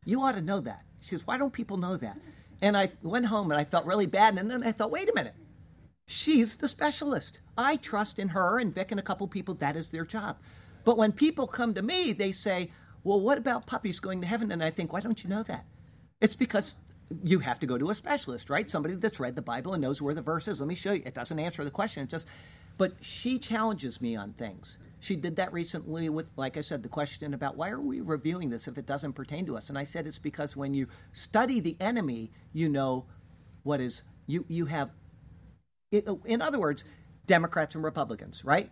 you 0.05 0.21
ought 0.23 0.37
to 0.37 0.41
know 0.41 0.61
that. 0.61 0.85
She 1.01 1.09
says, 1.09 1.27
Why 1.27 1.37
don't 1.39 1.53
people 1.53 1.77
know 1.77 1.97
that? 1.97 2.19
And 2.63 2.77
I 2.77 2.91
went 3.03 3.27
home 3.27 3.51
and 3.51 3.61
I 3.61 3.65
felt 3.65 3.85
really 3.85 4.07
bad, 4.07 4.39
and 4.39 4.51
then 4.51 4.63
I 4.63 4.73
thought, 4.73 4.91
wait 4.91 5.11
a 5.11 5.15
minute. 5.15 5.35
She's 6.07 6.57
the 6.57 6.69
specialist. 6.69 7.41
I 7.57 7.77
trust 7.77 8.19
in 8.19 8.29
her 8.29 8.59
and 8.59 8.75
Vic 8.75 8.91
and 8.91 9.01
a 9.01 9.03
couple 9.03 9.27
people. 9.27 9.55
That 9.55 9.77
is 9.77 9.91
their 9.91 10.05
job. 10.05 10.37
But 10.85 10.99
when 10.99 11.13
people 11.13 11.47
come 11.47 11.75
to 11.75 11.83
me, 11.83 12.13
they 12.13 12.31
say, 12.33 12.71
well, 13.03 13.21
what 13.21 13.39
about 13.39 13.67
puppies 13.67 14.01
going 14.01 14.21
to 14.21 14.27
heaven? 14.27 14.53
And 14.53 14.63
I 14.63 14.71
think, 14.71 14.93
why 14.93 15.01
don't 15.01 15.23
you 15.25 15.31
know 15.31 15.43
that? 15.45 15.65
It's 16.21 16.35
because 16.35 16.77
you 17.23 17.39
have 17.41 17.59
to 17.61 17.67
go 17.67 17.79
to 17.79 17.91
a 17.91 17.95
specialist, 17.95 18.51
right? 18.51 18.71
Somebody 18.71 18.95
that's 18.95 19.21
read 19.21 19.37
the 19.37 19.43
Bible 19.43 19.73
and 19.73 19.83
knows 19.83 20.01
where 20.01 20.15
the 20.15 20.23
verse 20.23 20.49
is. 20.49 20.61
Let 20.61 20.69
me 20.69 20.75
show 20.75 20.93
you. 20.93 21.03
It 21.05 21.15
doesn't 21.15 21.39
answer 21.39 21.65
the 21.65 21.71
question. 21.71 22.03
It 22.03 22.11
just, 22.11 22.27
but 22.77 22.93
she 23.01 23.39
challenges 23.39 24.01
me 24.01 24.17
on 24.17 24.33
things. 24.33 24.79
She 25.05 25.17
did 25.17 25.37
that 25.37 25.53
recently 25.53 26.09
with, 26.09 26.29
like 26.35 26.57
I 26.57 26.63
said, 26.63 26.83
the 26.83 26.89
question 26.89 27.35
about 27.35 27.59
why 27.59 27.69
are 27.69 27.81
we 27.81 28.01
reviewing 28.01 28.49
this 28.49 28.67
if 28.67 28.79
it 28.79 28.87
doesn't 28.87 29.13
pertain 29.13 29.45
to 29.45 29.55
us? 29.55 29.69
And 29.69 29.77
I 29.77 29.85
said 29.85 30.07
it's 30.07 30.19
because 30.19 30.57
when 30.57 30.73
you 30.73 30.89
study 31.13 31.61
the 31.61 31.77
enemy, 31.79 32.31
you 32.55 32.71
know 32.71 33.05
what 33.65 33.83
is 33.83 34.03
you 34.27 34.47
you 34.49 34.65
have. 34.65 34.93
In 35.93 36.41
other 36.41 36.59
words, 36.59 36.85
Democrats 37.27 37.75
and 37.75 37.85
Republicans, 37.85 38.47
right? 38.47 38.71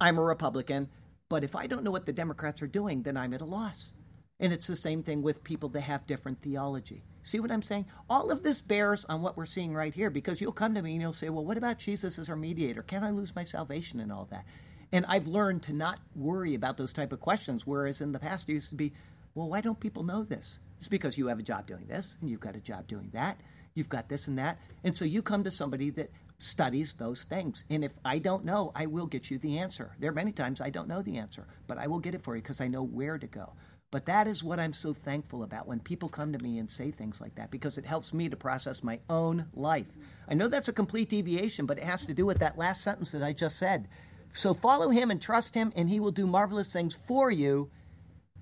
I'm 0.00 0.16
a 0.16 0.24
Republican, 0.24 0.88
but 1.28 1.44
if 1.44 1.54
I 1.54 1.66
don't 1.66 1.84
know 1.84 1.90
what 1.90 2.06
the 2.06 2.12
Democrats 2.14 2.62
are 2.62 2.66
doing, 2.66 3.02
then 3.02 3.18
I'm 3.18 3.34
at 3.34 3.42
a 3.42 3.44
loss. 3.44 3.92
And 4.40 4.50
it's 4.50 4.66
the 4.66 4.76
same 4.76 5.02
thing 5.02 5.20
with 5.20 5.44
people 5.44 5.68
that 5.70 5.82
have 5.82 6.06
different 6.06 6.40
theology. 6.40 7.04
See 7.22 7.38
what 7.38 7.52
I'm 7.52 7.60
saying? 7.60 7.84
All 8.08 8.30
of 8.30 8.42
this 8.44 8.62
bears 8.62 9.04
on 9.04 9.20
what 9.20 9.36
we're 9.36 9.44
seeing 9.44 9.74
right 9.74 9.92
here 9.92 10.08
because 10.08 10.40
you'll 10.40 10.52
come 10.52 10.74
to 10.74 10.80
me 10.80 10.92
and 10.92 11.02
you'll 11.02 11.12
say, 11.12 11.28
well, 11.28 11.44
what 11.44 11.58
about 11.58 11.78
Jesus 11.78 12.18
as 12.18 12.30
our 12.30 12.36
mediator? 12.36 12.82
Can 12.82 13.04
I 13.04 13.10
lose 13.10 13.36
my 13.36 13.42
salvation 13.42 14.00
and 14.00 14.10
all 14.10 14.26
that? 14.30 14.46
And 14.92 15.04
I've 15.06 15.28
learned 15.28 15.62
to 15.64 15.72
not 15.72 16.00
worry 16.14 16.54
about 16.54 16.76
those 16.76 16.92
type 16.92 17.12
of 17.12 17.20
questions, 17.20 17.66
whereas 17.66 18.00
in 18.00 18.12
the 18.12 18.18
past 18.18 18.48
it 18.48 18.54
used 18.54 18.70
to 18.70 18.74
be, 18.74 18.92
well, 19.34 19.48
why 19.48 19.60
don't 19.60 19.78
people 19.78 20.02
know 20.02 20.24
this? 20.24 20.60
It's 20.78 20.88
because 20.88 21.18
you 21.18 21.26
have 21.26 21.38
a 21.38 21.42
job 21.42 21.66
doing 21.66 21.86
this 21.86 22.16
and 22.20 22.30
you've 22.30 22.40
got 22.40 22.56
a 22.56 22.60
job 22.60 22.86
doing 22.86 23.10
that. 23.12 23.40
You've 23.74 23.88
got 23.88 24.08
this 24.08 24.26
and 24.28 24.38
that. 24.38 24.58
And 24.82 24.96
so 24.96 25.04
you 25.04 25.22
come 25.22 25.44
to 25.44 25.50
somebody 25.50 25.90
that 25.90 26.10
studies 26.38 26.94
those 26.94 27.24
things. 27.24 27.64
And 27.68 27.84
if 27.84 27.92
I 28.04 28.18
don't 28.18 28.44
know, 28.44 28.72
I 28.74 28.86
will 28.86 29.06
get 29.06 29.30
you 29.30 29.38
the 29.38 29.58
answer. 29.58 29.92
There 29.98 30.10
are 30.10 30.14
many 30.14 30.32
times 30.32 30.60
I 30.60 30.70
don't 30.70 30.88
know 30.88 31.02
the 31.02 31.18
answer, 31.18 31.46
but 31.66 31.78
I 31.78 31.86
will 31.86 31.98
get 31.98 32.14
it 32.14 32.22
for 32.22 32.34
you 32.34 32.42
because 32.42 32.60
I 32.60 32.68
know 32.68 32.82
where 32.82 33.18
to 33.18 33.26
go. 33.26 33.52
But 33.90 34.06
that 34.06 34.28
is 34.28 34.44
what 34.44 34.60
I'm 34.60 34.72
so 34.72 34.92
thankful 34.92 35.42
about 35.42 35.66
when 35.66 35.80
people 35.80 36.08
come 36.08 36.32
to 36.32 36.44
me 36.44 36.58
and 36.58 36.70
say 36.70 36.90
things 36.90 37.20
like 37.20 37.34
that 37.36 37.50
because 37.50 37.78
it 37.78 37.86
helps 37.86 38.12
me 38.12 38.28
to 38.28 38.36
process 38.36 38.84
my 38.84 39.00
own 39.08 39.46
life. 39.54 39.96
I 40.28 40.34
know 40.34 40.48
that's 40.48 40.68
a 40.68 40.74
complete 40.74 41.08
deviation, 41.08 41.64
but 41.64 41.78
it 41.78 41.84
has 41.84 42.04
to 42.06 42.14
do 42.14 42.26
with 42.26 42.38
that 42.40 42.58
last 42.58 42.82
sentence 42.82 43.12
that 43.12 43.22
I 43.22 43.32
just 43.32 43.58
said. 43.58 43.88
So 44.32 44.54
follow 44.54 44.90
him 44.90 45.10
and 45.10 45.20
trust 45.20 45.54
him, 45.54 45.72
and 45.74 45.90
he 45.90 46.00
will 46.00 46.10
do 46.10 46.26
marvelous 46.26 46.72
things 46.72 46.94
for 46.94 47.30
you 47.30 47.70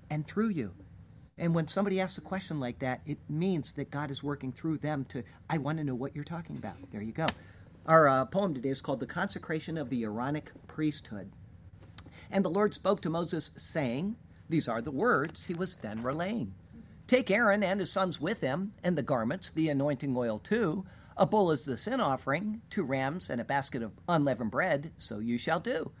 and 0.09 0.25
through 0.25 0.49
you. 0.49 0.73
And 1.37 1.53
when 1.53 1.67
somebody 1.67 1.99
asks 1.99 2.17
a 2.17 2.21
question 2.21 2.59
like 2.59 2.79
that, 2.79 3.01
it 3.05 3.19
means 3.29 3.73
that 3.73 3.91
God 3.91 4.09
is 4.11 4.23
working 4.23 4.51
through 4.51 4.79
them 4.79 5.05
to, 5.05 5.23
I 5.49 5.57
want 5.59 5.77
to 5.77 5.83
know 5.83 5.95
what 5.95 6.15
you're 6.15 6.23
talking 6.23 6.57
about. 6.57 6.75
There 6.91 7.01
you 7.01 7.11
go. 7.11 7.27
Our 7.85 8.07
uh, 8.07 8.25
poem 8.25 8.53
today 8.53 8.69
is 8.69 8.81
called 8.81 8.99
The 8.99 9.05
Consecration 9.05 9.77
of 9.77 9.89
the 9.89 10.03
Aaronic 10.03 10.51
Priesthood. 10.67 11.31
And 12.31 12.43
the 12.43 12.49
Lord 12.49 12.73
spoke 12.73 13.01
to 13.01 13.09
Moses, 13.09 13.51
saying, 13.55 14.15
these 14.49 14.67
are 14.67 14.81
the 14.81 14.91
words 14.91 15.45
he 15.45 15.53
was 15.53 15.75
then 15.75 16.01
relaying. 16.03 16.53
Take 17.05 17.31
Aaron 17.31 17.63
and 17.63 17.79
his 17.79 17.91
sons 17.91 18.19
with 18.19 18.41
him, 18.41 18.73
and 18.83 18.97
the 18.97 19.01
garments, 19.01 19.49
the 19.49 19.69
anointing 19.69 20.15
oil 20.15 20.39
too. 20.39 20.85
A 21.19 21.25
bull 21.25 21.49
is 21.49 21.65
the 21.65 21.77
sin 21.77 21.99
offering, 21.99 22.61
two 22.69 22.83
rams, 22.83 23.31
and 23.31 23.41
a 23.41 23.45
basket 23.45 23.81
of 23.81 23.99
unleavened 24.07 24.51
bread, 24.51 24.91
so 24.97 25.17
you 25.17 25.39
shall 25.39 25.59
do. 25.59 25.91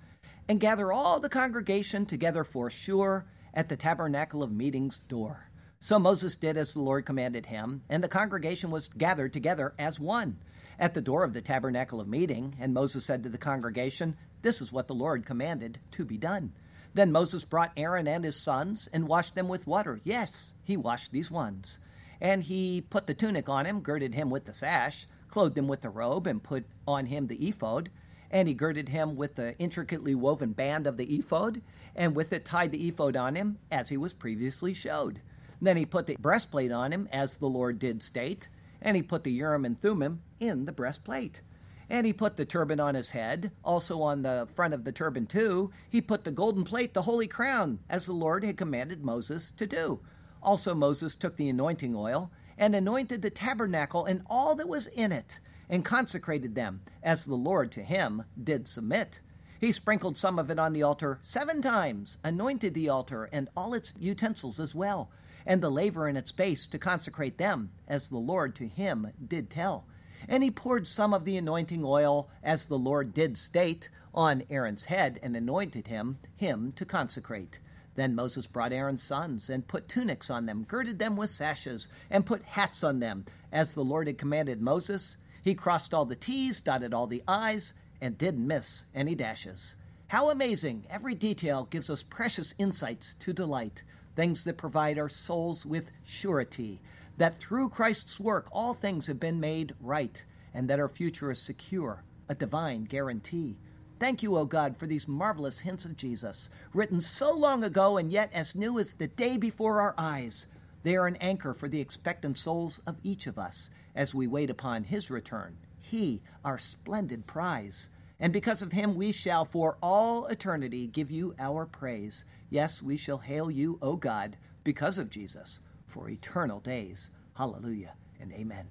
And 0.47 0.59
gather 0.59 0.91
all 0.91 1.19
the 1.19 1.27
congregation 1.27 2.05
together 2.05 2.43
for 2.43 2.69
sure 2.69 3.25
at 3.51 3.67
the 3.67 3.75
tabernacle 3.75 4.43
of 4.43 4.51
meetings 4.51 4.99
door. 4.99 5.49
So 5.79 5.97
Moses 5.97 6.35
did 6.35 6.55
as 6.55 6.75
the 6.75 6.81
Lord 6.81 7.07
commanded 7.07 7.47
him, 7.47 7.81
and 7.89 8.03
the 8.03 8.07
congregation 8.07 8.69
was 8.69 8.89
gathered 8.89 9.33
together 9.33 9.73
as 9.79 9.99
one 9.99 10.37
at 10.77 10.93
the 10.93 11.01
door 11.01 11.23
of 11.23 11.33
the 11.33 11.41
tabernacle 11.41 11.99
of 11.99 12.07
meeting. 12.07 12.55
And 12.59 12.75
Moses 12.75 13.03
said 13.03 13.23
to 13.23 13.29
the 13.29 13.39
congregation, 13.39 14.15
This 14.43 14.61
is 14.61 14.71
what 14.71 14.87
the 14.87 14.93
Lord 14.93 15.25
commanded 15.25 15.79
to 15.91 16.05
be 16.05 16.19
done. 16.19 16.53
Then 16.93 17.11
Moses 17.11 17.43
brought 17.43 17.73
Aaron 17.75 18.07
and 18.07 18.23
his 18.23 18.35
sons 18.35 18.87
and 18.93 19.07
washed 19.07 19.33
them 19.33 19.47
with 19.47 19.65
water. 19.65 19.99
Yes, 20.03 20.53
he 20.63 20.77
washed 20.77 21.11
these 21.11 21.31
ones. 21.31 21.79
And 22.19 22.43
he 22.43 22.81
put 22.81 23.07
the 23.07 23.13
tunic 23.13 23.47
on 23.47 23.65
him, 23.65 23.81
girded 23.81 24.15
him 24.15 24.29
with 24.29 24.45
the 24.45 24.53
sash, 24.53 25.07
clothed 25.29 25.57
him 25.57 25.67
with 25.67 25.81
the 25.81 25.89
robe, 25.89 26.27
and 26.27 26.41
put 26.41 26.65
on 26.87 27.07
him 27.07 27.27
the 27.27 27.47
ephod. 27.47 27.89
And 28.29 28.47
he 28.47 28.53
girded 28.53 28.89
him 28.89 29.15
with 29.15 29.35
the 29.35 29.57
intricately 29.57 30.15
woven 30.15 30.53
band 30.53 30.87
of 30.87 30.97
the 30.97 31.15
ephod, 31.15 31.61
and 31.95 32.15
with 32.15 32.33
it 32.33 32.45
tied 32.45 32.71
the 32.71 32.87
ephod 32.87 33.15
on 33.15 33.35
him, 33.35 33.59
as 33.71 33.89
he 33.89 33.97
was 33.97 34.13
previously 34.13 34.73
showed. 34.73 35.21
Then 35.61 35.77
he 35.77 35.85
put 35.85 36.07
the 36.07 36.17
breastplate 36.19 36.71
on 36.71 36.91
him, 36.91 37.07
as 37.11 37.37
the 37.37 37.47
Lord 37.47 37.79
did 37.79 38.03
state, 38.03 38.49
and 38.81 38.95
he 38.95 39.03
put 39.03 39.23
the 39.23 39.31
Urim 39.31 39.65
and 39.65 39.79
Thummim 39.79 40.21
in 40.39 40.65
the 40.65 40.71
breastplate. 40.71 41.41
And 41.89 42.05
he 42.05 42.13
put 42.13 42.35
the 42.35 42.45
turban 42.45 42.79
on 42.79 42.95
his 42.95 43.11
head. 43.11 43.51
Also 43.63 44.01
on 44.01 44.21
the 44.21 44.47
front 44.53 44.73
of 44.73 44.83
the 44.83 44.91
turban, 44.91 45.25
too, 45.25 45.71
he 45.89 46.01
put 46.01 46.25
the 46.25 46.31
golden 46.31 46.65
plate, 46.65 46.93
the 46.93 47.03
holy 47.03 47.27
crown, 47.27 47.79
as 47.89 48.05
the 48.05 48.13
Lord 48.13 48.43
had 48.43 48.57
commanded 48.57 49.03
Moses 49.03 49.51
to 49.51 49.65
do. 49.65 50.01
Also, 50.47 50.73
Moses 50.73 51.13
took 51.13 51.35
the 51.35 51.49
anointing 51.49 51.93
oil 51.93 52.31
and 52.57 52.73
anointed 52.73 53.21
the 53.21 53.29
tabernacle 53.29 54.05
and 54.05 54.21
all 54.29 54.55
that 54.55 54.69
was 54.69 54.87
in 54.87 55.11
it, 55.11 55.41
and 55.69 55.83
consecrated 55.83 56.55
them, 56.55 56.79
as 57.03 57.25
the 57.25 57.35
Lord 57.35 57.69
to 57.73 57.83
him 57.83 58.23
did 58.41 58.65
submit. 58.65 59.19
He 59.59 59.73
sprinkled 59.73 60.15
some 60.15 60.39
of 60.39 60.49
it 60.49 60.57
on 60.57 60.71
the 60.71 60.83
altar 60.83 61.19
seven 61.21 61.61
times, 61.61 62.17
anointed 62.23 62.75
the 62.75 62.87
altar 62.87 63.27
and 63.33 63.49
all 63.57 63.73
its 63.73 63.93
utensils 63.99 64.57
as 64.57 64.73
well, 64.73 65.09
and 65.45 65.61
the 65.61 65.69
laver 65.69 66.07
in 66.07 66.15
its 66.15 66.31
base 66.31 66.65
to 66.67 66.79
consecrate 66.79 67.37
them, 67.37 67.71
as 67.85 68.07
the 68.07 68.15
Lord 68.17 68.55
to 68.55 68.69
him 68.69 69.11
did 69.27 69.49
tell. 69.49 69.83
And 70.29 70.43
he 70.43 70.49
poured 70.49 70.87
some 70.87 71.13
of 71.13 71.25
the 71.25 71.35
anointing 71.35 71.83
oil, 71.83 72.29
as 72.41 72.67
the 72.67 72.79
Lord 72.79 73.13
did 73.13 73.37
state, 73.37 73.89
on 74.13 74.43
Aaron's 74.49 74.85
head, 74.85 75.19
and 75.21 75.35
anointed 75.35 75.87
him, 75.87 76.19
him 76.37 76.71
to 76.77 76.85
consecrate. 76.85 77.59
Then 77.97 78.15
Moses 78.15 78.47
brought 78.47 78.71
Aaron's 78.71 79.03
sons, 79.03 79.49
and 79.49 79.67
put 79.67 79.89
tunics 79.89 80.29
on 80.29 80.45
them, 80.45 80.63
girded 80.63 80.99
them 80.99 81.17
with 81.17 81.29
sashes, 81.29 81.89
and 82.09 82.25
put 82.25 82.43
hats 82.43 82.81
on 82.81 82.99
them, 82.99 83.25
as 83.51 83.73
the 83.73 83.83
Lord 83.83 84.07
had 84.07 84.17
commanded 84.17 84.61
Moses. 84.61 85.17
He 85.41 85.53
crossed 85.53 85.93
all 85.93 86.05
the 86.05 86.15
T's, 86.15 86.61
dotted 86.61 86.93
all 86.93 87.07
the 87.07 87.23
I's, 87.27 87.73
and 87.99 88.17
didn't 88.17 88.47
miss 88.47 88.85
any 88.95 89.15
dashes. 89.15 89.75
How 90.07 90.29
amazing! 90.29 90.85
Every 90.89 91.15
detail 91.15 91.67
gives 91.69 91.89
us 91.89 92.03
precious 92.03 92.55
insights 92.57 93.15
to 93.15 93.33
delight, 93.33 93.83
things 94.15 94.45
that 94.45 94.57
provide 94.57 94.97
our 94.97 95.09
souls 95.09 95.65
with 95.65 95.91
surety 96.05 96.79
that 97.17 97.37
through 97.37 97.69
Christ's 97.69 98.19
work 98.19 98.47
all 98.51 98.73
things 98.73 99.07
have 99.07 99.19
been 99.19 99.39
made 99.39 99.73
right, 99.81 100.23
and 100.53 100.69
that 100.69 100.79
our 100.79 100.87
future 100.87 101.31
is 101.31 101.41
secure, 101.41 102.03
a 102.29 102.35
divine 102.35 102.83
guarantee. 102.83 103.57
Thank 103.99 104.21
you, 104.21 104.37
O 104.37 104.45
God, 104.45 104.77
for 104.77 104.85
these 104.85 105.07
marvelous 105.07 105.59
hints 105.59 105.83
of 105.83 105.97
Jesus, 105.97 106.51
written 106.71 107.01
so 107.01 107.35
long 107.35 107.63
ago 107.63 107.97
and 107.97 108.11
yet 108.11 108.29
as 108.31 108.55
new 108.55 108.77
as 108.77 108.93
the 108.93 109.07
day 109.07 109.37
before 109.37 109.81
our 109.81 109.95
eyes. 109.97 110.45
They 110.83 110.95
are 110.95 111.07
an 111.07 111.15
anchor 111.15 111.53
for 111.53 111.67
the 111.67 111.81
expectant 111.81 112.37
souls 112.37 112.79
of 112.85 112.97
each 113.03 113.25
of 113.25 113.39
us 113.39 113.71
as 113.95 114.13
we 114.13 114.27
wait 114.27 114.51
upon 114.51 114.83
His 114.83 115.09
return. 115.09 115.57
He, 115.81 116.21
our 116.45 116.59
splendid 116.59 117.25
prize. 117.25 117.89
And 118.19 118.31
because 118.31 118.61
of 118.61 118.71
Him, 118.71 118.95
we 118.95 119.11
shall 119.11 119.45
for 119.45 119.77
all 119.81 120.27
eternity 120.27 120.85
give 120.85 121.09
you 121.09 121.33
our 121.39 121.65
praise. 121.65 122.23
Yes, 122.51 122.83
we 122.83 122.97
shall 122.97 123.17
hail 123.17 123.49
you, 123.49 123.79
O 123.81 123.95
God, 123.95 124.37
because 124.63 124.99
of 124.99 125.09
Jesus 125.09 125.61
for 125.87 126.07
eternal 126.07 126.59
days. 126.59 127.09
Hallelujah 127.35 127.93
and 128.19 128.31
amen. 128.31 128.67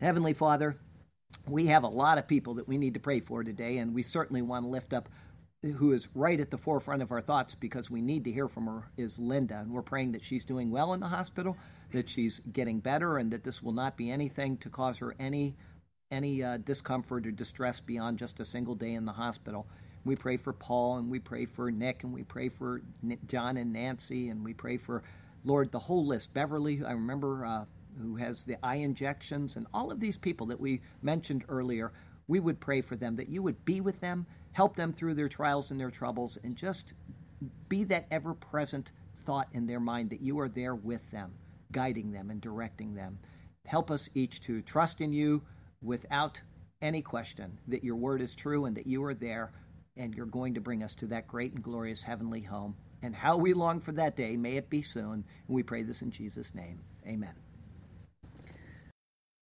Heavenly 0.00 0.32
Father, 0.32 0.78
we 1.46 1.66
have 1.66 1.82
a 1.82 1.88
lot 1.88 2.18
of 2.18 2.26
people 2.26 2.54
that 2.54 2.68
we 2.68 2.78
need 2.78 2.94
to 2.94 3.00
pray 3.00 3.20
for 3.20 3.42
today, 3.42 3.78
and 3.78 3.94
we 3.94 4.02
certainly 4.02 4.42
want 4.42 4.64
to 4.64 4.68
lift 4.68 4.92
up 4.92 5.08
who 5.78 5.92
is 5.92 6.08
right 6.14 6.40
at 6.40 6.50
the 6.50 6.58
forefront 6.58 7.02
of 7.02 7.12
our 7.12 7.20
thoughts 7.20 7.54
because 7.54 7.88
we 7.88 8.02
need 8.02 8.24
to 8.24 8.32
hear 8.32 8.48
from 8.48 8.66
her 8.66 8.90
is 8.96 9.18
Linda. 9.20 9.58
And 9.58 9.70
we're 9.70 9.82
praying 9.82 10.12
that 10.12 10.22
she's 10.22 10.44
doing 10.44 10.72
well 10.72 10.92
in 10.92 10.98
the 10.98 11.06
hospital, 11.06 11.56
that 11.92 12.08
she's 12.08 12.40
getting 12.40 12.80
better, 12.80 13.16
and 13.18 13.30
that 13.30 13.44
this 13.44 13.62
will 13.62 13.72
not 13.72 13.96
be 13.96 14.10
anything 14.10 14.56
to 14.58 14.68
cause 14.68 14.98
her 14.98 15.14
any 15.18 15.54
any 16.10 16.42
uh, 16.44 16.58
discomfort 16.58 17.26
or 17.26 17.30
distress 17.30 17.80
beyond 17.80 18.18
just 18.18 18.38
a 18.38 18.44
single 18.44 18.74
day 18.74 18.92
in 18.92 19.06
the 19.06 19.12
hospital. 19.12 19.66
We 20.04 20.14
pray 20.14 20.36
for 20.36 20.52
Paul, 20.52 20.98
and 20.98 21.08
we 21.08 21.18
pray 21.18 21.46
for 21.46 21.70
Nick, 21.70 22.02
and 22.04 22.12
we 22.12 22.22
pray 22.22 22.50
for 22.50 22.82
John 23.26 23.56
and 23.56 23.72
Nancy, 23.72 24.28
and 24.28 24.44
we 24.44 24.52
pray 24.52 24.76
for 24.76 25.02
Lord, 25.44 25.72
the 25.72 25.78
whole 25.78 26.06
list. 26.06 26.34
Beverly, 26.34 26.84
I 26.84 26.92
remember, 26.92 27.46
uh, 27.46 27.64
who 28.00 28.16
has 28.16 28.44
the 28.44 28.56
eye 28.64 28.76
injections, 28.76 29.56
and 29.56 29.66
all 29.72 29.90
of 29.90 30.00
these 30.00 30.16
people 30.16 30.46
that 30.46 30.60
we 30.60 30.80
mentioned 31.02 31.44
earlier, 31.48 31.92
we 32.26 32.40
would 32.40 32.60
pray 32.60 32.80
for 32.80 32.96
them 32.96 33.16
that 33.16 33.28
you 33.28 33.42
would 33.42 33.64
be 33.64 33.80
with 33.80 34.00
them, 34.00 34.26
help 34.52 34.76
them 34.76 34.92
through 34.92 35.14
their 35.14 35.28
trials 35.28 35.70
and 35.70 35.80
their 35.80 35.90
troubles, 35.90 36.38
and 36.42 36.56
just 36.56 36.94
be 37.68 37.84
that 37.84 38.06
ever 38.10 38.34
present 38.34 38.92
thought 39.24 39.48
in 39.52 39.66
their 39.66 39.80
mind 39.80 40.10
that 40.10 40.20
you 40.20 40.38
are 40.40 40.48
there 40.48 40.74
with 40.74 41.10
them, 41.10 41.32
guiding 41.70 42.12
them 42.12 42.30
and 42.30 42.40
directing 42.40 42.94
them. 42.94 43.18
Help 43.66 43.90
us 43.90 44.08
each 44.14 44.40
to 44.42 44.62
trust 44.62 45.00
in 45.00 45.12
you 45.12 45.42
without 45.80 46.40
any 46.80 47.02
question 47.02 47.58
that 47.68 47.84
your 47.84 47.96
word 47.96 48.20
is 48.20 48.34
true 48.34 48.64
and 48.64 48.76
that 48.76 48.86
you 48.86 49.04
are 49.04 49.14
there 49.14 49.52
and 49.96 50.14
you're 50.14 50.26
going 50.26 50.54
to 50.54 50.60
bring 50.60 50.82
us 50.82 50.94
to 50.94 51.06
that 51.06 51.28
great 51.28 51.52
and 51.52 51.62
glorious 51.62 52.02
heavenly 52.02 52.40
home 52.40 52.74
and 53.02 53.14
how 53.14 53.36
we 53.36 53.52
long 53.52 53.80
for 53.80 53.92
that 53.92 54.16
day. 54.16 54.36
May 54.36 54.56
it 54.56 54.70
be 54.70 54.82
soon. 54.82 55.12
And 55.12 55.24
we 55.48 55.62
pray 55.62 55.82
this 55.82 56.02
in 56.02 56.10
Jesus' 56.10 56.54
name. 56.54 56.80
Amen. 57.06 57.41